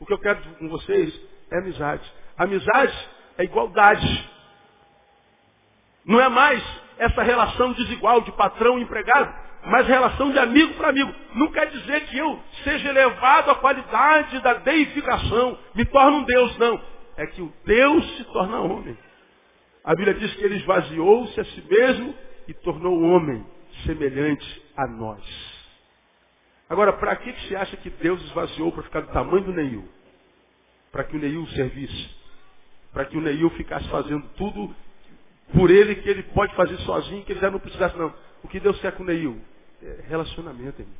O 0.00 0.06
que 0.06 0.12
eu 0.14 0.18
quero 0.18 0.40
com 0.54 0.68
vocês 0.70 1.20
é 1.50 1.58
amizade. 1.58 2.10
Amizade 2.38 3.08
é 3.36 3.44
igualdade. 3.44 4.30
Não 6.02 6.18
é 6.18 6.30
mais 6.30 6.62
essa 6.96 7.22
relação 7.22 7.74
desigual 7.74 8.22
de 8.22 8.32
patrão 8.32 8.78
e 8.78 8.82
empregado, 8.82 9.34
mas 9.66 9.86
relação 9.88 10.30
de 10.30 10.38
amigo 10.38 10.74
para 10.74 10.90
amigo. 10.90 11.12
Não 11.34 11.50
quer 11.50 11.68
dizer 11.70 12.06
que 12.06 12.16
eu 12.16 12.40
seja 12.62 12.88
elevado 12.88 13.50
à 13.50 13.56
qualidade 13.56 14.40
da 14.40 14.54
deificação, 14.54 15.58
me 15.74 15.84
torne 15.86 16.18
um 16.18 16.24
Deus, 16.24 16.56
não. 16.58 16.80
É 17.16 17.26
que 17.26 17.42
o 17.42 17.52
Deus 17.64 18.16
se 18.16 18.24
torna 18.26 18.60
homem. 18.60 18.96
A 19.82 19.94
Bíblia 19.94 20.14
diz 20.14 20.32
que 20.34 20.44
ele 20.44 20.56
esvaziou-se 20.56 21.40
a 21.40 21.44
si 21.44 21.64
mesmo 21.68 22.14
e 22.46 22.54
tornou 22.54 23.02
homem 23.02 23.44
semelhante 23.84 24.62
a 24.76 24.86
nós. 24.86 25.22
Agora, 26.70 26.92
para 26.92 27.16
que, 27.16 27.32
que 27.32 27.48
você 27.48 27.56
acha 27.56 27.76
que 27.76 27.90
Deus 27.90 28.22
esvaziou 28.22 28.70
para 28.70 28.84
ficar 28.84 29.00
do 29.00 29.12
tamanho 29.12 29.44
do 29.44 29.52
Neil? 29.52 29.88
Para 30.92 31.04
que 31.04 31.16
o 31.16 31.18
Neil 31.18 31.44
servisse. 31.48 32.10
Para 32.92 33.04
que 33.04 33.16
o 33.16 33.20
Neil 33.20 33.50
ficasse 33.50 33.88
fazendo 33.88 34.28
tudo 34.36 34.74
por 35.52 35.70
ele 35.70 35.96
que 35.96 36.08
ele 36.08 36.22
pode 36.22 36.54
fazer 36.54 36.76
sozinho, 36.78 37.24
que 37.24 37.32
ele 37.32 37.40
já 37.40 37.50
não 37.50 37.58
precisasse, 37.58 37.96
não. 37.96 38.12
O 38.44 38.48
que 38.48 38.60
Deus 38.60 38.78
quer 38.80 38.92
com 38.92 39.02
o 39.02 39.06
Neil? 39.06 39.40
É 39.86 40.04
relacionamento, 40.08 40.82
irmão. 40.82 40.96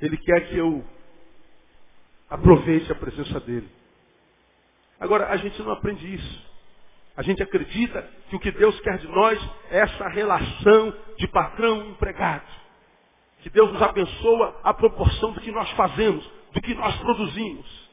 Ele 0.00 0.16
quer 0.16 0.48
que 0.48 0.56
eu 0.56 0.84
aproveite 2.28 2.90
a 2.90 2.94
presença 2.96 3.38
dele. 3.38 3.70
Agora, 4.98 5.28
a 5.28 5.36
gente 5.36 5.62
não 5.62 5.70
aprende 5.70 6.12
isso. 6.12 6.46
A 7.16 7.22
gente 7.22 7.40
acredita 7.40 8.02
que 8.28 8.34
o 8.34 8.40
que 8.40 8.50
Deus 8.50 8.78
quer 8.80 8.98
de 8.98 9.06
nós 9.06 9.40
é 9.70 9.78
essa 9.78 10.08
relação 10.08 10.92
de 11.16 11.28
patrão 11.28 11.84
e 11.84 11.90
empregado. 11.90 12.46
Que 13.42 13.50
Deus 13.50 13.72
nos 13.72 13.82
abençoa 13.82 14.60
à 14.64 14.74
proporção 14.74 15.32
do 15.32 15.40
que 15.40 15.52
nós 15.52 15.70
fazemos, 15.70 16.28
do 16.52 16.60
que 16.60 16.74
nós 16.74 16.96
produzimos, 16.96 17.90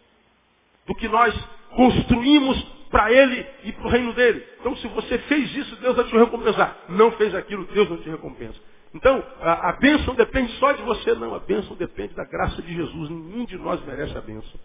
do 0.88 0.96
que 0.96 1.08
nós 1.08 1.34
construímos 1.76 2.58
para 2.94 3.12
ele 3.12 3.44
e 3.64 3.72
para 3.72 3.88
o 3.88 3.90
reino 3.90 4.14
dele. 4.14 4.48
Então, 4.60 4.76
se 4.78 4.88
você 4.90 5.18
fez 5.18 5.52
isso, 5.56 5.76
Deus 5.78 5.96
vai 5.96 6.06
te 6.06 6.16
recompensar. 6.16 6.78
Não 6.90 7.12
fez 7.14 7.34
aquilo, 7.34 7.66
Deus 7.66 7.90
não 7.90 7.98
te 7.98 8.08
recompensa. 8.08 8.60
Então, 8.94 9.24
a, 9.42 9.70
a 9.70 9.74
bênção 9.74 10.14
depende 10.14 10.52
só 10.60 10.72
de 10.74 10.84
você, 10.84 11.16
não. 11.16 11.34
A 11.34 11.40
bênção 11.40 11.76
depende 11.76 12.14
da 12.14 12.24
graça 12.24 12.62
de 12.62 12.72
Jesus. 12.72 13.10
Nenhum 13.10 13.46
de 13.46 13.58
nós 13.58 13.84
merece 13.84 14.16
a 14.16 14.22
bênção. 14.22 14.60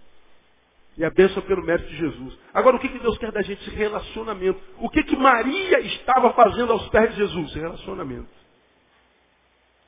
E 0.98 1.06
a 1.06 1.10
bênção 1.10 1.40
pelo 1.40 1.64
mérito 1.64 1.88
de 1.88 1.96
Jesus. 1.96 2.38
Agora, 2.52 2.76
o 2.76 2.78
que, 2.78 2.90
que 2.90 2.98
Deus 2.98 3.16
quer 3.16 3.32
da 3.32 3.40
gente? 3.40 3.70
Relacionamento. 3.70 4.60
O 4.76 4.90
que, 4.90 5.02
que 5.04 5.16
Maria 5.16 5.80
estava 5.80 6.30
fazendo 6.34 6.74
aos 6.74 6.86
pés 6.90 7.12
de 7.12 7.16
Jesus? 7.16 7.54
Relacionamento. 7.54 8.28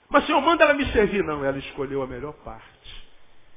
Mas, 0.09 0.25
Senhor, 0.25 0.41
manda 0.41 0.65
ela 0.65 0.73
me 0.73 0.91
servir. 0.93 1.23
Não, 1.25 1.45
ela 1.45 1.59
escolheu 1.59 2.01
a 2.01 2.07
melhor 2.07 2.33
parte. 2.43 3.07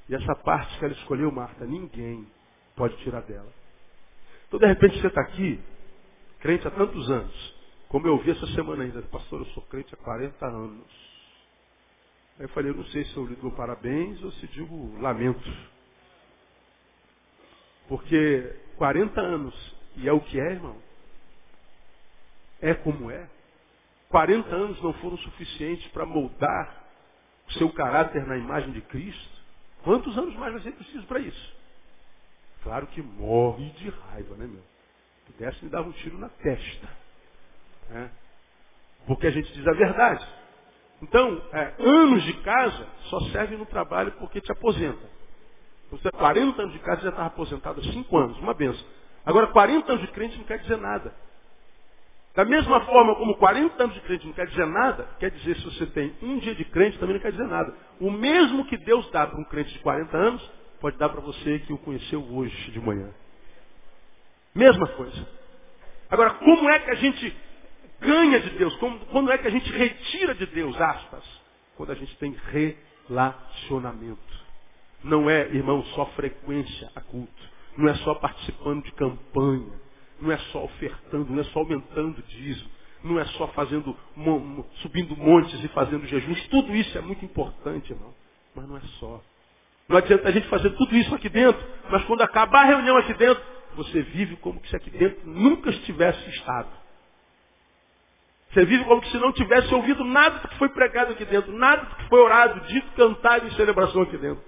E 0.10 0.16
essa 0.16 0.36
parte 0.36 0.78
que 0.78 0.84
ela 0.84 0.93
escolheu, 0.93 1.32
Marta, 1.32 1.64
ninguém 1.64 2.28
pode 2.76 2.97
tirar 2.97 3.22
dela. 3.22 3.62
Então, 4.54 4.60
de 4.60 4.68
repente, 4.68 5.01
você 5.01 5.08
está 5.08 5.22
aqui, 5.22 5.60
crente 6.39 6.68
há 6.68 6.70
tantos 6.70 7.10
anos, 7.10 7.56
como 7.89 8.06
eu 8.06 8.14
ouvi 8.14 8.30
essa 8.30 8.45
semana 8.54 8.84
ainda, 8.84 9.01
pastor, 9.01 9.41
eu 9.41 9.47
sou 9.47 9.64
crente 9.64 9.91
há 9.95 9.97
40 9.97 10.45
anos. 10.45 10.86
Aí 12.38 12.45
eu 12.45 12.49
falei, 12.49 12.70
eu 12.70 12.76
não 12.76 12.86
sei 12.86 13.04
se 13.06 13.18
eu 13.18 13.26
lhe 13.26 13.36
dou 13.38 13.51
parabéns 13.54 14.24
ou 14.24 14.32
se 14.34 14.47
digo 14.49 14.95
lamento. 15.01 15.41
Porque 17.88 18.56
40 18.78 19.20
anos, 19.20 19.76
e 19.95 20.08
é 20.08 20.14
o 20.14 20.22
que 20.22 20.39
é, 20.39 20.51
irmão, 20.51 20.78
é 22.62 22.76
como 22.76 23.10
é. 23.10 23.28
40 24.10 24.56
anos 24.56 24.80
não 24.84 24.93
foram 24.93 25.18
suficientes 25.18 25.88
para 25.88 26.06
moldar 26.06 26.86
o 27.47 27.54
seu 27.54 27.74
caráter 27.74 28.24
na 28.28 28.38
imagem 28.38 28.72
de 28.72 28.82
Cristo. 28.82 29.41
Quantos 29.84 30.16
anos 30.16 30.36
mais 30.36 30.54
você 30.54 30.72
precisa 30.72 31.01
para 31.08 31.22
isso? 31.22 31.62
Claro 32.64 32.88
que 32.88 33.01
morre 33.01 33.70
de 33.72 33.89
raiva, 33.89 34.36
né, 34.36 34.47
meu? 34.47 34.64
Se 35.26 35.34
pudesse 35.34 35.64
me 35.64 35.70
dar 35.70 35.82
um 35.82 35.91
tiro 35.91 36.18
na 36.18 36.30
testa. 36.30 36.88
Né? 37.89 38.09
Porque 39.05 39.28
a 39.28 39.32
gente 39.32 39.51
diz 39.53 39.68
a 39.68 39.74
verdade. 39.74 40.26
Então, 41.01 41.41
é, 41.51 41.74
anos 41.80 42.24
de 42.24 42.34
casa 42.41 42.88
só 43.09 43.20
servem 43.32 43.57
no 43.57 43.66
trabalho 43.66 44.14
porque 44.14 44.39
te 44.39 44.51
aposenta. 44.51 45.11
Você 45.91 46.09
40 46.09 46.61
anos 46.61 46.74
de 46.74 46.80
casa 46.80 47.01
já 47.01 47.09
estava 47.09 47.28
aposentado 47.28 47.82
há 47.82 47.84
5 47.84 48.18
anos, 48.18 48.38
uma 48.39 48.53
benção. 48.53 48.86
Agora, 49.26 49.47
40 49.47 49.91
anos 49.91 50.05
de 50.05 50.11
crente 50.14 50.38
não 50.38 50.45
quer 50.45 50.59
dizer 50.59 50.78
nada. 50.78 51.14
Da 52.34 52.45
mesma 52.45 52.82
forma 52.86 53.16
como 53.16 53.36
40 53.36 53.84
anos 53.84 53.93
de 53.95 54.01
crente 54.01 54.26
não 54.26 54.34
quer 54.34 54.47
dizer 54.47 54.66
nada, 54.66 55.07
quer 55.20 55.30
dizer 55.30 55.55
se 55.57 55.66
você 55.66 55.86
tem 55.88 56.16
um 56.22 56.39
dia 56.39 56.55
de 56.55 56.66
crente 56.66 56.97
também 56.97 57.16
não 57.16 57.22
quer 57.22 57.32
dizer 57.32 57.47
nada. 57.47 57.76
O 57.99 58.09
mesmo 58.09 58.66
que 58.66 58.78
Deus 58.78 59.09
dá 59.11 59.28
para 59.28 59.39
um 59.39 59.43
crente 59.43 59.72
de 59.72 59.80
40 59.80 60.18
anos, 60.18 60.51
pode 60.84 60.97
dar 60.97 61.07
para 61.07 61.21
você 61.21 61.59
que 61.59 61.71
o 61.71 61.77
conheceu 61.77 62.21
hoje 62.21 62.71
de 62.71 62.79
manhã. 62.81 63.09
Mesma 64.53 64.86
coisa. 64.86 65.29
Agora, 66.09 66.31
como 66.31 66.69
é 66.69 66.77
que 66.79 66.91
a 66.91 66.95
gente 66.95 67.38
ganha 68.01 68.41
de 68.41 68.49
Deus? 68.57 68.75
Como, 68.75 68.99
quando 69.05 69.31
é 69.31 69.38
que 69.38 69.47
a 69.47 69.49
gente 69.49 69.71
retira 69.71 70.36
de 70.36 70.45
Deus, 70.47 70.75
aspas? 70.81 71.23
Quando 71.77 71.93
a 71.93 71.95
gente 71.95 72.13
tem 72.17 72.36
relacionamento. 73.07 74.43
Não 75.05 75.29
é, 75.29 75.43
irmão, 75.55 75.86
só 75.95 76.05
frequência 76.07 76.91
a 76.93 76.99
culto. 76.99 77.49
Não 77.77 77.88
é 77.88 77.95
só 77.95 78.15
participando 78.15 78.84
de 78.84 78.91
campanha. 78.91 79.71
Não 80.19 80.34
é 80.34 80.38
só 80.51 80.65
ofertando, 80.65 81.31
não 81.31 81.39
é 81.39 81.45
só 81.45 81.59
aumentando 81.59 82.21
dízimo. 82.23 82.69
Não 83.05 83.17
é 83.17 83.25
só 83.38 83.47
fazendo, 83.53 83.95
subindo 84.81 85.15
montes 85.15 85.63
e 85.63 85.67
fazendo 85.69 86.05
jejuns. 86.07 86.45
Tudo 86.49 86.75
isso 86.75 86.97
é 86.97 87.01
muito 87.01 87.23
importante, 87.23 87.93
irmão. 87.93 88.13
Mas 88.53 88.67
não 88.67 88.75
é 88.75 88.81
só. 88.99 89.23
Não 89.88 89.97
adianta 89.97 90.27
a 90.27 90.31
gente 90.31 90.47
fazer 90.47 90.69
tudo 90.71 90.95
isso 90.95 91.13
aqui 91.13 91.29
dentro, 91.29 91.61
mas 91.89 92.03
quando 92.05 92.21
acabar 92.21 92.61
a 92.61 92.65
reunião 92.65 92.97
aqui 92.97 93.13
dentro, 93.13 93.43
você 93.75 94.01
vive 94.01 94.36
como 94.38 94.65
se 94.65 94.75
aqui 94.75 94.89
dentro 94.89 95.19
nunca 95.25 95.69
estivesse 95.69 96.29
estado. 96.29 96.69
Você 98.51 98.65
vive 98.65 98.84
como 98.86 99.03
se 99.05 99.17
não 99.17 99.31
tivesse 99.34 99.73
ouvido 99.73 100.03
nada 100.05 100.39
do 100.39 100.47
que 100.47 100.57
foi 100.57 100.69
pregado 100.69 101.13
aqui 101.13 101.25
dentro, 101.25 101.51
nada 101.51 101.86
do 101.86 101.95
que 101.95 102.07
foi 102.07 102.19
orado, 102.19 102.59
dito, 102.67 102.88
cantado 102.95 103.47
em 103.47 103.51
celebração 103.51 104.03
aqui 104.03 104.15
dentro. 104.17 104.43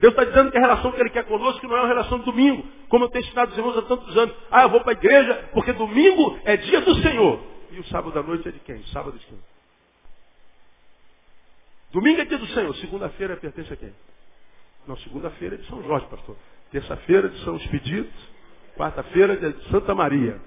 Deus 0.00 0.14
está 0.14 0.24
dizendo 0.24 0.50
que 0.50 0.56
a 0.56 0.62
relação 0.62 0.90
que 0.92 1.00
Ele 1.00 1.10
quer 1.10 1.24
conosco 1.24 1.66
não 1.68 1.76
é 1.76 1.80
uma 1.80 1.88
relação 1.88 2.18
de 2.18 2.24
domingo, 2.24 2.66
como 2.88 3.04
eu 3.04 3.10
tenho 3.10 3.22
ensinado 3.22 3.52
os 3.52 3.58
irmãos 3.58 3.76
há 3.76 3.82
tantos 3.82 4.16
anos. 4.16 4.34
Ah, 4.50 4.62
eu 4.62 4.70
vou 4.70 4.80
para 4.80 4.92
a 4.92 4.96
igreja 4.96 5.50
porque 5.52 5.74
domingo 5.74 6.40
é 6.44 6.56
dia 6.56 6.80
do 6.80 6.94
Senhor. 7.02 7.44
E 7.70 7.78
o 7.78 7.84
sábado 7.84 8.18
à 8.18 8.22
noite 8.22 8.48
é 8.48 8.50
de 8.50 8.58
quem? 8.60 8.82
Sábado 8.86 9.18
de 9.18 9.26
quem? 9.26 9.38
Domingo 11.92 12.22
é 12.22 12.24
dia 12.24 12.38
do 12.38 12.46
Senhor, 12.46 12.74
segunda-feira 12.76 13.36
pertence 13.36 13.70
a 13.70 13.76
quem? 13.76 13.92
Não, 14.90 14.96
segunda-feira 14.96 15.54
é 15.54 15.58
de 15.58 15.66
São 15.68 15.80
Jorge, 15.84 16.04
pastor. 16.06 16.36
Terça-feira 16.72 17.28
de 17.28 17.38
São 17.44 17.54
Expedito, 17.54 18.12
quarta-feira 18.76 19.36
de 19.36 19.70
Santa 19.70 19.94
Maria, 19.94 20.40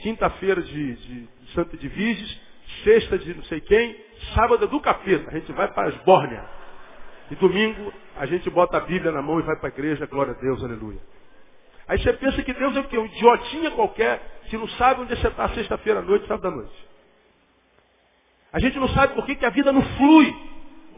quinta-feira 0.00 0.62
de, 0.62 0.96
de, 0.96 1.26
de 1.26 1.52
Santa 1.52 1.76
Edviges, 1.76 2.40
sexta 2.82 3.18
de 3.18 3.34
não 3.34 3.44
sei 3.44 3.60
quem, 3.60 3.94
sábado 4.34 4.64
é 4.64 4.68
do 4.68 4.80
capeta. 4.80 5.28
A 5.28 5.34
gente 5.34 5.52
vai 5.52 5.68
para 5.68 5.88
as 5.88 5.96
Bórnia. 5.96 6.42
E 7.30 7.34
domingo 7.34 7.92
a 8.16 8.24
gente 8.24 8.48
bota 8.48 8.78
a 8.78 8.80
Bíblia 8.80 9.12
na 9.12 9.20
mão 9.20 9.38
e 9.38 9.42
vai 9.42 9.56
para 9.56 9.68
a 9.68 9.72
igreja, 9.72 10.06
glória 10.06 10.32
a 10.32 10.40
Deus, 10.40 10.64
aleluia. 10.64 11.00
Aí 11.86 12.02
você 12.02 12.14
pensa 12.14 12.42
que 12.42 12.54
Deus 12.54 12.74
é 12.74 12.80
o 12.80 12.84
quê? 12.84 12.96
Um 12.96 13.04
idiotinha 13.04 13.70
qualquer, 13.72 14.40
que 14.48 14.56
não 14.56 14.68
sabe 14.68 15.02
onde 15.02 15.14
você 15.14 15.28
está 15.28 15.46
sexta-feira 15.50 15.98
à 15.98 16.02
noite, 16.02 16.26
sábado 16.26 16.48
à 16.48 16.50
noite. 16.52 16.88
A 18.50 18.60
gente 18.60 18.78
não 18.78 18.88
sabe 18.88 19.12
por 19.12 19.26
que, 19.26 19.34
que 19.34 19.44
a 19.44 19.50
vida 19.50 19.70
não 19.70 19.82
flui. 19.82 20.34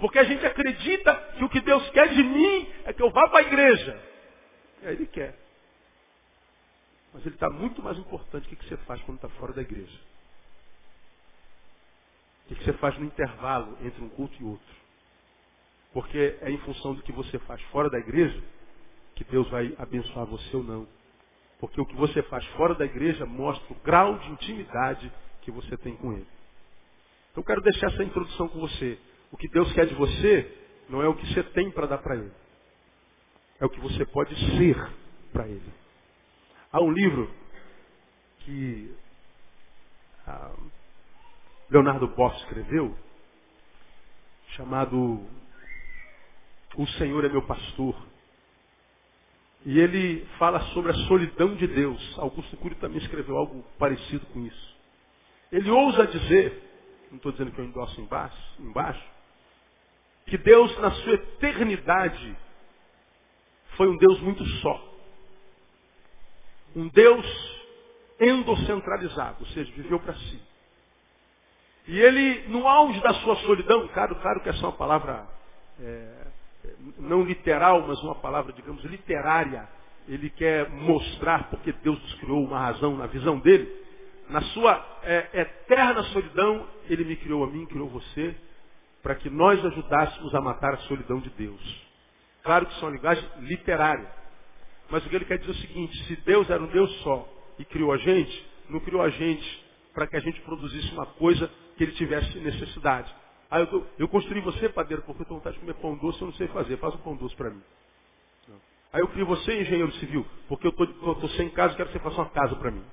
Porque 0.03 0.19
a 0.19 0.25
gente 0.25 0.45
acredita 0.45 1.15
que 1.39 1.45
o 1.45 1.49
que 1.49 1.61
Deus 1.61 1.89
quer 1.91 2.09
de 2.09 2.25
mim 2.25 2.69
é 2.85 2.93
que 2.93 3.01
eu 3.01 3.09
vá 3.13 3.29
para 3.29 3.39
a 3.39 3.43
igreja. 3.43 4.03
É, 4.83 4.91
Ele 4.95 5.07
quer. 5.07 5.39
Mas 7.15 7.25
Ele 7.25 7.37
está 7.37 7.49
muito 7.49 7.81
mais 7.81 7.97
importante 7.97 8.51
do 8.51 8.57
que, 8.57 8.69
você 8.69 8.77
faz 8.79 9.01
quando 9.03 9.19
está 9.19 9.29
fora 9.39 9.53
da 9.53 9.63
igreja. 9.63 9.97
O 12.51 12.55
que 12.57 12.65
você 12.65 12.73
faz 12.73 12.99
no 12.99 13.05
intervalo 13.05 13.79
entre 13.81 14.03
um 14.03 14.09
culto 14.09 14.35
e 14.41 14.45
outro. 14.45 14.75
Porque 15.93 16.37
é 16.41 16.51
em 16.51 16.59
função 16.59 16.95
do 16.95 17.03
que 17.05 17.13
você 17.13 17.39
faz 17.39 17.63
fora 17.71 17.89
da 17.89 18.01
igreja 18.01 18.43
que 19.15 19.23
Deus 19.23 19.49
vai 19.51 19.73
abençoar 19.79 20.27
você 20.27 20.57
ou 20.57 20.65
não. 20.65 20.89
Porque 21.61 21.81
o 21.81 21.87
que 21.87 21.95
você 21.95 22.25
faz 22.25 22.45
fora 22.57 22.75
da 22.75 22.85
igreja 22.85 23.25
mostra 23.25 23.73
o 23.73 23.81
grau 23.85 24.19
de 24.19 24.33
intimidade 24.33 25.13
que 25.43 25.53
você 25.53 25.77
tem 25.77 25.95
com 25.95 26.13
Ele. 26.13 26.27
Eu 27.37 27.45
quero 27.45 27.61
deixar 27.63 27.87
essa 27.87 28.03
introdução 28.03 28.49
com 28.49 28.59
você. 28.59 28.99
O 29.33 29.37
que 29.37 29.49
Deus 29.49 29.73
quer 29.73 29.87
de 29.87 29.95
você 29.95 30.59
não 30.89 31.03
é 31.03 31.09
o 31.09 31.15
que 31.15 31.27
você 31.33 31.43
tem 31.43 31.71
para 31.71 31.87
dar 31.87 31.99
para 31.99 32.17
Ele. 32.17 32.33
É 33.59 33.65
o 33.65 33.71
que 33.71 33.81
você 33.81 34.05
pode 34.05 34.35
ser 34.57 34.77
para 35.33 35.49
Ele. 35.49 35.73
Há 36.71 36.81
um 36.81 36.93
livro 36.93 37.31
que 38.41 38.95
ah, 40.27 40.53
Leonardo 41.71 42.07
Boff 42.09 42.37
escreveu, 42.39 42.97
chamado 44.49 45.27
o 46.77 46.87
Senhor 46.99 47.25
é 47.25 47.29
meu 47.29 47.43
pastor. 47.43 47.97
E 49.65 49.79
ele 49.79 50.27
fala 50.39 50.61
sobre 50.73 50.91
a 50.91 50.95
solidão 51.07 51.55
de 51.55 51.67
Deus. 51.67 52.19
Augusto 52.19 52.57
Cury 52.57 52.75
também 52.77 52.99
escreveu 52.99 53.37
algo 53.37 53.65
parecido 53.79 54.27
com 54.27 54.41
isso. 54.45 54.77
Ele 55.53 55.71
ousa 55.71 56.07
dizer, 56.07 56.63
não 57.11 57.19
estou 57.19 57.31
dizendo 57.33 57.53
que 57.53 57.61
eu 57.61 57.65
endosso 57.65 58.01
embaixo, 58.01 58.37
embaixo, 58.59 59.03
que 60.27 60.39
Deus 60.39 60.77
na 60.79 60.91
sua 60.91 61.15
eternidade 61.15 62.37
foi 63.77 63.89
um 63.89 63.97
Deus 63.97 64.21
muito 64.21 64.45
só. 64.61 64.93
Um 66.75 66.89
Deus 66.89 67.63
endocentralizado, 68.21 69.39
ou 69.41 69.47
seja, 69.47 69.73
viveu 69.73 69.99
para 70.01 70.15
si. 70.15 70.41
E 71.89 71.99
ele, 71.99 72.49
no 72.49 72.67
auge 72.69 73.01
da 73.01 73.13
sua 73.15 73.37
solidão, 73.37 73.89
claro, 73.89 74.15
claro 74.17 74.41
que 74.41 74.49
essa 74.49 74.61
é 74.61 74.67
uma 74.67 74.73
palavra 74.73 75.27
é, 75.81 76.27
não 76.99 77.23
literal, 77.23 77.85
mas 77.87 78.01
uma 78.03 78.15
palavra, 78.15 78.53
digamos, 78.53 78.85
literária. 78.85 79.69
Ele 80.09 80.31
quer 80.31 80.69
mostrar 80.71 81.49
porque 81.49 81.73
Deus 81.73 82.01
nos 82.01 82.15
criou 82.15 82.45
uma 82.45 82.59
razão 82.59 82.97
na 82.97 83.07
visão 83.07 83.39
dele. 83.39 83.71
Na 84.29 84.41
sua 84.41 85.01
é, 85.03 85.41
eterna 85.41 86.03
solidão, 86.05 86.67
ele 86.89 87.05
me 87.05 87.17
criou 87.17 87.45
a 87.45 87.47
mim, 87.47 87.67
criou 87.67 87.89
você, 87.89 88.35
para 89.03 89.15
que 89.17 89.29
nós 89.29 89.65
ajudássemos 89.65 90.35
a 90.35 90.41
matar 90.41 90.75
a 90.75 90.79
solidão 90.79 91.19
de 91.21 91.31
Deus. 91.31 91.83
Claro 92.43 92.67
que 92.67 92.73
isso 92.73 92.85
é 92.85 92.89
uma 92.89 92.97
linguagem 92.97 93.29
literária. 93.41 94.11
Mas 94.91 95.05
o 95.05 95.09
que 95.09 95.17
ele 95.17 95.25
quer 95.25 95.39
dizer 95.39 95.51
é 95.51 95.55
o 95.55 95.59
seguinte, 95.59 96.05
se 96.05 96.17
Deus 96.17 96.49
era 96.51 96.63
um 96.63 96.67
Deus 96.67 96.91
só 97.03 97.29
e 97.59 97.65
criou 97.65 97.93
a 97.93 97.97
gente, 97.97 98.47
não 98.69 98.81
criou 98.81 99.03
a 99.03 99.09
gente 99.09 99.65
para 99.95 100.07
que 100.07 100.17
a 100.17 100.21
gente 100.21 100.41
produzisse 100.43 100.93
uma 100.93 101.07
coisa 101.07 101.51
que 101.77 101.85
ele 101.85 101.93
tivesse 101.93 102.39
necessidade. 102.39 103.13
Ah, 103.51 103.61
eu, 103.61 103.87
eu 103.99 104.09
construí 104.09 104.41
você, 104.41 104.69
padeiro, 104.69 105.03
porque 105.03 105.23
eu 105.23 105.27
tenho 105.27 105.39
vontade 105.39 105.57
de 105.57 105.61
comer 105.61 105.75
pão 105.75 105.97
doce, 105.97 106.21
eu 106.21 106.27
não 106.27 106.35
sei 106.35 106.49
fazer. 106.49 106.77
Faz 106.79 106.95
um 106.95 106.99
pão 106.99 107.17
doce 107.17 107.37
para 107.37 107.51
mim. 107.51 107.63
Aí 108.93 109.01
eu 109.01 109.09
criei 109.09 109.25
você, 109.25 109.61
engenheiro 109.61 109.93
civil, 109.93 110.27
porque 110.49 110.67
eu 110.67 110.71
estou 110.71 111.29
sem 111.31 111.49
casa 111.51 111.73
e 111.73 111.77
quero 111.77 111.89
que 111.89 111.99
você 111.99 112.05
faça 112.05 112.17
uma 112.17 112.31
casa 112.31 112.57
para 112.57 112.71
mim. 112.71 112.85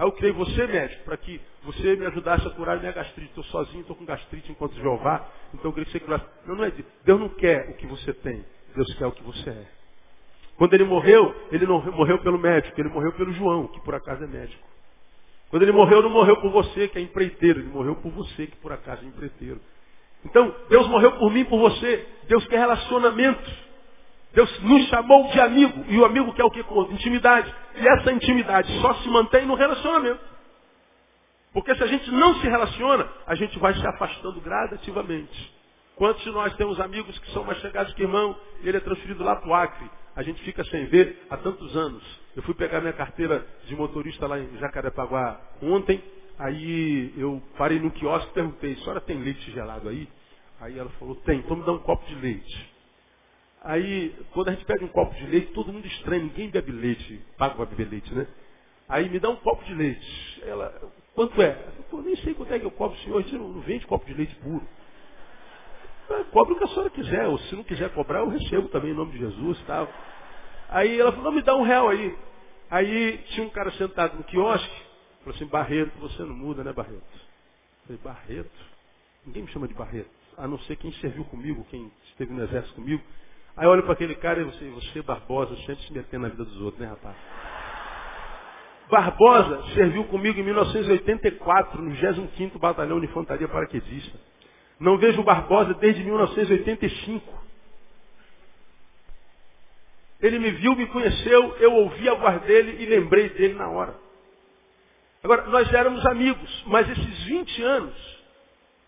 Aí 0.00 0.06
eu 0.06 0.12
criei 0.12 0.32
você, 0.32 0.66
médico, 0.66 1.04
para 1.04 1.14
que 1.18 1.38
você 1.62 1.94
me 1.94 2.06
ajudasse 2.06 2.46
a 2.48 2.50
curar 2.52 2.78
a 2.78 2.80
minha 2.80 2.90
gastrite. 2.90 3.28
Estou 3.28 3.44
sozinho, 3.44 3.82
estou 3.82 3.94
com 3.94 4.06
gastrite 4.06 4.50
enquanto 4.50 4.74
Jeová, 4.76 5.28
então 5.52 5.68
eu 5.68 5.72
queria 5.74 5.84
que 5.84 5.92
você 5.92 6.00
curasse. 6.00 6.24
Não, 6.46 6.56
não 6.56 6.64
é 6.64 6.70
Deus. 6.70 6.88
Deus 7.04 7.20
não 7.20 7.28
quer 7.28 7.68
o 7.68 7.74
que 7.74 7.86
você 7.86 8.14
tem, 8.14 8.42
Deus 8.74 8.94
quer 8.94 9.04
o 9.04 9.12
que 9.12 9.22
você 9.22 9.50
é. 9.50 9.66
Quando 10.56 10.72
ele 10.72 10.84
morreu, 10.84 11.34
ele 11.52 11.66
não 11.66 11.82
morreu 11.92 12.18
pelo 12.20 12.38
médico, 12.38 12.80
ele 12.80 12.88
morreu 12.88 13.12
pelo 13.12 13.30
João, 13.34 13.66
que 13.66 13.78
por 13.82 13.94
acaso 13.94 14.24
é 14.24 14.26
médico. 14.26 14.66
Quando 15.50 15.64
ele 15.64 15.72
morreu, 15.72 16.00
não 16.00 16.08
morreu 16.08 16.40
por 16.40 16.50
você, 16.50 16.88
que 16.88 16.96
é 16.96 17.02
empreiteiro, 17.02 17.60
ele 17.60 17.68
morreu 17.68 17.94
por 17.96 18.10
você, 18.10 18.46
que 18.46 18.56
por 18.56 18.72
acaso 18.72 19.04
é 19.04 19.06
empreiteiro. 19.06 19.60
Então, 20.24 20.54
Deus 20.70 20.88
morreu 20.88 21.12
por 21.18 21.30
mim, 21.30 21.44
por 21.44 21.58
você. 21.58 22.06
Deus 22.26 22.46
quer 22.46 22.58
relacionamento. 22.58 23.69
Deus 24.32 24.60
nos 24.62 24.88
chamou 24.88 25.28
de 25.28 25.40
amigo. 25.40 25.84
E 25.88 25.98
o 25.98 26.04
amigo 26.04 26.32
quer 26.32 26.44
o 26.44 26.50
que? 26.50 26.60
Intimidade. 26.92 27.52
E 27.76 27.88
essa 27.88 28.12
intimidade 28.12 28.72
só 28.80 28.94
se 28.94 29.08
mantém 29.08 29.46
no 29.46 29.54
relacionamento. 29.54 30.20
Porque 31.52 31.74
se 31.74 31.82
a 31.82 31.86
gente 31.86 32.10
não 32.12 32.34
se 32.36 32.46
relaciona, 32.46 33.08
a 33.26 33.34
gente 33.34 33.58
vai 33.58 33.74
se 33.74 33.86
afastando 33.86 34.40
gradativamente. 34.40 35.52
Quantos 35.96 36.22
de 36.22 36.30
nós 36.30 36.54
temos 36.54 36.80
amigos 36.80 37.18
que 37.18 37.30
são 37.32 37.44
mais 37.44 37.58
chegados 37.58 37.92
que 37.94 38.02
irmão 38.02 38.36
e 38.62 38.68
ele 38.68 38.78
é 38.78 38.80
transferido 38.80 39.24
lá 39.24 39.36
para 39.36 39.48
o 39.48 39.54
Acre? 39.54 39.90
A 40.14 40.22
gente 40.22 40.40
fica 40.42 40.64
sem 40.64 40.86
ver 40.86 41.26
há 41.28 41.36
tantos 41.36 41.76
anos. 41.76 42.02
Eu 42.36 42.42
fui 42.42 42.54
pegar 42.54 42.80
minha 42.80 42.92
carteira 42.92 43.44
de 43.66 43.74
motorista 43.74 44.26
lá 44.26 44.38
em 44.38 44.56
Jacarepaguá 44.58 45.40
ontem 45.62 46.02
Aí 46.40 47.12
eu 47.18 47.42
parei 47.58 47.78
no 47.78 47.90
quiosque 47.90 48.30
e 48.30 48.32
perguntei, 48.32 48.72
a 48.72 48.76
senhora 48.76 49.00
tem 49.02 49.18
leite 49.18 49.50
gelado 49.50 49.90
aí? 49.90 50.08
Aí 50.58 50.78
ela 50.78 50.88
falou, 50.98 51.14
tem, 51.16 51.40
então 51.40 51.54
me 51.54 51.64
dá 51.64 51.72
um 51.72 51.80
copo 51.80 52.06
de 52.06 52.14
leite. 52.14 52.72
Aí, 53.62 54.14
quando 54.32 54.48
a 54.48 54.52
gente 54.52 54.64
pede 54.64 54.84
um 54.84 54.88
copo 54.88 55.14
de 55.14 55.26
leite, 55.26 55.52
todo 55.52 55.72
mundo 55.72 55.86
estranha, 55.86 56.22
ninguém 56.22 56.48
bebe 56.48 56.72
leite, 56.72 57.20
paga 57.36 57.54
para 57.54 57.66
beber 57.66 57.88
leite, 57.88 58.14
né? 58.14 58.26
Aí 58.88 59.08
me 59.08 59.20
dá 59.20 59.28
um 59.30 59.36
copo 59.36 59.64
de 59.64 59.74
leite. 59.74 60.42
Ela, 60.44 60.80
quanto 61.14 61.40
é? 61.42 61.66
Eu 61.92 62.02
nem 62.02 62.16
sei 62.16 62.34
quanto 62.34 62.52
é 62.54 62.58
que 62.58 62.64
eu 62.64 62.70
cobro, 62.70 62.96
senhor, 62.98 63.22
você 63.22 63.36
não 63.36 63.60
vende 63.60 63.86
copo 63.86 64.06
de 64.06 64.14
leite 64.14 64.34
puro. 64.36 64.66
Ah, 66.10 66.24
cobre 66.32 66.54
o 66.54 66.58
que 66.58 66.64
a 66.64 66.68
senhora 66.68 66.90
quiser, 66.90 67.28
ou 67.28 67.38
se 67.38 67.54
não 67.54 67.62
quiser 67.62 67.90
cobrar, 67.90 68.20
eu 68.20 68.28
recebo 68.28 68.68
também 68.68 68.92
em 68.92 68.96
nome 68.96 69.12
de 69.12 69.18
Jesus. 69.18 69.60
Tal. 69.66 69.88
Aí 70.68 70.98
ela 70.98 71.12
falou, 71.12 71.26
não, 71.26 71.32
me 71.32 71.42
dá 71.42 71.54
um 71.54 71.62
real 71.62 71.88
aí. 71.88 72.16
Aí 72.70 73.18
tinha 73.28 73.46
um 73.46 73.50
cara 73.50 73.70
sentado 73.72 74.16
no 74.16 74.24
quiosque, 74.24 74.90
Falou 75.20 75.34
assim, 75.34 75.46
Barreto, 75.46 75.92
você 75.98 76.22
não 76.22 76.34
muda, 76.34 76.64
né, 76.64 76.72
Barreto? 76.72 76.96
Eu 76.96 77.98
falei, 77.98 78.00
Barreto? 78.02 78.50
Ninguém 79.26 79.42
me 79.42 79.48
chama 79.50 79.68
de 79.68 79.74
Barreto, 79.74 80.10
a 80.36 80.48
não 80.48 80.58
ser 80.60 80.76
quem 80.76 80.90
serviu 80.94 81.24
comigo, 81.26 81.66
quem 81.70 81.92
esteve 82.06 82.32
no 82.32 82.42
exército 82.42 82.74
comigo. 82.74 83.02
Aí 83.56 83.66
eu 83.66 83.70
olho 83.70 83.82
para 83.82 83.92
aquele 83.92 84.14
cara 84.14 84.40
e 84.40 84.44
você, 84.44 84.68
você, 84.70 85.02
Barbosa, 85.02 85.56
sempre 85.66 85.84
se 85.84 85.92
metendo 85.92 86.22
na 86.22 86.28
vida 86.28 86.44
dos 86.44 86.60
outros, 86.60 86.80
né, 86.80 86.88
rapaz? 86.88 87.16
Barbosa 88.90 89.62
serviu 89.74 90.04
comigo 90.04 90.40
em 90.40 90.42
1984, 90.42 91.80
no 91.80 91.90
25º 91.94 92.58
Batalhão 92.58 92.98
de 93.00 93.06
Infantaria 93.06 93.46
Paraquedista. 93.48 94.18
Não 94.78 94.98
vejo 94.98 95.22
Barbosa 95.22 95.74
desde 95.74 96.02
1985. 96.02 97.40
Ele 100.20 100.38
me 100.38 100.50
viu, 100.50 100.74
me 100.74 100.86
conheceu, 100.86 101.56
eu 101.58 101.72
ouvi 101.72 102.08
a 102.08 102.14
voz 102.14 102.42
dele 102.42 102.82
e 102.82 102.86
lembrei 102.86 103.30
dele 103.30 103.54
na 103.54 103.68
hora. 103.70 103.94
Agora, 105.22 105.46
nós 105.46 105.72
éramos 105.72 106.04
amigos, 106.06 106.64
mas 106.66 106.88
esses 106.90 107.24
20 107.24 107.62
anos 107.62 108.20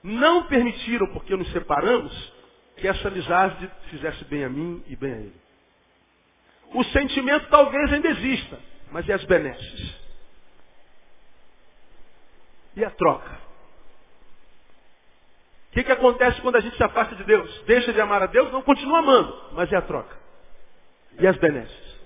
não 0.02 0.44
permitiram, 0.44 1.06
porque 1.08 1.36
nos 1.36 1.50
separamos, 1.52 2.31
que 2.82 2.88
essa 2.88 3.06
amizade 3.06 3.70
fizesse 3.90 4.24
bem 4.24 4.42
a 4.42 4.48
mim 4.48 4.82
e 4.88 4.96
bem 4.96 5.12
a 5.12 5.16
ele. 5.16 5.40
O 6.74 6.82
sentimento 6.86 7.46
talvez 7.48 7.92
ainda 7.92 8.08
exista, 8.08 8.58
mas 8.90 9.06
e 9.06 9.12
as 9.12 9.24
benesses? 9.24 9.94
E 12.74 12.84
a 12.84 12.90
troca? 12.90 13.30
O 15.68 15.74
que, 15.74 15.84
que 15.84 15.92
acontece 15.92 16.40
quando 16.40 16.56
a 16.56 16.60
gente 16.60 16.76
se 16.76 16.82
afasta 16.82 17.14
de 17.14 17.22
Deus? 17.22 17.62
Deixa 17.66 17.92
de 17.92 18.00
amar 18.00 18.20
a 18.20 18.26
Deus? 18.26 18.50
Não 18.50 18.62
continua 18.62 18.98
amando, 18.98 19.50
mas 19.52 19.72
é 19.72 19.76
a 19.76 19.82
troca. 19.82 20.16
E 21.20 21.26
as 21.26 21.36
benesses? 21.36 22.00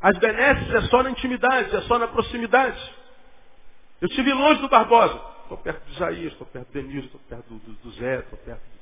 As 0.00 0.18
benesses 0.18 0.74
é 0.74 0.80
só 0.88 1.04
na 1.04 1.10
intimidade, 1.10 1.76
é 1.76 1.82
só 1.82 2.00
na 2.00 2.08
proximidade. 2.08 2.94
Eu 4.00 4.08
estive 4.08 4.32
longe 4.32 4.60
do 4.60 4.68
Barbosa. 4.68 5.22
Estou 5.42 5.58
perto 5.58 5.84
de 5.84 5.92
Isaías, 5.92 6.32
estou 6.32 6.46
perto 6.48 6.66
de 6.66 6.82
Denilson, 6.82 7.06
estou 7.06 7.20
perto 7.28 7.48
do, 7.48 7.58
do, 7.58 7.72
do 7.74 7.90
Zé, 7.92 8.18
estou 8.18 8.38
perto 8.40 8.79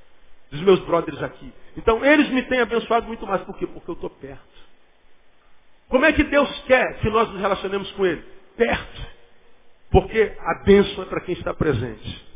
dos 0.51 0.61
meus 0.63 0.81
brothers 0.81 1.23
aqui. 1.23 1.53
Então 1.77 2.05
eles 2.05 2.29
me 2.31 2.43
têm 2.43 2.61
abençoado 2.61 3.07
muito 3.07 3.27
mais. 3.27 3.43
Por 3.43 3.57
quê? 3.57 3.67
Porque 3.67 3.91
eu 3.91 3.95
estou 3.95 4.11
perto. 4.11 4.59
Como 5.89 6.05
é 6.05 6.13
que 6.13 6.25
Deus 6.25 6.63
quer 6.67 6.99
que 7.01 7.09
nós 7.09 7.29
nos 7.31 7.41
relacionemos 7.41 7.91
com 7.93 8.05
Ele? 8.05 8.23
Perto. 8.57 9.07
Porque 9.91 10.37
a 10.39 10.65
bênção 10.65 11.03
é 11.03 11.07
para 11.07 11.21
quem 11.23 11.35
está 11.35 11.55
presente. 11.55 12.27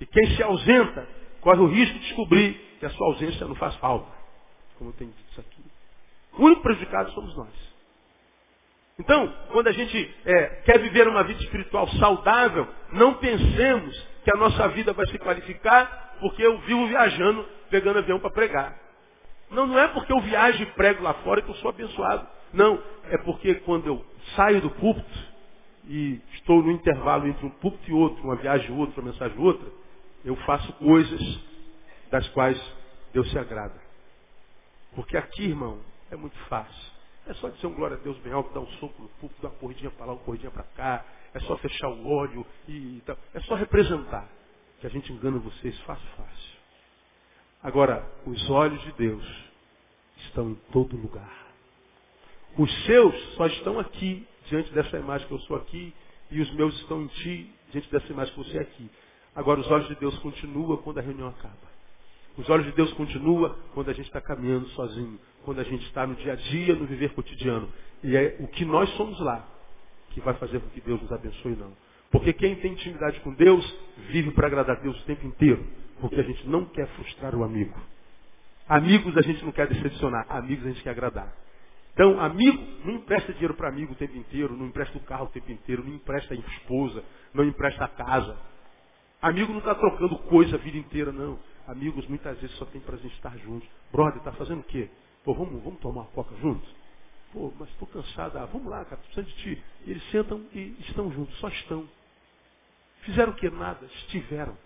E 0.00 0.06
quem 0.06 0.34
se 0.34 0.42
ausenta 0.42 1.06
corre 1.40 1.60
o 1.60 1.66
risco 1.66 1.98
de 1.98 2.06
descobrir 2.06 2.54
que 2.80 2.86
a 2.86 2.90
sua 2.90 3.06
ausência 3.08 3.46
não 3.46 3.54
faz 3.54 3.74
falta. 3.76 4.10
Como 4.78 4.90
eu 4.90 4.94
tenho 4.94 5.10
dito 5.10 5.30
isso 5.30 5.40
aqui. 5.40 5.62
O 6.38 6.44
único 6.44 6.62
prejudicado 6.62 7.12
somos 7.12 7.36
nós. 7.36 7.72
Então, 8.98 9.32
quando 9.50 9.68
a 9.68 9.72
gente 9.72 10.14
é, 10.24 10.46
quer 10.64 10.78
viver 10.78 11.08
uma 11.08 11.22
vida 11.24 11.42
espiritual 11.42 11.88
saudável, 11.88 12.66
não 12.92 13.14
pensemos 13.14 14.08
que 14.24 14.30
a 14.34 14.38
nossa 14.38 14.68
vida 14.68 14.92
vai 14.92 15.06
se 15.08 15.18
qualificar 15.18 16.11
porque 16.22 16.42
eu 16.42 16.58
vivo 16.60 16.86
viajando, 16.86 17.44
pegando 17.68 17.98
avião 17.98 18.20
para 18.20 18.30
pregar. 18.30 18.78
Não, 19.50 19.66
não 19.66 19.78
é 19.78 19.88
porque 19.88 20.12
eu 20.12 20.20
viajo 20.20 20.62
e 20.62 20.66
prego 20.72 21.02
lá 21.02 21.12
fora 21.14 21.42
que 21.42 21.50
eu 21.50 21.54
sou 21.56 21.70
abençoado. 21.70 22.26
Não, 22.54 22.82
é 23.10 23.18
porque 23.18 23.56
quando 23.56 23.86
eu 23.86 24.06
saio 24.36 24.62
do 24.62 24.70
púlpito 24.70 25.32
e 25.84 26.22
estou 26.34 26.62
no 26.62 26.70
intervalo 26.70 27.26
entre 27.26 27.44
um 27.44 27.50
púlpito 27.50 27.90
e 27.90 27.92
outro, 27.92 28.22
uma 28.24 28.36
viagem 28.36 28.70
e 28.70 28.78
outra, 28.78 29.00
uma 29.00 29.10
mensagem 29.10 29.36
e 29.36 29.40
outra, 29.42 29.68
eu 30.24 30.36
faço 30.46 30.72
coisas 30.74 31.20
das 32.10 32.26
quais 32.30 32.58
Deus 33.12 33.30
se 33.30 33.38
agrada. 33.38 33.80
Porque 34.94 35.16
aqui, 35.16 35.44
irmão, 35.44 35.80
é 36.10 36.16
muito 36.16 36.38
fácil. 36.48 36.92
É 37.26 37.34
só 37.34 37.48
dizer 37.48 37.66
um 37.66 37.74
glória 37.74 37.96
a 37.96 38.00
Deus 38.00 38.16
bem 38.18 38.32
alto, 38.32 38.52
dar 38.54 38.60
um 38.60 38.66
soco 38.78 39.02
no 39.02 39.08
púlpito, 39.08 39.42
dar 39.42 39.48
uma 39.48 39.58
corridinha 39.58 39.90
para 39.90 40.06
lá, 40.06 40.12
uma 40.12 40.22
corridinha 40.22 40.50
para 40.50 40.64
cá. 40.64 41.04
É 41.34 41.40
só 41.40 41.56
fechar 41.58 41.88
o 41.88 42.06
olho 42.06 42.46
e, 42.68 43.02
tal. 43.06 43.16
É 43.34 43.40
só 43.40 43.54
representar. 43.54 44.28
Que 44.82 44.88
a 44.88 44.90
gente 44.90 45.12
engana 45.12 45.38
vocês 45.38 45.78
fácil, 45.82 46.08
fácil. 46.16 46.52
Agora, 47.62 48.04
os 48.26 48.50
olhos 48.50 48.82
de 48.82 48.90
Deus 48.94 49.24
estão 50.26 50.50
em 50.50 50.54
todo 50.72 50.96
lugar. 50.96 51.46
Os 52.58 52.84
seus 52.84 53.14
só 53.36 53.46
estão 53.46 53.78
aqui, 53.78 54.26
diante 54.48 54.72
dessa 54.72 54.98
imagem 54.98 55.28
que 55.28 55.34
eu 55.34 55.38
sou 55.42 55.56
aqui, 55.56 55.94
e 56.32 56.40
os 56.40 56.52
meus 56.54 56.74
estão 56.80 57.00
em 57.00 57.06
ti, 57.06 57.48
diante 57.70 57.88
dessa 57.92 58.08
imagem 58.12 58.34
que 58.34 58.40
você 58.40 58.58
é 58.58 58.62
aqui. 58.62 58.90
Agora, 59.36 59.60
os 59.60 59.70
olhos 59.70 59.86
de 59.86 59.94
Deus 59.94 60.18
continuam 60.18 60.76
quando 60.78 60.98
a 60.98 61.00
reunião 61.00 61.28
acaba. 61.28 61.70
Os 62.36 62.50
olhos 62.50 62.66
de 62.66 62.72
Deus 62.72 62.92
continuam 62.94 63.54
quando 63.74 63.88
a 63.88 63.92
gente 63.92 64.06
está 64.06 64.20
caminhando 64.20 64.66
sozinho, 64.70 65.20
quando 65.44 65.60
a 65.60 65.64
gente 65.64 65.86
está 65.86 66.04
no 66.08 66.16
dia 66.16 66.32
a 66.32 66.36
dia, 66.36 66.74
no 66.74 66.86
viver 66.86 67.14
cotidiano. 67.14 67.72
E 68.02 68.16
é 68.16 68.36
o 68.40 68.48
que 68.48 68.64
nós 68.64 68.90
somos 68.96 69.20
lá 69.20 69.48
que 70.10 70.20
vai 70.20 70.34
fazer 70.34 70.58
com 70.58 70.68
que 70.70 70.80
Deus 70.80 71.00
nos 71.00 71.12
abençoe, 71.12 71.54
não. 71.54 71.72
Porque 72.12 72.32
quem 72.34 72.54
tem 72.56 72.72
intimidade 72.72 73.18
com 73.20 73.32
Deus 73.32 73.64
vive 74.10 74.30
para 74.32 74.46
agradar 74.46 74.76
a 74.76 74.80
Deus 74.80 75.00
o 75.00 75.04
tempo 75.06 75.26
inteiro. 75.26 75.66
Porque 76.00 76.20
a 76.20 76.22
gente 76.22 76.46
não 76.46 76.66
quer 76.66 76.86
frustrar 76.88 77.34
o 77.34 77.42
amigo. 77.42 77.74
Amigos 78.68 79.16
a 79.16 79.22
gente 79.22 79.44
não 79.44 79.50
quer 79.50 79.66
decepcionar, 79.66 80.26
amigos 80.28 80.64
a 80.66 80.68
gente 80.68 80.82
quer 80.82 80.90
agradar. 80.90 81.32
Então, 81.94 82.20
amigo, 82.20 82.62
não 82.84 82.94
empresta 82.94 83.32
dinheiro 83.32 83.54
para 83.54 83.68
amigo 83.68 83.92
o 83.92 83.96
tempo 83.96 84.16
inteiro, 84.16 84.56
não 84.56 84.66
empresta 84.66 84.96
o 84.96 85.00
carro 85.00 85.24
o 85.24 85.28
tempo 85.28 85.50
inteiro, 85.50 85.84
não 85.84 85.94
empresta 85.94 86.32
a 86.32 86.36
esposa, 86.36 87.04
não 87.34 87.44
empresta 87.44 87.84
a 87.84 87.88
casa. 87.88 88.38
Amigo 89.20 89.52
não 89.52 89.58
está 89.58 89.74
trocando 89.74 90.18
coisa 90.20 90.56
a 90.56 90.58
vida 90.58 90.78
inteira, 90.78 91.12
não. 91.12 91.38
Amigos 91.66 92.06
muitas 92.08 92.38
vezes 92.40 92.56
só 92.56 92.64
tem 92.66 92.80
para 92.80 92.96
a 92.96 92.98
gente 92.98 93.14
estar 93.14 93.36
juntos. 93.38 93.68
Brother, 93.92 94.18
está 94.18 94.32
fazendo 94.32 94.60
o 94.60 94.64
quê? 94.64 94.88
Pô, 95.24 95.34
vamos, 95.34 95.62
vamos 95.62 95.80
tomar 95.80 96.02
uma 96.02 96.10
coca 96.10 96.34
juntos? 96.36 96.68
Pô, 97.32 97.52
mas 97.58 97.68
estou 97.70 97.86
cansado. 97.88 98.36
Ah, 98.38 98.46
vamos 98.46 98.68
lá, 98.68 98.84
cara, 98.84 99.00
precisando 99.00 99.26
de 99.26 99.36
ti. 99.36 99.62
E 99.86 99.90
eles 99.90 100.10
sentam 100.10 100.44
e 100.52 100.76
estão 100.80 101.10
juntos, 101.12 101.38
só 101.38 101.48
estão. 101.48 101.86
Fizeram 103.02 103.32
o 103.32 103.36
que? 103.36 103.48
Nada, 103.50 103.84
estiveram. 103.86 104.56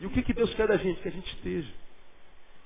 E 0.00 0.06
o 0.06 0.10
que, 0.10 0.22
que 0.22 0.32
Deus 0.32 0.52
quer 0.54 0.68
da 0.68 0.76
gente? 0.76 1.00
Que 1.00 1.08
a 1.08 1.12
gente 1.12 1.34
esteja. 1.34 1.72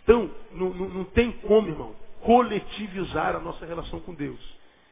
Então, 0.03 0.31
não, 0.53 0.71
não, 0.71 0.89
não 0.89 1.05
tem 1.05 1.31
como, 1.33 1.69
irmão, 1.69 1.95
coletivizar 2.23 3.37
a 3.37 3.41
nossa 3.41 3.65
relação 3.65 4.01
com 4.01 4.15
Deus. 4.15 4.41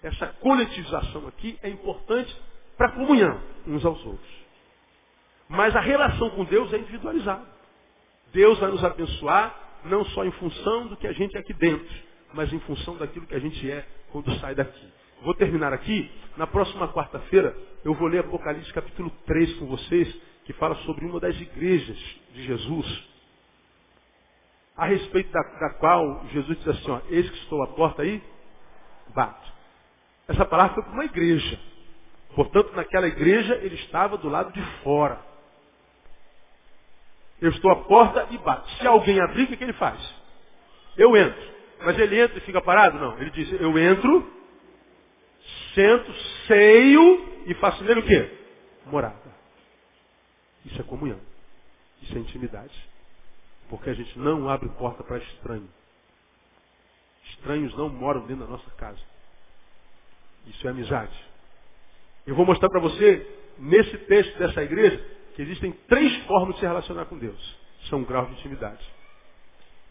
Essa 0.03 0.29
coletivização 0.29 1.27
aqui 1.27 1.59
é 1.63 1.69
importante 1.69 2.35
para 2.77 2.89
a 2.89 2.93
comunhão 2.93 3.41
uns 3.67 3.85
aos 3.85 4.05
outros. 4.05 4.39
Mas 5.49 5.75
a 5.75 5.81
relação 5.81 6.31
com 6.31 6.45
Deus 6.45 6.73
é 6.73 6.79
individualizada. 6.79 7.47
Deus 8.33 8.59
vai 8.59 8.71
nos 8.71 8.85
abençoar 8.85 9.55
não 9.85 10.05
só 10.07 10.25
em 10.25 10.31
função 10.33 10.87
do 10.89 10.97
que 10.97 11.07
a 11.07 11.13
gente 11.13 11.37
é 11.37 11.41
aqui 11.41 11.55
dentro, 11.55 11.89
mas 12.35 12.53
em 12.53 12.61
função 12.61 12.97
daquilo 12.97 13.27
que 13.27 13.35
a 13.35 13.39
gente 13.39 13.71
é 13.71 13.87
quando 14.13 14.33
sai 14.39 14.55
daqui. 14.55 14.93
Vou 15.23 15.35
terminar 15.35 15.73
aqui. 15.73 16.11
Na 16.37 16.47
próxima 16.47 16.89
quarta-feira 16.93 17.57
eu 17.85 17.95
vou 17.95 18.09
ler 18.09 18.21
Apocalipse 18.21 18.73
capítulo 18.73 19.11
3 19.27 19.55
com 19.59 19.67
vocês, 19.67 20.15
que 20.45 20.53
fala 20.55 20.75
sobre 20.77 21.05
uma 21.05 21.21
das 21.21 21.39
igrejas 21.41 21.99
de 22.33 22.45
Jesus 22.45 23.09
a 24.79 24.87
respeito 24.87 25.33
da, 25.33 25.43
da 25.43 25.71
qual 25.71 26.25
Jesus 26.29 26.57
diz 26.59 26.69
assim, 26.69 26.91
ó, 26.93 27.01
eis 27.11 27.29
que 27.29 27.37
estou 27.39 27.61
à 27.65 27.67
porta 27.67 28.03
aí, 28.03 28.23
bate. 29.09 29.53
Essa 30.29 30.45
palavra 30.45 30.75
foi 30.75 30.85
para 30.85 30.93
uma 30.93 31.05
igreja. 31.05 31.59
Portanto, 32.37 32.73
naquela 32.77 33.09
igreja 33.09 33.57
ele 33.57 33.75
estava 33.75 34.17
do 34.17 34.29
lado 34.29 34.53
de 34.53 34.63
fora. 34.85 35.19
Eu 37.41 37.51
estou 37.51 37.73
à 37.73 37.77
porta 37.77 38.29
e 38.31 38.39
bate. 38.39 38.73
Se 38.79 38.87
alguém 38.87 39.21
abrir, 39.21 39.45
o 39.45 39.57
que 39.57 39.65
ele 39.65 39.73
faz? 39.73 39.99
Eu 40.97 41.17
entro. 41.17 41.43
Mas 41.85 41.99
ele 41.99 42.21
entra 42.21 42.39
e 42.39 42.43
fica 42.43 42.61
parado? 42.61 42.99
Não. 42.99 43.19
Ele 43.19 43.31
diz, 43.31 43.53
eu 43.61 43.77
entro, 43.77 44.33
sento, 45.79 46.13
ceio 46.49 47.45
e 47.47 47.55
faço 47.55 47.85
nele 47.85 48.01
o 48.01 48.03
quê? 48.05 48.37
Morada. 48.87 49.17
Isso 50.65 50.81
é 50.81 50.85
comunhão. 50.85 51.21
Isso 52.03 52.17
é 52.17 52.21
intimidade. 52.21 52.75
Porque 53.71 53.89
a 53.89 53.95
gente 53.95 54.19
não 54.19 54.49
abre 54.49 54.69
porta 54.71 55.05
para 55.05 55.19
estranho. 55.19 55.69
Estranhos 57.31 57.77
não 57.77 57.89
moram 57.89 58.27
dentro 58.27 58.45
da 58.45 58.51
nossa 58.51 58.69
casa. 58.73 58.99
Isso 60.47 60.67
é 60.67 60.71
amizade. 60.71 61.17
Eu 62.27 62.35
vou 62.35 62.45
mostrar 62.45 62.69
para 62.69 62.81
você, 62.81 63.25
nesse 63.59 63.97
texto 63.99 64.37
dessa 64.37 64.63
igreja, 64.63 64.99
que 65.37 65.43
existem 65.43 65.71
três 65.87 66.17
formas 66.27 66.55
de 66.55 66.61
se 66.61 66.67
relacionar 66.67 67.05
com 67.05 67.17
Deus. 67.17 67.59
São 67.89 68.03
graus 68.03 68.29
de 68.29 68.35
intimidade. 68.35 68.85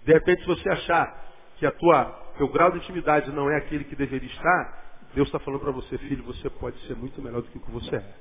De 0.03 0.11
repente, 0.11 0.41
se 0.41 0.47
você 0.47 0.69
achar 0.69 1.25
que 1.57 1.65
a 1.65 1.71
tua, 1.71 2.05
teu 2.37 2.49
grau 2.49 2.71
de 2.71 2.79
intimidade 2.79 3.31
não 3.31 3.49
é 3.49 3.57
aquele 3.57 3.85
que 3.85 3.95
deveria 3.95 4.29
estar, 4.29 4.86
Deus 5.13 5.27
está 5.27 5.39
falando 5.39 5.61
para 5.61 5.71
você, 5.71 5.97
filho, 5.97 6.23
você 6.23 6.49
pode 6.49 6.79
ser 6.87 6.95
muito 6.95 7.21
melhor 7.21 7.41
do 7.41 7.49
que 7.49 7.57
o 7.57 7.61
que 7.61 7.71
você 7.71 7.95
é. 7.95 8.15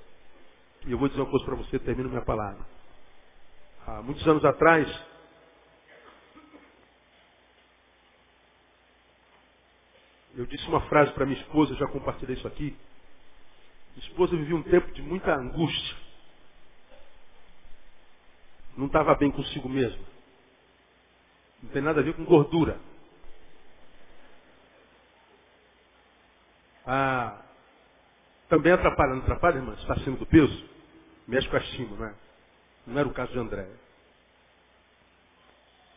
E 0.87 0.93
eu 0.93 0.99
vou 0.99 1.09
dizer 1.09 1.21
uma 1.21 1.31
coisa 1.31 1.45
para 1.45 1.57
você, 1.57 1.79
termino 1.79 2.09
minha 2.09 2.25
palavra. 2.25 2.65
Há 3.87 4.03
muitos 4.03 4.27
anos 4.27 4.45
atrás, 4.45 4.89
Eu 10.37 10.45
disse 10.45 10.69
uma 10.69 10.83
frase 10.83 11.13
para 11.13 11.25
minha 11.25 11.41
esposa, 11.41 11.75
já 11.77 11.89
compartilhei 11.89 12.37
isso 12.37 12.47
aqui. 12.47 12.77
Minha 13.95 14.09
esposa 14.09 14.37
vivia 14.37 14.55
um 14.55 14.63
tempo 14.63 14.93
de 14.93 15.01
muita 15.01 15.35
angústia. 15.35 15.97
Não 18.77 18.87
estava 18.87 19.15
bem 19.15 19.31
consigo 19.31 19.67
mesma. 19.67 20.05
Não 21.63 21.71
tem 21.71 21.81
nada 21.81 22.01
a 22.01 22.05
ver 22.05 22.15
com 22.15 22.25
gordura. 22.27 22.79
Ah, 26.87 27.43
também 28.49 28.73
atrapalha, 28.73 29.15
não 29.15 29.23
atrapalha, 29.23 29.57
irmã? 29.57 29.75
Está 29.75 29.95
acima 29.95 30.17
do 30.17 30.27
peso? 30.27 30.69
Mexe 31.27 31.49
com 31.49 31.57
a 31.57 31.61
estima, 31.61 31.97
não 31.97 32.07
é? 32.07 32.15
Não 32.87 32.99
era 32.99 33.09
o 33.09 33.13
caso 33.15 33.33
de 33.33 33.39
André. 33.39 33.69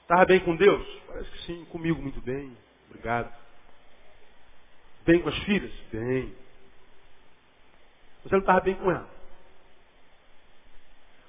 Estava 0.02 0.26
bem 0.26 0.40
com 0.40 0.56
Deus? 0.56 0.88
Parece 1.06 1.30
que 1.30 1.42
sim, 1.44 1.66
comigo 1.66 2.02
muito 2.02 2.20
bem. 2.22 2.58
Obrigado. 2.90 3.32
Bem 5.06 5.22
com 5.22 5.30
as 5.30 5.38
filhas? 5.44 5.72
Bem. 5.92 6.36
Mas 8.24 8.26
ele 8.26 8.34
não 8.34 8.40
estava 8.40 8.62
bem 8.62 8.76
com 8.76 8.92
ela. 8.92 9.10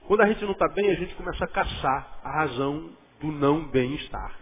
Quando 0.07 0.23
a 0.23 0.27
gente 0.27 0.45
não 0.45 0.53
está 0.53 0.67
bem, 0.69 0.91
a 0.91 0.95
gente 0.95 1.15
começa 1.15 1.45
a 1.45 1.49
caçar 1.49 2.21
a 2.25 2.31
razão 2.31 2.97
do 3.21 3.31
não 3.31 3.69
bem-estar. 3.69 4.39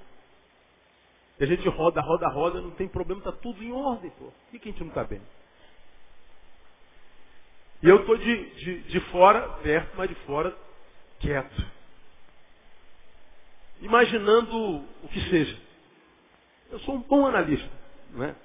E 1.41 1.45
a 1.45 1.47
gente 1.47 1.68
roda, 1.68 2.01
roda, 2.01 2.28
roda, 2.28 2.61
não 2.61 2.72
tem 2.72 2.89
problema, 2.89 3.20
está 3.20 3.32
tudo 3.32 3.62
em 3.62 3.72
ordem, 3.72 4.11
pô. 4.12 4.26
Por 4.26 4.51
que, 4.51 4.59
que 4.59 4.68
a 4.68 4.72
gente 4.72 4.80
não 4.80 4.89
está 4.89 5.05
bem? 5.05 5.22
E 7.82 7.89
eu 7.89 8.01
estou 8.01 8.16
de, 8.18 8.51
de, 8.57 8.82
de 8.84 9.01
fora, 9.12 9.49
perto, 9.62 9.97
mas 9.97 10.09
de 10.09 10.14
fora, 10.26 10.57
quieto. 11.20 11.72
Imaginando 13.80 14.57
o 15.05 15.09
que 15.09 15.20
seja. 15.30 15.61
Eu 16.70 16.80
sou 16.80 16.97
um 16.97 17.03
bom 17.03 17.26
analista, 17.26 17.70
não 18.11 18.24
é? 18.24 18.36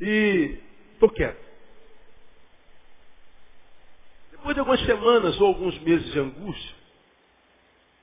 E 0.00 0.58
estou 0.94 1.10
quieto. 1.10 1.50
Depois 4.32 4.54
de 4.54 4.60
algumas 4.60 4.80
semanas 4.86 5.40
ou 5.40 5.48
alguns 5.48 5.78
meses 5.80 6.10
de 6.12 6.18
angústia, 6.18 6.76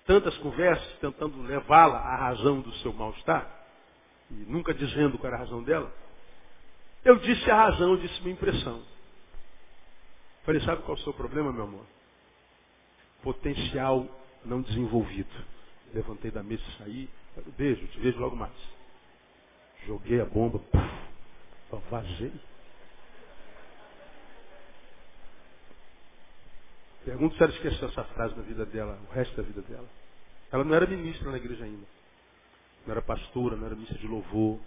tantas 0.06 0.38
conversas 0.38 1.00
tentando 1.00 1.42
levá-la 1.44 1.98
à 1.98 2.16
razão 2.16 2.62
do 2.62 2.72
seu 2.76 2.94
mal-estar, 2.94 3.57
e 4.32 4.34
nunca 4.34 4.74
dizendo 4.74 5.18
qual 5.18 5.28
era 5.28 5.38
a 5.38 5.46
razão 5.46 5.64
dela, 5.64 5.94
eu 7.04 7.18
disse 7.20 7.50
a 7.50 7.56
razão, 7.56 7.92
eu 7.92 7.98
disse 7.98 8.22
minha 8.22 8.34
impressão. 8.34 8.84
Falei, 10.44 10.62
sabe 10.62 10.82
qual 10.84 10.98
é 10.98 11.00
o 11.00 11.04
seu 11.04 11.14
problema, 11.14 11.52
meu 11.52 11.64
amor? 11.64 11.86
Potencial 13.22 14.08
não 14.46 14.62
desenvolvido. 14.62 15.30
Levantei 15.94 16.32
da 16.32 16.44
mesa 16.44 16.64
e 16.64 16.78
saí. 16.78 17.10
Beijo, 17.58 17.86
te 17.88 18.00
vejo 18.00 18.20
logo 18.20 18.36
mais. 18.36 18.54
Joguei 19.86 20.20
a 20.20 20.26
bomba, 20.26 20.60
puf, 20.60 21.90
vazei. 21.90 22.34
Pergunto 27.06 27.38
se 27.38 27.44
ela 27.44 27.54
esqueceu 27.54 27.88
essa 27.88 28.04
frase 28.04 28.36
na 28.36 28.42
vida 28.42 28.66
dela, 28.66 29.00
o 29.10 29.14
resto 29.14 29.36
da 29.38 29.44
vida 29.44 29.62
dela. 29.62 29.88
Ela 30.52 30.64
não 30.66 30.76
era 30.76 30.86
ministra 30.86 31.32
na 31.32 31.38
igreja 31.38 31.64
ainda. 31.64 31.97
Não 32.88 32.94
era 32.94 33.02
pastora, 33.02 33.58
não 33.58 33.66
era 33.66 33.76
ministra 33.76 33.98
de 33.98 34.08
louvor. 34.08 34.58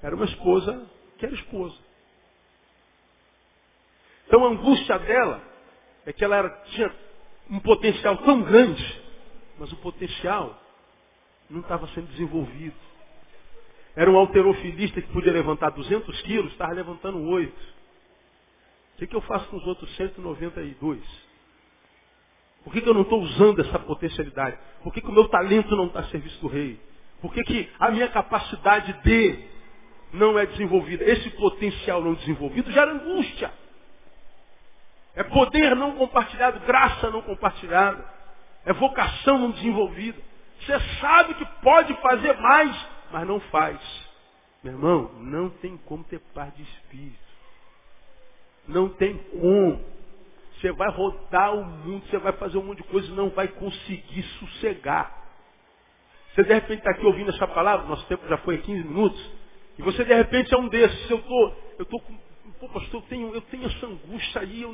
Era 0.00 0.14
uma 0.14 0.24
esposa 0.26 0.88
que 1.18 1.26
era 1.26 1.34
esposa. 1.34 1.76
Então 4.28 4.44
a 4.44 4.50
angústia 4.50 4.96
dela 5.00 5.42
é 6.04 6.12
que 6.12 6.24
ela 6.24 6.36
era, 6.36 6.48
tinha 6.66 6.94
um 7.50 7.58
potencial 7.58 8.16
tão 8.18 8.42
grande, 8.42 9.02
mas 9.58 9.72
o 9.72 9.76
potencial 9.78 10.56
não 11.50 11.60
estava 11.60 11.88
sendo 11.88 12.06
desenvolvido. 12.12 12.76
Era 13.96 14.08
um 14.08 14.16
alterofilista 14.16 15.02
que 15.02 15.12
podia 15.12 15.32
levantar 15.32 15.70
200 15.70 16.22
quilos, 16.22 16.52
estava 16.52 16.74
levantando 16.74 17.20
8. 17.20 17.52
O 18.94 18.98
que, 18.98 19.06
que 19.08 19.16
eu 19.16 19.22
faço 19.22 19.48
com 19.48 19.56
os 19.56 19.66
outros 19.66 19.94
192? 19.96 21.25
Por 22.66 22.72
que, 22.72 22.80
que 22.80 22.88
eu 22.88 22.94
não 22.94 23.02
estou 23.02 23.22
usando 23.22 23.60
essa 23.60 23.78
potencialidade? 23.78 24.58
Por 24.82 24.92
que, 24.92 25.00
que 25.00 25.06
o 25.06 25.12
meu 25.12 25.28
talento 25.28 25.76
não 25.76 25.86
está 25.86 26.00
a 26.00 26.04
serviço 26.08 26.40
do 26.40 26.48
rei? 26.48 26.80
Por 27.20 27.32
que, 27.32 27.44
que 27.44 27.70
a 27.78 27.92
minha 27.92 28.08
capacidade 28.08 28.92
de 29.04 29.38
não 30.12 30.36
é 30.36 30.44
desenvolvida? 30.46 31.04
Esse 31.04 31.30
potencial 31.30 32.02
não 32.02 32.14
desenvolvido 32.14 32.72
gera 32.72 32.90
angústia. 32.90 33.52
É 35.14 35.22
poder 35.22 35.76
não 35.76 35.92
compartilhado, 35.92 36.58
graça 36.66 37.08
não 37.08 37.22
compartilhada. 37.22 38.04
É 38.64 38.72
vocação 38.72 39.38
não 39.38 39.52
desenvolvida. 39.52 40.20
Você 40.58 40.80
sabe 41.00 41.34
que 41.34 41.44
pode 41.62 41.94
fazer 42.00 42.36
mais, 42.38 42.88
mas 43.12 43.28
não 43.28 43.38
faz. 43.42 43.78
Meu 44.64 44.72
irmão, 44.72 45.12
não 45.20 45.50
tem 45.50 45.76
como 45.76 46.02
ter 46.02 46.18
paz 46.34 46.52
de 46.56 46.62
espírito. 46.64 47.16
Não 48.66 48.88
tem 48.88 49.16
como. 49.18 49.95
Você 50.60 50.72
vai 50.72 50.90
rodar 50.90 51.54
o 51.54 51.64
mundo, 51.64 52.06
você 52.06 52.18
vai 52.18 52.32
fazer 52.32 52.58
um 52.58 52.62
monte 52.62 52.78
de 52.78 52.84
coisa 52.84 53.06
e 53.08 53.14
não 53.14 53.30
vai 53.30 53.48
conseguir 53.48 54.22
sossegar. 54.38 55.24
Você 56.34 56.44
de 56.44 56.52
repente 56.52 56.78
está 56.78 56.90
aqui 56.90 57.04
ouvindo 57.04 57.30
essa 57.30 57.46
palavra, 57.46 57.86
nosso 57.86 58.06
tempo 58.06 58.26
já 58.28 58.36
foi 58.38 58.58
15 58.58 58.84
minutos, 58.84 59.30
e 59.78 59.82
você 59.82 60.04
de 60.04 60.14
repente 60.14 60.52
é 60.54 60.58
um 60.58 60.68
desses. 60.68 61.10
Eu 61.10 61.22
tô, 61.22 61.52
eu 61.78 61.84
tô 61.86 62.00
com, 62.00 62.14
pô, 62.60 62.68
pastor, 62.68 63.02
eu 63.02 63.08
tenho, 63.08 63.34
eu 63.34 63.40
tenho 63.42 63.66
essa 63.66 63.86
angústia 63.86 64.40
aí, 64.42 64.62
eu, 64.62 64.72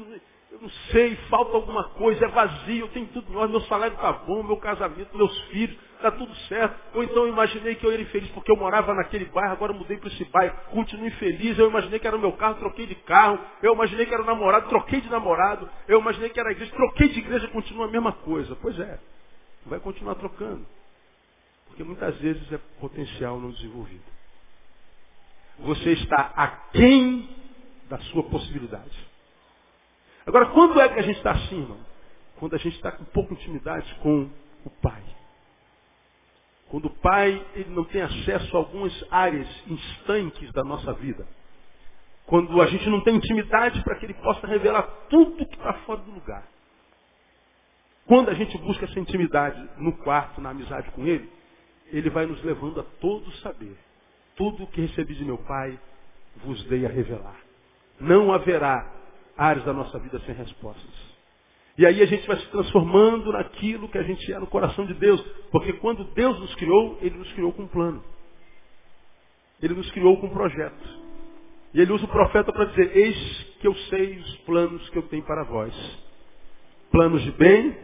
eu 0.51 0.61
não 0.61 0.71
sei, 0.91 1.17
falta 1.29 1.57
alguma 1.57 1.85
coisa, 1.91 2.25
é 2.25 2.29
vazio, 2.29 2.85
eu 2.85 2.89
tenho 2.89 3.07
tudo, 3.09 3.31
meu 3.31 3.61
salário 3.63 3.95
está 3.95 4.13
bom, 4.13 4.43
meu 4.43 4.57
casamento, 4.59 5.17
meus 5.17 5.37
filhos, 5.51 5.77
está 6.07 6.11
tudo 6.11 6.35
certo. 6.49 6.79
Ou 6.95 7.03
então 7.03 7.25
eu 7.25 7.29
imaginei 7.29 7.75
que 7.75 7.87
eu 7.87 7.91
era 7.91 8.03
infeliz 8.03 8.31
porque 8.31 8.51
eu 8.51 8.57
morava 8.57 8.93
naquele 8.95 9.25
bairro, 9.27 9.53
agora 9.53 9.73
mudei 9.73 9.97
para 9.97 10.09
esse 10.09 10.25
bairro, 10.27 10.57
continuo 10.71 11.07
infeliz. 11.07 11.59
Eu 11.59 11.69
imaginei 11.69 11.99
que 11.99 12.07
era 12.07 12.17
o 12.17 12.21
meu 12.21 12.33
carro, 12.33 12.57
troquei 12.57 12.87
de 12.87 12.95
carro. 12.97 13.39
Eu 13.63 13.75
imaginei 13.75 14.07
que 14.07 14.13
era 14.13 14.23
o 14.23 14.27
namorado, 14.27 14.69
troquei 14.69 15.01
de 15.01 15.09
namorado. 15.09 15.69
Eu 15.87 16.01
imaginei 16.01 16.31
que 16.31 16.41
era 16.41 16.49
a 16.49 16.53
igreja, 16.53 16.73
troquei 16.73 17.09
de 17.09 17.19
igreja, 17.21 17.49
continua 17.49 17.87
a 17.87 17.91
mesma 17.91 18.13
coisa. 18.13 18.57
Pois 18.57 18.79
é, 18.79 18.99
vai 19.67 19.81
continuar 19.81 20.17
trocando. 20.17 20.67
Porque 21.67 21.85
muitas 21.85 22.17
vezes 22.19 22.53
é 22.53 22.59
potencial 22.81 23.41
não 23.41 23.51
desenvolvido. 23.51 24.05
Você 25.61 25.93
está 25.93 26.33
aquém 26.35 27.29
da 27.89 27.99
sua 27.99 28.23
possibilidade. 28.25 29.13
Agora, 30.27 30.47
quando 30.47 30.81
é 30.81 30.89
que 30.89 30.99
a 30.99 31.03
gente 31.03 31.17
está 31.17 31.35
irmão? 31.51 31.81
Quando 32.39 32.55
a 32.55 32.59
gente 32.59 32.75
está 32.77 32.93
com 32.93 33.05
pouca 33.05 33.35
intimidade 33.35 33.95
com 34.03 34.29
o 34.65 34.71
Pai. 34.71 35.03
Quando 36.73 36.87
o 36.87 36.91
pai 37.03 37.45
ele 37.55 37.69
não 37.69 37.85
tem 37.85 38.01
acesso 38.01 38.57
a 38.57 38.61
algumas 38.61 39.05
áreas 39.11 39.47
instantes 39.67 40.51
da 40.53 40.65
nossa 40.65 40.95
vida. 40.95 41.29
Quando 42.25 42.63
a 42.63 42.67
gente 42.67 42.89
não 42.89 43.03
tem 43.03 43.15
intimidade 43.15 43.83
para 43.85 43.95
que 43.97 44.07
ele 44.07 44.15
possa 44.15 44.47
revelar 44.47 44.85
tudo 45.11 45.45
que 45.45 45.55
está 45.55 45.75
fora 45.85 46.01
do 46.01 46.11
lugar. 46.11 46.49
Quando 48.07 48.31
a 48.31 48.35
gente 48.35 48.57
busca 48.57 48.87
essa 48.87 48.99
intimidade 48.99 49.69
no 49.77 49.93
quarto, 49.99 50.41
na 50.41 50.49
amizade 50.49 50.91
com 50.93 51.07
ele, 51.07 51.31
ele 51.89 52.09
vai 52.09 52.25
nos 52.25 52.43
levando 52.43 52.81
a 52.81 52.85
todo 53.03 53.31
saber. 53.43 53.77
Tudo 54.35 54.65
o 54.65 54.67
que 54.67 54.81
recebi 54.81 55.15
de 55.15 55.27
meu 55.27 55.37
pai 55.37 55.79
vos 56.37 56.65
dei 56.69 56.87
a 56.87 56.89
revelar. 56.89 57.37
Não 58.01 58.33
haverá 58.33 58.91
áreas 59.37 59.67
da 59.67 59.75
nossa 59.75 59.99
vida 59.99 60.19
sem 60.21 60.35
respostas. 60.35 61.12
E 61.79 61.87
aí 61.87 62.03
a 62.03 62.07
gente 62.07 62.27
vai 62.27 62.37
se 62.39 62.47
transformando 62.49 63.33
naquilo 63.33 63.89
que 63.89 63.99
a 63.99 64.03
gente 64.03 64.31
é 64.33 64.39
no 64.39 64.47
coração 64.47 64.85
de 64.85 64.95
Deus. 64.95 65.21
Porque 65.51 65.73
quando 65.75 66.05
Deus 66.13 66.39
nos 66.39 66.55
criou, 66.57 66.99
Ele 67.01 67.17
nos 67.17 67.33
criou 67.33 67.53
com 67.53 67.63
um 67.63 67.69
plano. 67.69 68.03
Ele 69.63 69.75
nos 69.75 69.91
criou 69.93 70.19
com 70.19 70.27
um 70.27 70.31
projeto. 70.31 71.03
E 71.73 71.81
Ele 71.81 71.93
usa 71.93 72.05
o 72.05 72.09
profeta 72.09 72.53
para 72.53 72.67
dizer, 72.67 72.95
eis 72.97 73.43
que 73.61 73.67
eu 73.67 73.75
sei 73.75 74.19
os 74.19 74.37
planos 74.39 74.87
que 74.91 74.99
eu 74.99 75.03
tenho 75.05 75.23
para 75.23 75.45
vós. 75.45 75.73
Planos 76.91 77.23
de 77.23 77.31
bem 77.33 77.75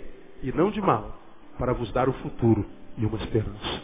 e 0.43 0.53
não 0.53 0.71
de 0.71 0.81
mal, 0.81 1.19
para 1.57 1.73
vos 1.73 1.91
dar 1.93 2.09
o 2.09 2.13
futuro 2.15 2.67
e 2.99 3.07
uma 3.07 3.17
esperança. 3.17 3.83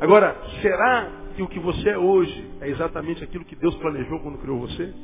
Agora, 0.00 0.36
será 0.62 1.10
que 1.34 1.42
o 1.42 1.48
que 1.48 1.58
você 1.58 1.90
é 1.90 1.98
hoje 1.98 2.50
é 2.60 2.68
exatamente 2.68 3.22
aquilo 3.22 3.44
que 3.44 3.56
Deus 3.56 3.74
planejou 3.76 4.20
quando 4.20 4.38
criou 4.38 4.60
você? 4.60 4.94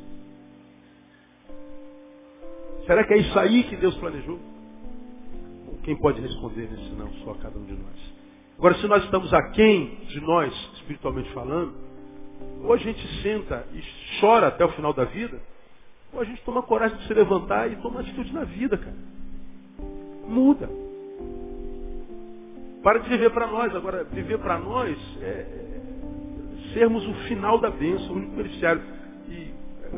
Será 2.85 3.03
que 3.05 3.13
é 3.13 3.17
isso 3.17 3.39
aí 3.39 3.63
que 3.63 3.75
Deus 3.77 3.95
planejou? 3.95 4.39
Quem 5.83 5.97
pode 5.97 6.21
responder 6.21 6.69
nesse 6.69 6.91
não? 6.95 7.11
Só 7.25 7.33
cada 7.35 7.57
um 7.57 7.65
de 7.65 7.73
nós. 7.73 8.13
Agora, 8.57 8.75
se 8.75 8.87
nós 8.87 9.03
estamos 9.03 9.33
aquém 9.33 9.95
de 10.07 10.21
nós, 10.21 10.53
espiritualmente 10.75 11.29
falando, 11.33 11.73
ou 12.61 12.73
a 12.73 12.77
gente 12.77 13.05
senta 13.21 13.65
e 13.73 13.83
chora 14.19 14.47
até 14.47 14.63
o 14.63 14.71
final 14.71 14.93
da 14.93 15.05
vida, 15.05 15.39
ou 16.13 16.21
a 16.21 16.23
gente 16.23 16.41
toma 16.43 16.61
coragem 16.61 16.97
de 16.97 17.07
se 17.07 17.13
levantar 17.13 17.71
e 17.71 17.75
toma 17.77 18.01
atitude 18.01 18.31
na 18.33 18.43
vida, 18.43 18.77
cara. 18.77 18.95
Muda. 20.27 20.69
Para 22.81 22.99
de 22.99 23.09
viver 23.09 23.31
para 23.31 23.47
nós. 23.47 23.75
Agora, 23.75 24.03
viver 24.03 24.37
para 24.39 24.59
nós 24.59 24.97
é, 25.21 25.25
é 25.25 25.73
sermos 26.73 27.05
o 27.07 27.13
final 27.27 27.57
da 27.57 27.69
bênção, 27.69 28.11
o 28.11 28.15
único 28.17 28.35
beneficiário. 28.35 28.81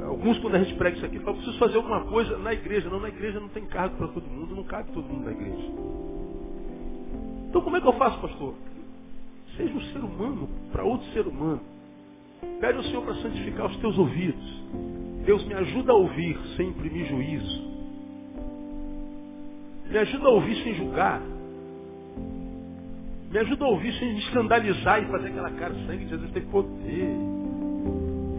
Alguns, 0.04 0.38
quando 0.40 0.56
a 0.56 0.60
gente 0.60 0.76
prega 0.76 0.98
isso 0.98 1.06
aqui, 1.06 1.20
falam, 1.20 1.36
preciso 1.36 1.58
fazer 1.58 1.78
alguma 1.78 2.02
coisa 2.06 2.38
na 2.38 2.54
igreja. 2.54 2.90
Não, 2.90 3.00
na 3.00 3.10
igreja 3.10 3.40
não 3.40 3.50
tem 3.50 3.66
cargo 3.66 3.96
para 3.96 4.08
todo 4.08 4.28
mundo, 4.28 4.56
não 4.56 4.64
cabe 4.64 4.92
todo 4.92 5.06
mundo 5.06 5.26
na 5.26 5.32
igreja. 5.32 5.72
Então 7.50 7.62
como 7.62 7.78
é 7.78 7.82
que 7.82 7.88
eu 7.88 7.94
faço, 7.94 8.20
pastor? 8.20 8.54
Seja 9.56 9.74
um 9.74 9.82
ser 9.82 10.00
humano 10.00 10.50
para 10.72 10.84
outro 10.84 11.08
ser 11.14 11.26
humano. 11.26 11.62
Pede 12.60 12.78
ao 12.78 12.84
Senhor 12.84 13.04
para 13.04 13.16
santificar 13.16 13.68
os 13.68 13.78
teus 13.78 13.98
ouvidos. 13.98 14.64
Deus 15.26 15.44
me 15.46 15.54
ajuda 15.54 15.94
a 15.94 15.96
ouvir 15.96 16.38
sem 16.58 16.70
imprimir 16.70 17.08
juízo. 17.08 17.64
Me 19.90 19.98
ajuda 19.98 20.28
a 20.28 20.32
ouvir 20.32 20.64
sem 20.64 20.74
julgar. 20.76 21.22
Me 23.32 23.40
ajuda 23.40 23.66
a 23.66 23.68
ouvir 23.70 23.94
sem 23.94 24.18
escandalizar 24.18 25.02
e 25.02 25.08
fazer 25.08 25.28
aquela 25.30 25.52
cara 25.52 25.74
de 25.74 25.86
sangue 25.88 26.04
de 26.06 26.10
Jesus 26.10 26.32
tem 26.32 26.44
poder. 26.44 27.08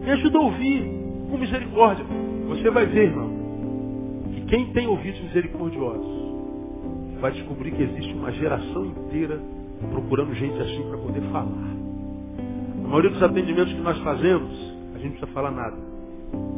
Me 0.05 0.11
ajuda 0.11 0.39
a 0.39 0.43
ouvir 0.43 1.06
com 1.31 1.39
misericórdia. 1.39 2.05
Você 2.49 2.71
vai 2.71 2.87
ver, 2.87 3.09
irmão, 3.09 3.31
que 4.33 4.41
quem 4.43 4.73
tem 4.73 4.87
ouvidos 4.87 5.21
misericordiosos 5.23 6.27
vai 7.21 7.33
descobrir 7.33 7.73
que 7.73 7.83
existe 7.83 8.13
uma 8.15 8.31
geração 8.33 8.87
inteira 8.87 9.41
procurando 9.91 10.35
gente 10.35 10.61
assim 10.61 10.83
para 10.89 10.99
poder 10.99 11.21
falar. 11.33 11.77
A 12.85 12.89
maioria 12.89 13.11
dos 13.11 13.23
atendimentos 13.23 13.73
que 13.73 13.81
nós 13.81 13.99
fazemos, 13.99 14.53
a 14.95 14.99
gente 14.99 15.05
não 15.05 15.11
precisa 15.11 15.27
falar 15.33 15.51
nada. 15.51 15.77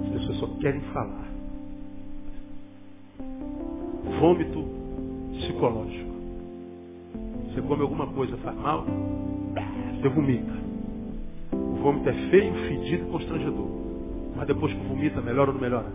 As 0.03 0.09
pessoas 0.13 0.39
só 0.39 0.47
querem 0.61 0.81
falar. 0.93 1.29
Vômito 4.21 4.65
psicológico. 5.33 6.09
Você 7.47 7.63
come 7.63 7.83
alguma 7.83 8.07
coisa, 8.09 8.37
faz 8.39 8.57
mal, 8.57 8.85
você 9.95 10.09
vomita. 10.09 10.53
O 11.53 11.77
vômito 11.83 12.09
é 12.09 12.13
feio, 12.31 12.55
fedido 12.69 13.05
e 13.05 13.11
constrangedor. 13.11 13.88
Mas 14.39 14.47
depois 14.47 14.73
que 14.73 14.87
vomita, 14.87 15.21
melhora 15.21 15.51
ou 15.51 15.55
não 15.55 15.61
melhora? 15.61 15.93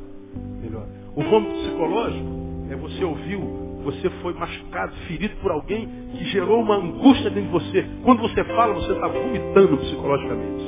Melhora. 0.61 0.87
O 1.15 1.23
vômito 1.23 1.53
psicológico 1.53 2.29
é 2.69 2.75
você 2.75 3.03
ouviu, 3.05 3.39
você 3.85 4.09
foi 4.21 4.33
machucado, 4.33 4.91
ferido 5.07 5.33
por 5.41 5.49
alguém 5.51 5.87
que 6.11 6.25
gerou 6.25 6.61
uma 6.61 6.75
angústia 6.75 7.29
dentro 7.29 7.43
de 7.43 7.65
você. 7.65 7.85
Quando 8.03 8.21
você 8.21 8.43
fala, 8.43 8.73
você 8.73 8.91
está 8.91 9.07
vomitando 9.07 9.77
psicologicamente. 9.77 10.65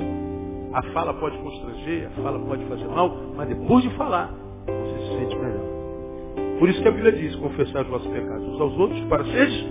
A 0.71 0.81
fala 0.93 1.13
pode 1.15 1.37
constranger, 1.37 2.07
a 2.07 2.21
fala 2.21 2.39
pode 2.39 2.63
fazer 2.65 2.87
mal, 2.87 3.13
mas 3.35 3.49
depois 3.49 3.83
de 3.83 3.89
falar, 3.97 4.33
você 4.65 4.99
se 4.99 5.19
sente 5.19 5.35
melhor. 5.35 6.59
Por 6.59 6.69
isso 6.69 6.81
que 6.81 6.87
a 6.87 6.91
Bíblia 6.91 7.11
diz, 7.11 7.35
confessar 7.35 7.81
os 7.81 7.89
vossos 7.89 8.07
pecados 8.07 8.47
uns 8.47 8.61
aos 8.61 8.77
outros 8.77 9.01
para 9.05 9.25
seres 9.25 9.65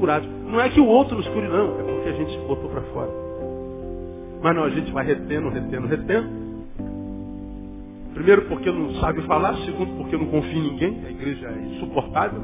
curados. 0.00 0.28
Não 0.46 0.60
é 0.60 0.68
que 0.70 0.80
o 0.80 0.86
outro 0.86 1.16
nos 1.16 1.28
cure, 1.28 1.46
não. 1.46 1.78
É 1.78 1.82
porque 1.84 2.08
a 2.08 2.12
gente 2.12 2.36
botou 2.48 2.68
para 2.68 2.82
fora. 2.82 3.10
Mas 4.42 4.56
não, 4.56 4.64
a 4.64 4.70
gente 4.70 4.90
vai 4.90 5.06
retendo, 5.06 5.48
retendo, 5.50 5.86
retendo. 5.86 6.43
Primeiro 8.14 8.42
porque 8.42 8.70
não 8.70 8.94
sabe 9.00 9.22
falar, 9.22 9.56
segundo 9.64 9.96
porque 9.96 10.16
não 10.16 10.26
confia 10.26 10.58
em 10.58 10.70
ninguém, 10.70 11.04
a 11.04 11.10
igreja 11.10 11.48
é 11.48 11.74
insuportável. 11.74 12.40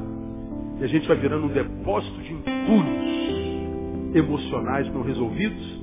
E 0.80 0.84
a 0.84 0.86
gente 0.88 1.06
vai 1.06 1.16
virando 1.16 1.46
um 1.46 1.48
depósito 1.48 2.20
de 2.20 2.32
entulhos 2.32 4.16
emocionais 4.16 4.92
não 4.92 5.02
resolvidos. 5.02 5.80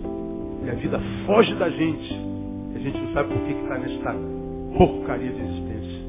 E 0.66 0.70
a 0.70 0.74
vida 0.74 1.00
foge 1.26 1.54
da 1.56 1.70
gente. 1.70 2.14
E 2.14 2.76
a 2.76 2.80
gente 2.80 2.98
não 3.00 3.14
sabe 3.14 3.34
por 3.34 3.42
que 3.44 3.54
está 3.54 3.78
nessa 3.78 4.16
porcaria 4.78 5.32
de 5.32 5.42
existência. 5.42 6.02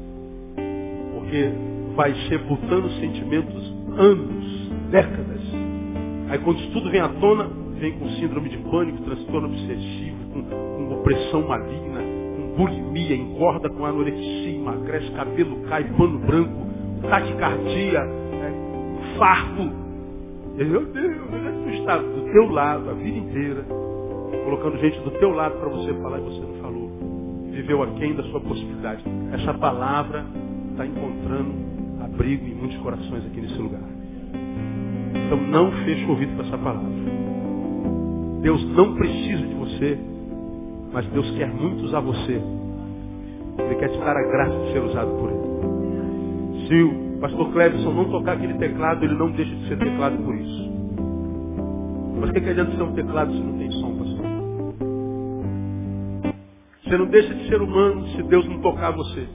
Porque 1.13 1.49
vai 1.95 2.13
sepultando 2.27 2.89
sentimentos 2.99 3.73
anos, 3.97 4.71
décadas. 4.91 5.41
Aí 6.29 6.39
quando 6.39 6.59
isso 6.59 6.71
tudo 6.71 6.91
vem 6.91 6.99
à 6.99 7.07
tona, 7.07 7.49
vem 7.79 7.93
com 7.93 8.09
síndrome 8.09 8.49
de 8.49 8.57
pânico, 8.57 9.01
transtorno 9.03 9.47
obsessivo, 9.47 10.17
com, 10.33 10.43
com 10.43 10.93
opressão 10.95 11.47
maligna, 11.47 12.01
bulimia, 12.55 13.15
engorda 13.15 13.69
com 13.69 13.85
anorexia, 13.85 14.55
emagrece, 14.55 15.11
cabelo 15.11 15.57
cai, 15.67 15.83
pano 15.95 16.19
branco, 16.19 16.67
taquicardia, 17.09 17.99
é, 17.99 19.17
farto. 19.17 19.71
Meu 20.55 20.85
Deus, 20.85 21.17
tu 21.63 21.69
está 21.69 21.97
do 21.97 22.31
teu 22.31 22.49
lado 22.49 22.89
a 22.89 22.93
vida 22.93 23.17
inteira, 23.17 23.65
colocando 24.43 24.77
gente 24.77 24.99
do 25.01 25.11
teu 25.11 25.31
lado 25.31 25.57
para 25.59 25.69
você 25.69 25.93
falar 25.95 26.19
e 26.19 26.21
você 26.21 26.41
não 26.41 26.53
falou. 26.61 26.89
Viveu 27.51 27.83
aquém 27.83 28.13
da 28.13 28.23
sua 28.23 28.41
possibilidade. 28.41 29.03
Essa 29.33 29.53
palavra 29.53 30.25
está 30.71 30.85
encontrando 30.85 31.53
abrigo 32.01 32.45
em 32.45 32.55
muitos 32.55 32.77
corações 32.79 33.25
aqui 33.25 33.41
nesse 33.41 33.57
lugar. 33.57 33.81
Então 35.25 35.37
não 35.47 35.71
feche 35.83 36.05
o 36.05 36.09
ouvido 36.09 36.35
para 36.35 36.47
essa 36.47 36.57
palavra. 36.57 36.99
Deus 38.41 38.63
não 38.69 38.95
precisa 38.95 39.45
de 39.45 39.53
você, 39.53 39.99
mas 40.91 41.05
Deus 41.07 41.29
quer 41.37 41.47
muito 41.47 41.83
usar 41.85 41.99
você. 41.99 42.41
Ele 43.59 43.75
quer 43.75 43.89
te 43.89 43.97
dar 43.99 44.15
a 44.15 44.23
graça 44.23 44.57
de 44.57 44.71
ser 44.71 44.79
usado 44.79 45.11
por 45.19 45.29
Ele. 45.29 46.67
Se 46.67 46.83
o 46.83 47.19
pastor 47.19 47.51
Clebson 47.51 47.91
não 47.91 48.05
tocar 48.05 48.33
aquele 48.33 48.53
teclado, 48.55 49.03
ele 49.03 49.15
não 49.15 49.31
deixa 49.31 49.53
de 49.55 49.67
ser 49.67 49.77
teclado 49.77 50.17
por 50.23 50.35
isso. 50.35 50.69
Mas 52.19 52.29
o 52.29 52.33
que, 52.33 52.41
que 52.41 52.49
adianta 52.49 52.75
ser 52.75 52.83
um 52.83 52.93
teclado 52.93 53.31
se 53.31 53.39
não 53.39 53.57
tem 53.57 53.71
som, 53.71 53.95
pastor? 53.97 54.25
Você 56.83 56.97
não 56.97 57.05
deixa 57.07 57.33
de 57.33 57.47
ser 57.47 57.61
humano 57.61 58.07
se 58.07 58.23
Deus 58.23 58.47
não 58.47 58.59
tocar 58.61 58.91
você. 58.91 59.27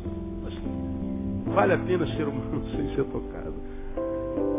Mas 0.42 1.54
vale 1.54 1.72
a 1.72 1.78
pena 1.78 2.06
ser 2.08 2.26
humano 2.28 2.64
sem 2.74 2.94
ser 2.94 3.04
tocado. 3.04 3.54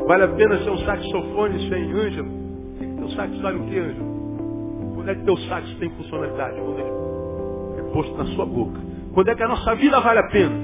Vale 0.07 0.23
a 0.23 0.27
pena 0.29 0.57
ser 0.59 0.69
um 0.69 0.77
saxofone 0.79 1.69
sem 1.69 1.91
ângelo? 1.91 2.29
O 2.29 2.79
que, 2.79 2.85
que 2.85 2.95
teu 2.95 3.09
sax 3.09 3.39
vale 3.39 3.57
o 3.57 3.63
que, 3.65 3.79
ângelo? 3.79 4.14
Quando 5.05 5.17
é 5.17 5.19
que 5.19 5.25
teu 5.25 5.37
sax 5.37 5.71
tem 5.77 5.89
funcionalidade? 5.91 6.59
Quando 6.59 6.79
ele 6.79 6.89
é 7.77 7.91
posto 7.93 8.17
na 8.17 8.25
sua 8.33 8.43
boca. 8.43 8.81
Quando 9.13 9.27
é 9.27 9.35
que 9.35 9.43
a 9.43 9.47
nossa 9.47 9.75
vida 9.75 9.99
vale 9.99 10.17
a 10.17 10.27
pena? 10.29 10.55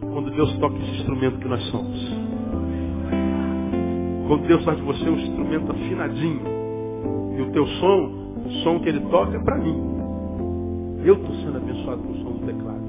Quando 0.00 0.30
Deus 0.30 0.56
toca 0.56 0.78
esse 0.78 0.92
instrumento 0.92 1.38
que 1.38 1.46
nós 1.46 1.62
somos. 1.64 2.16
Quando 4.26 4.46
Deus 4.46 4.64
faz 4.64 4.78
de 4.78 4.82
você 4.82 5.10
um 5.10 5.18
instrumento 5.18 5.72
afinadinho. 5.72 6.40
E 7.36 7.42
o 7.42 7.52
teu 7.52 7.66
som, 7.66 8.10
o 8.46 8.50
som 8.64 8.80
que 8.80 8.88
ele 8.88 9.00
toca 9.10 9.36
é 9.36 9.40
para 9.40 9.58
mim. 9.58 9.76
Eu 11.04 11.16
estou 11.16 11.34
sendo 11.34 11.58
abençoado 11.58 12.00
com 12.00 12.12
o 12.12 12.16
som 12.16 12.32
do 12.32 12.46
teclado. 12.46 12.82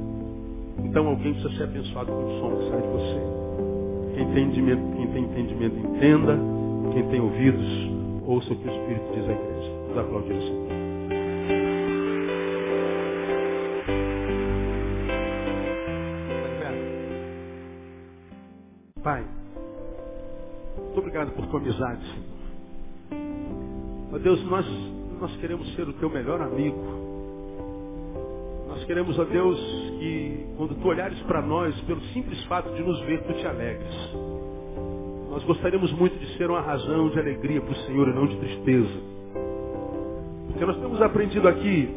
Então 0.85 1.05
alguém 1.09 1.33
precisa 1.33 1.53
ser 1.57 1.63
abençoado 1.63 2.13
com 2.13 2.23
o 2.23 2.39
som 2.39 2.55
que 2.55 2.69
sai 2.69 2.81
de 2.81 2.87
você. 2.87 4.15
Quem 4.15 4.25
tem 4.27 4.43
entendimento, 4.45 4.95
quem 4.95 5.07
tem 5.07 5.23
entendimento 5.25 5.75
entenda. 5.85 6.39
Quem 6.93 7.03
tem 7.09 7.19
ouvidos, 7.19 7.91
ouça 8.25 8.53
o 8.53 8.55
que 8.55 8.69
o 8.69 8.71
Espírito 8.71 9.05
diz 9.13 9.27
à 9.27 9.33
igreja. 9.33 9.71
Vamos 9.89 9.97
aplaudir 9.97 10.31
o 10.31 10.41
Senhor. 10.41 10.82
Obrigado 21.23 21.31
por 21.33 21.47
tua 21.47 21.59
amizade. 21.59 22.03
Ó 24.11 24.17
Deus, 24.17 24.43
nós, 24.45 24.65
nós 25.19 25.35
queremos 25.37 25.73
ser 25.75 25.87
o 25.87 25.93
teu 25.93 26.09
melhor 26.09 26.41
amigo. 26.41 26.77
Nós 28.67 28.83
queremos, 28.85 29.17
ó 29.17 29.23
Deus, 29.23 29.59
que 29.99 30.45
quando 30.57 30.75
tu 30.75 30.87
olhares 30.87 31.19
para 31.21 31.41
nós, 31.41 31.79
pelo 31.81 32.01
simples 32.13 32.43
fato 32.45 32.73
de 32.73 32.81
nos 32.83 32.99
ver, 33.01 33.23
tu 33.23 33.33
te 33.33 33.47
alegres. 33.47 34.13
Nós 35.29 35.43
gostaríamos 35.45 35.91
muito 35.93 36.17
de 36.19 36.37
ser 36.37 36.49
uma 36.49 36.61
razão 36.61 37.09
de 37.09 37.19
alegria 37.19 37.61
para 37.61 37.71
o 37.71 37.75
Senhor 37.85 38.07
e 38.07 38.13
não 38.13 38.27
de 38.27 38.37
tristeza. 38.37 39.13
Porque 40.47 40.65
nós 40.65 40.77
temos 40.77 41.01
aprendido 41.01 41.47
aqui 41.47 41.89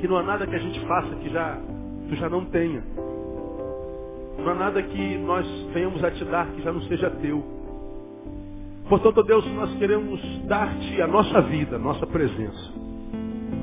que 0.00 0.06
não 0.06 0.18
há 0.18 0.22
nada 0.22 0.46
que 0.46 0.54
a 0.54 0.58
gente 0.58 0.78
faça 0.86 1.14
que 1.16 1.28
já 1.30 1.58
tu 2.08 2.16
já 2.16 2.28
não 2.28 2.44
tenha. 2.44 2.82
Não 4.38 4.50
há 4.50 4.54
nada 4.54 4.82
que 4.82 5.18
nós 5.18 5.46
venhamos 5.72 6.02
a 6.04 6.10
te 6.10 6.24
dar 6.26 6.46
que 6.52 6.62
já 6.62 6.72
não 6.72 6.82
seja 6.82 7.10
teu. 7.10 7.57
Portanto, 8.88 9.22
Deus, 9.22 9.44
nós 9.52 9.74
queremos 9.74 10.20
dar-te 10.46 11.02
a 11.02 11.06
nossa 11.06 11.42
vida, 11.42 11.76
a 11.76 11.78
nossa 11.78 12.06
presença. 12.06 12.72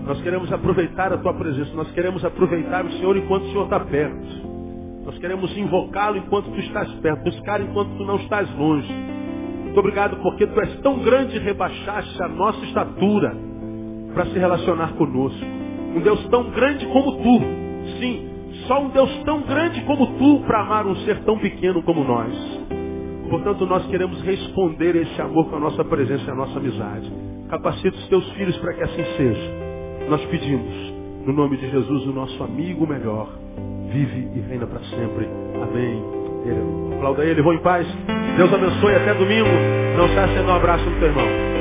Nós 0.05 0.21
queremos 0.21 0.51
aproveitar 0.53 1.11
a 1.11 1.17
tua 1.17 1.33
presença. 1.33 1.73
Nós 1.73 1.91
queremos 1.91 2.23
aproveitar 2.23 2.85
o 2.85 2.91
Senhor 2.91 3.17
enquanto 3.17 3.43
o 3.45 3.49
Senhor 3.49 3.63
está 3.63 3.79
perto. 3.79 4.55
Nós 5.03 5.17
queremos 5.17 5.57
invocá-lo 5.57 6.17
enquanto 6.17 6.51
tu 6.51 6.59
estás 6.59 6.91
perto. 6.95 7.23
Buscar 7.23 7.59
enquanto 7.59 7.97
tu 7.97 8.05
não 8.05 8.17
estás 8.17 8.47
longe. 8.55 8.93
Muito 9.63 9.79
obrigado 9.79 10.17
porque 10.21 10.45
tu 10.45 10.61
és 10.61 10.79
tão 10.81 10.99
grande 10.99 11.37
e 11.37 11.39
rebaixaste 11.39 12.21
a 12.21 12.27
nossa 12.27 12.63
estatura 12.65 13.35
para 14.13 14.25
se 14.27 14.37
relacionar 14.37 14.93
conosco. 14.93 15.45
Um 15.95 16.01
Deus 16.01 16.23
tão 16.27 16.51
grande 16.51 16.85
como 16.85 17.11
tu. 17.13 17.39
Sim, 17.99 18.29
só 18.67 18.81
um 18.83 18.89
Deus 18.89 19.11
tão 19.23 19.41
grande 19.41 19.81
como 19.85 20.05
tu 20.17 20.39
para 20.45 20.61
amar 20.61 20.85
um 20.85 20.95
ser 20.97 21.23
tão 21.23 21.37
pequeno 21.39 21.81
como 21.81 22.03
nós. 22.03 22.64
Portanto, 23.29 23.65
nós 23.65 23.85
queremos 23.87 24.21
responder 24.21 24.95
esse 24.95 25.21
amor 25.21 25.49
com 25.49 25.55
a 25.55 25.59
nossa 25.59 25.83
presença 25.83 26.25
e 26.25 26.31
a 26.31 26.35
nossa 26.35 26.57
amizade. 26.57 27.11
Capacita 27.49 27.95
os 27.95 28.07
teus 28.07 28.29
filhos 28.33 28.57
para 28.57 28.73
que 28.73 28.83
assim 28.83 29.03
seja. 29.17 29.51
Nós 30.09 30.23
pedimos, 30.25 30.93
no 31.25 31.33
nome 31.33 31.57
de 31.57 31.69
Jesus, 31.69 32.05
o 32.05 32.13
nosso 32.13 32.43
amigo 32.43 32.87
melhor, 32.87 33.27
vive 33.91 34.29
e 34.35 34.39
reina 34.41 34.67
para 34.67 34.79
sempre. 34.81 35.27
Amém. 35.61 36.03
Aplauda 36.97 37.25
ele, 37.25 37.41
vou 37.41 37.53
em 37.53 37.59
paz. 37.59 37.87
Deus 38.37 38.53
abençoe 38.53 38.95
até 38.95 39.13
domingo. 39.13 39.49
Não 39.97 40.07
se 40.07 40.19
acenda 40.19 40.51
um 40.51 40.55
abraço 40.55 40.87
no 40.89 40.99
teu 40.99 41.07
irmão. 41.07 41.54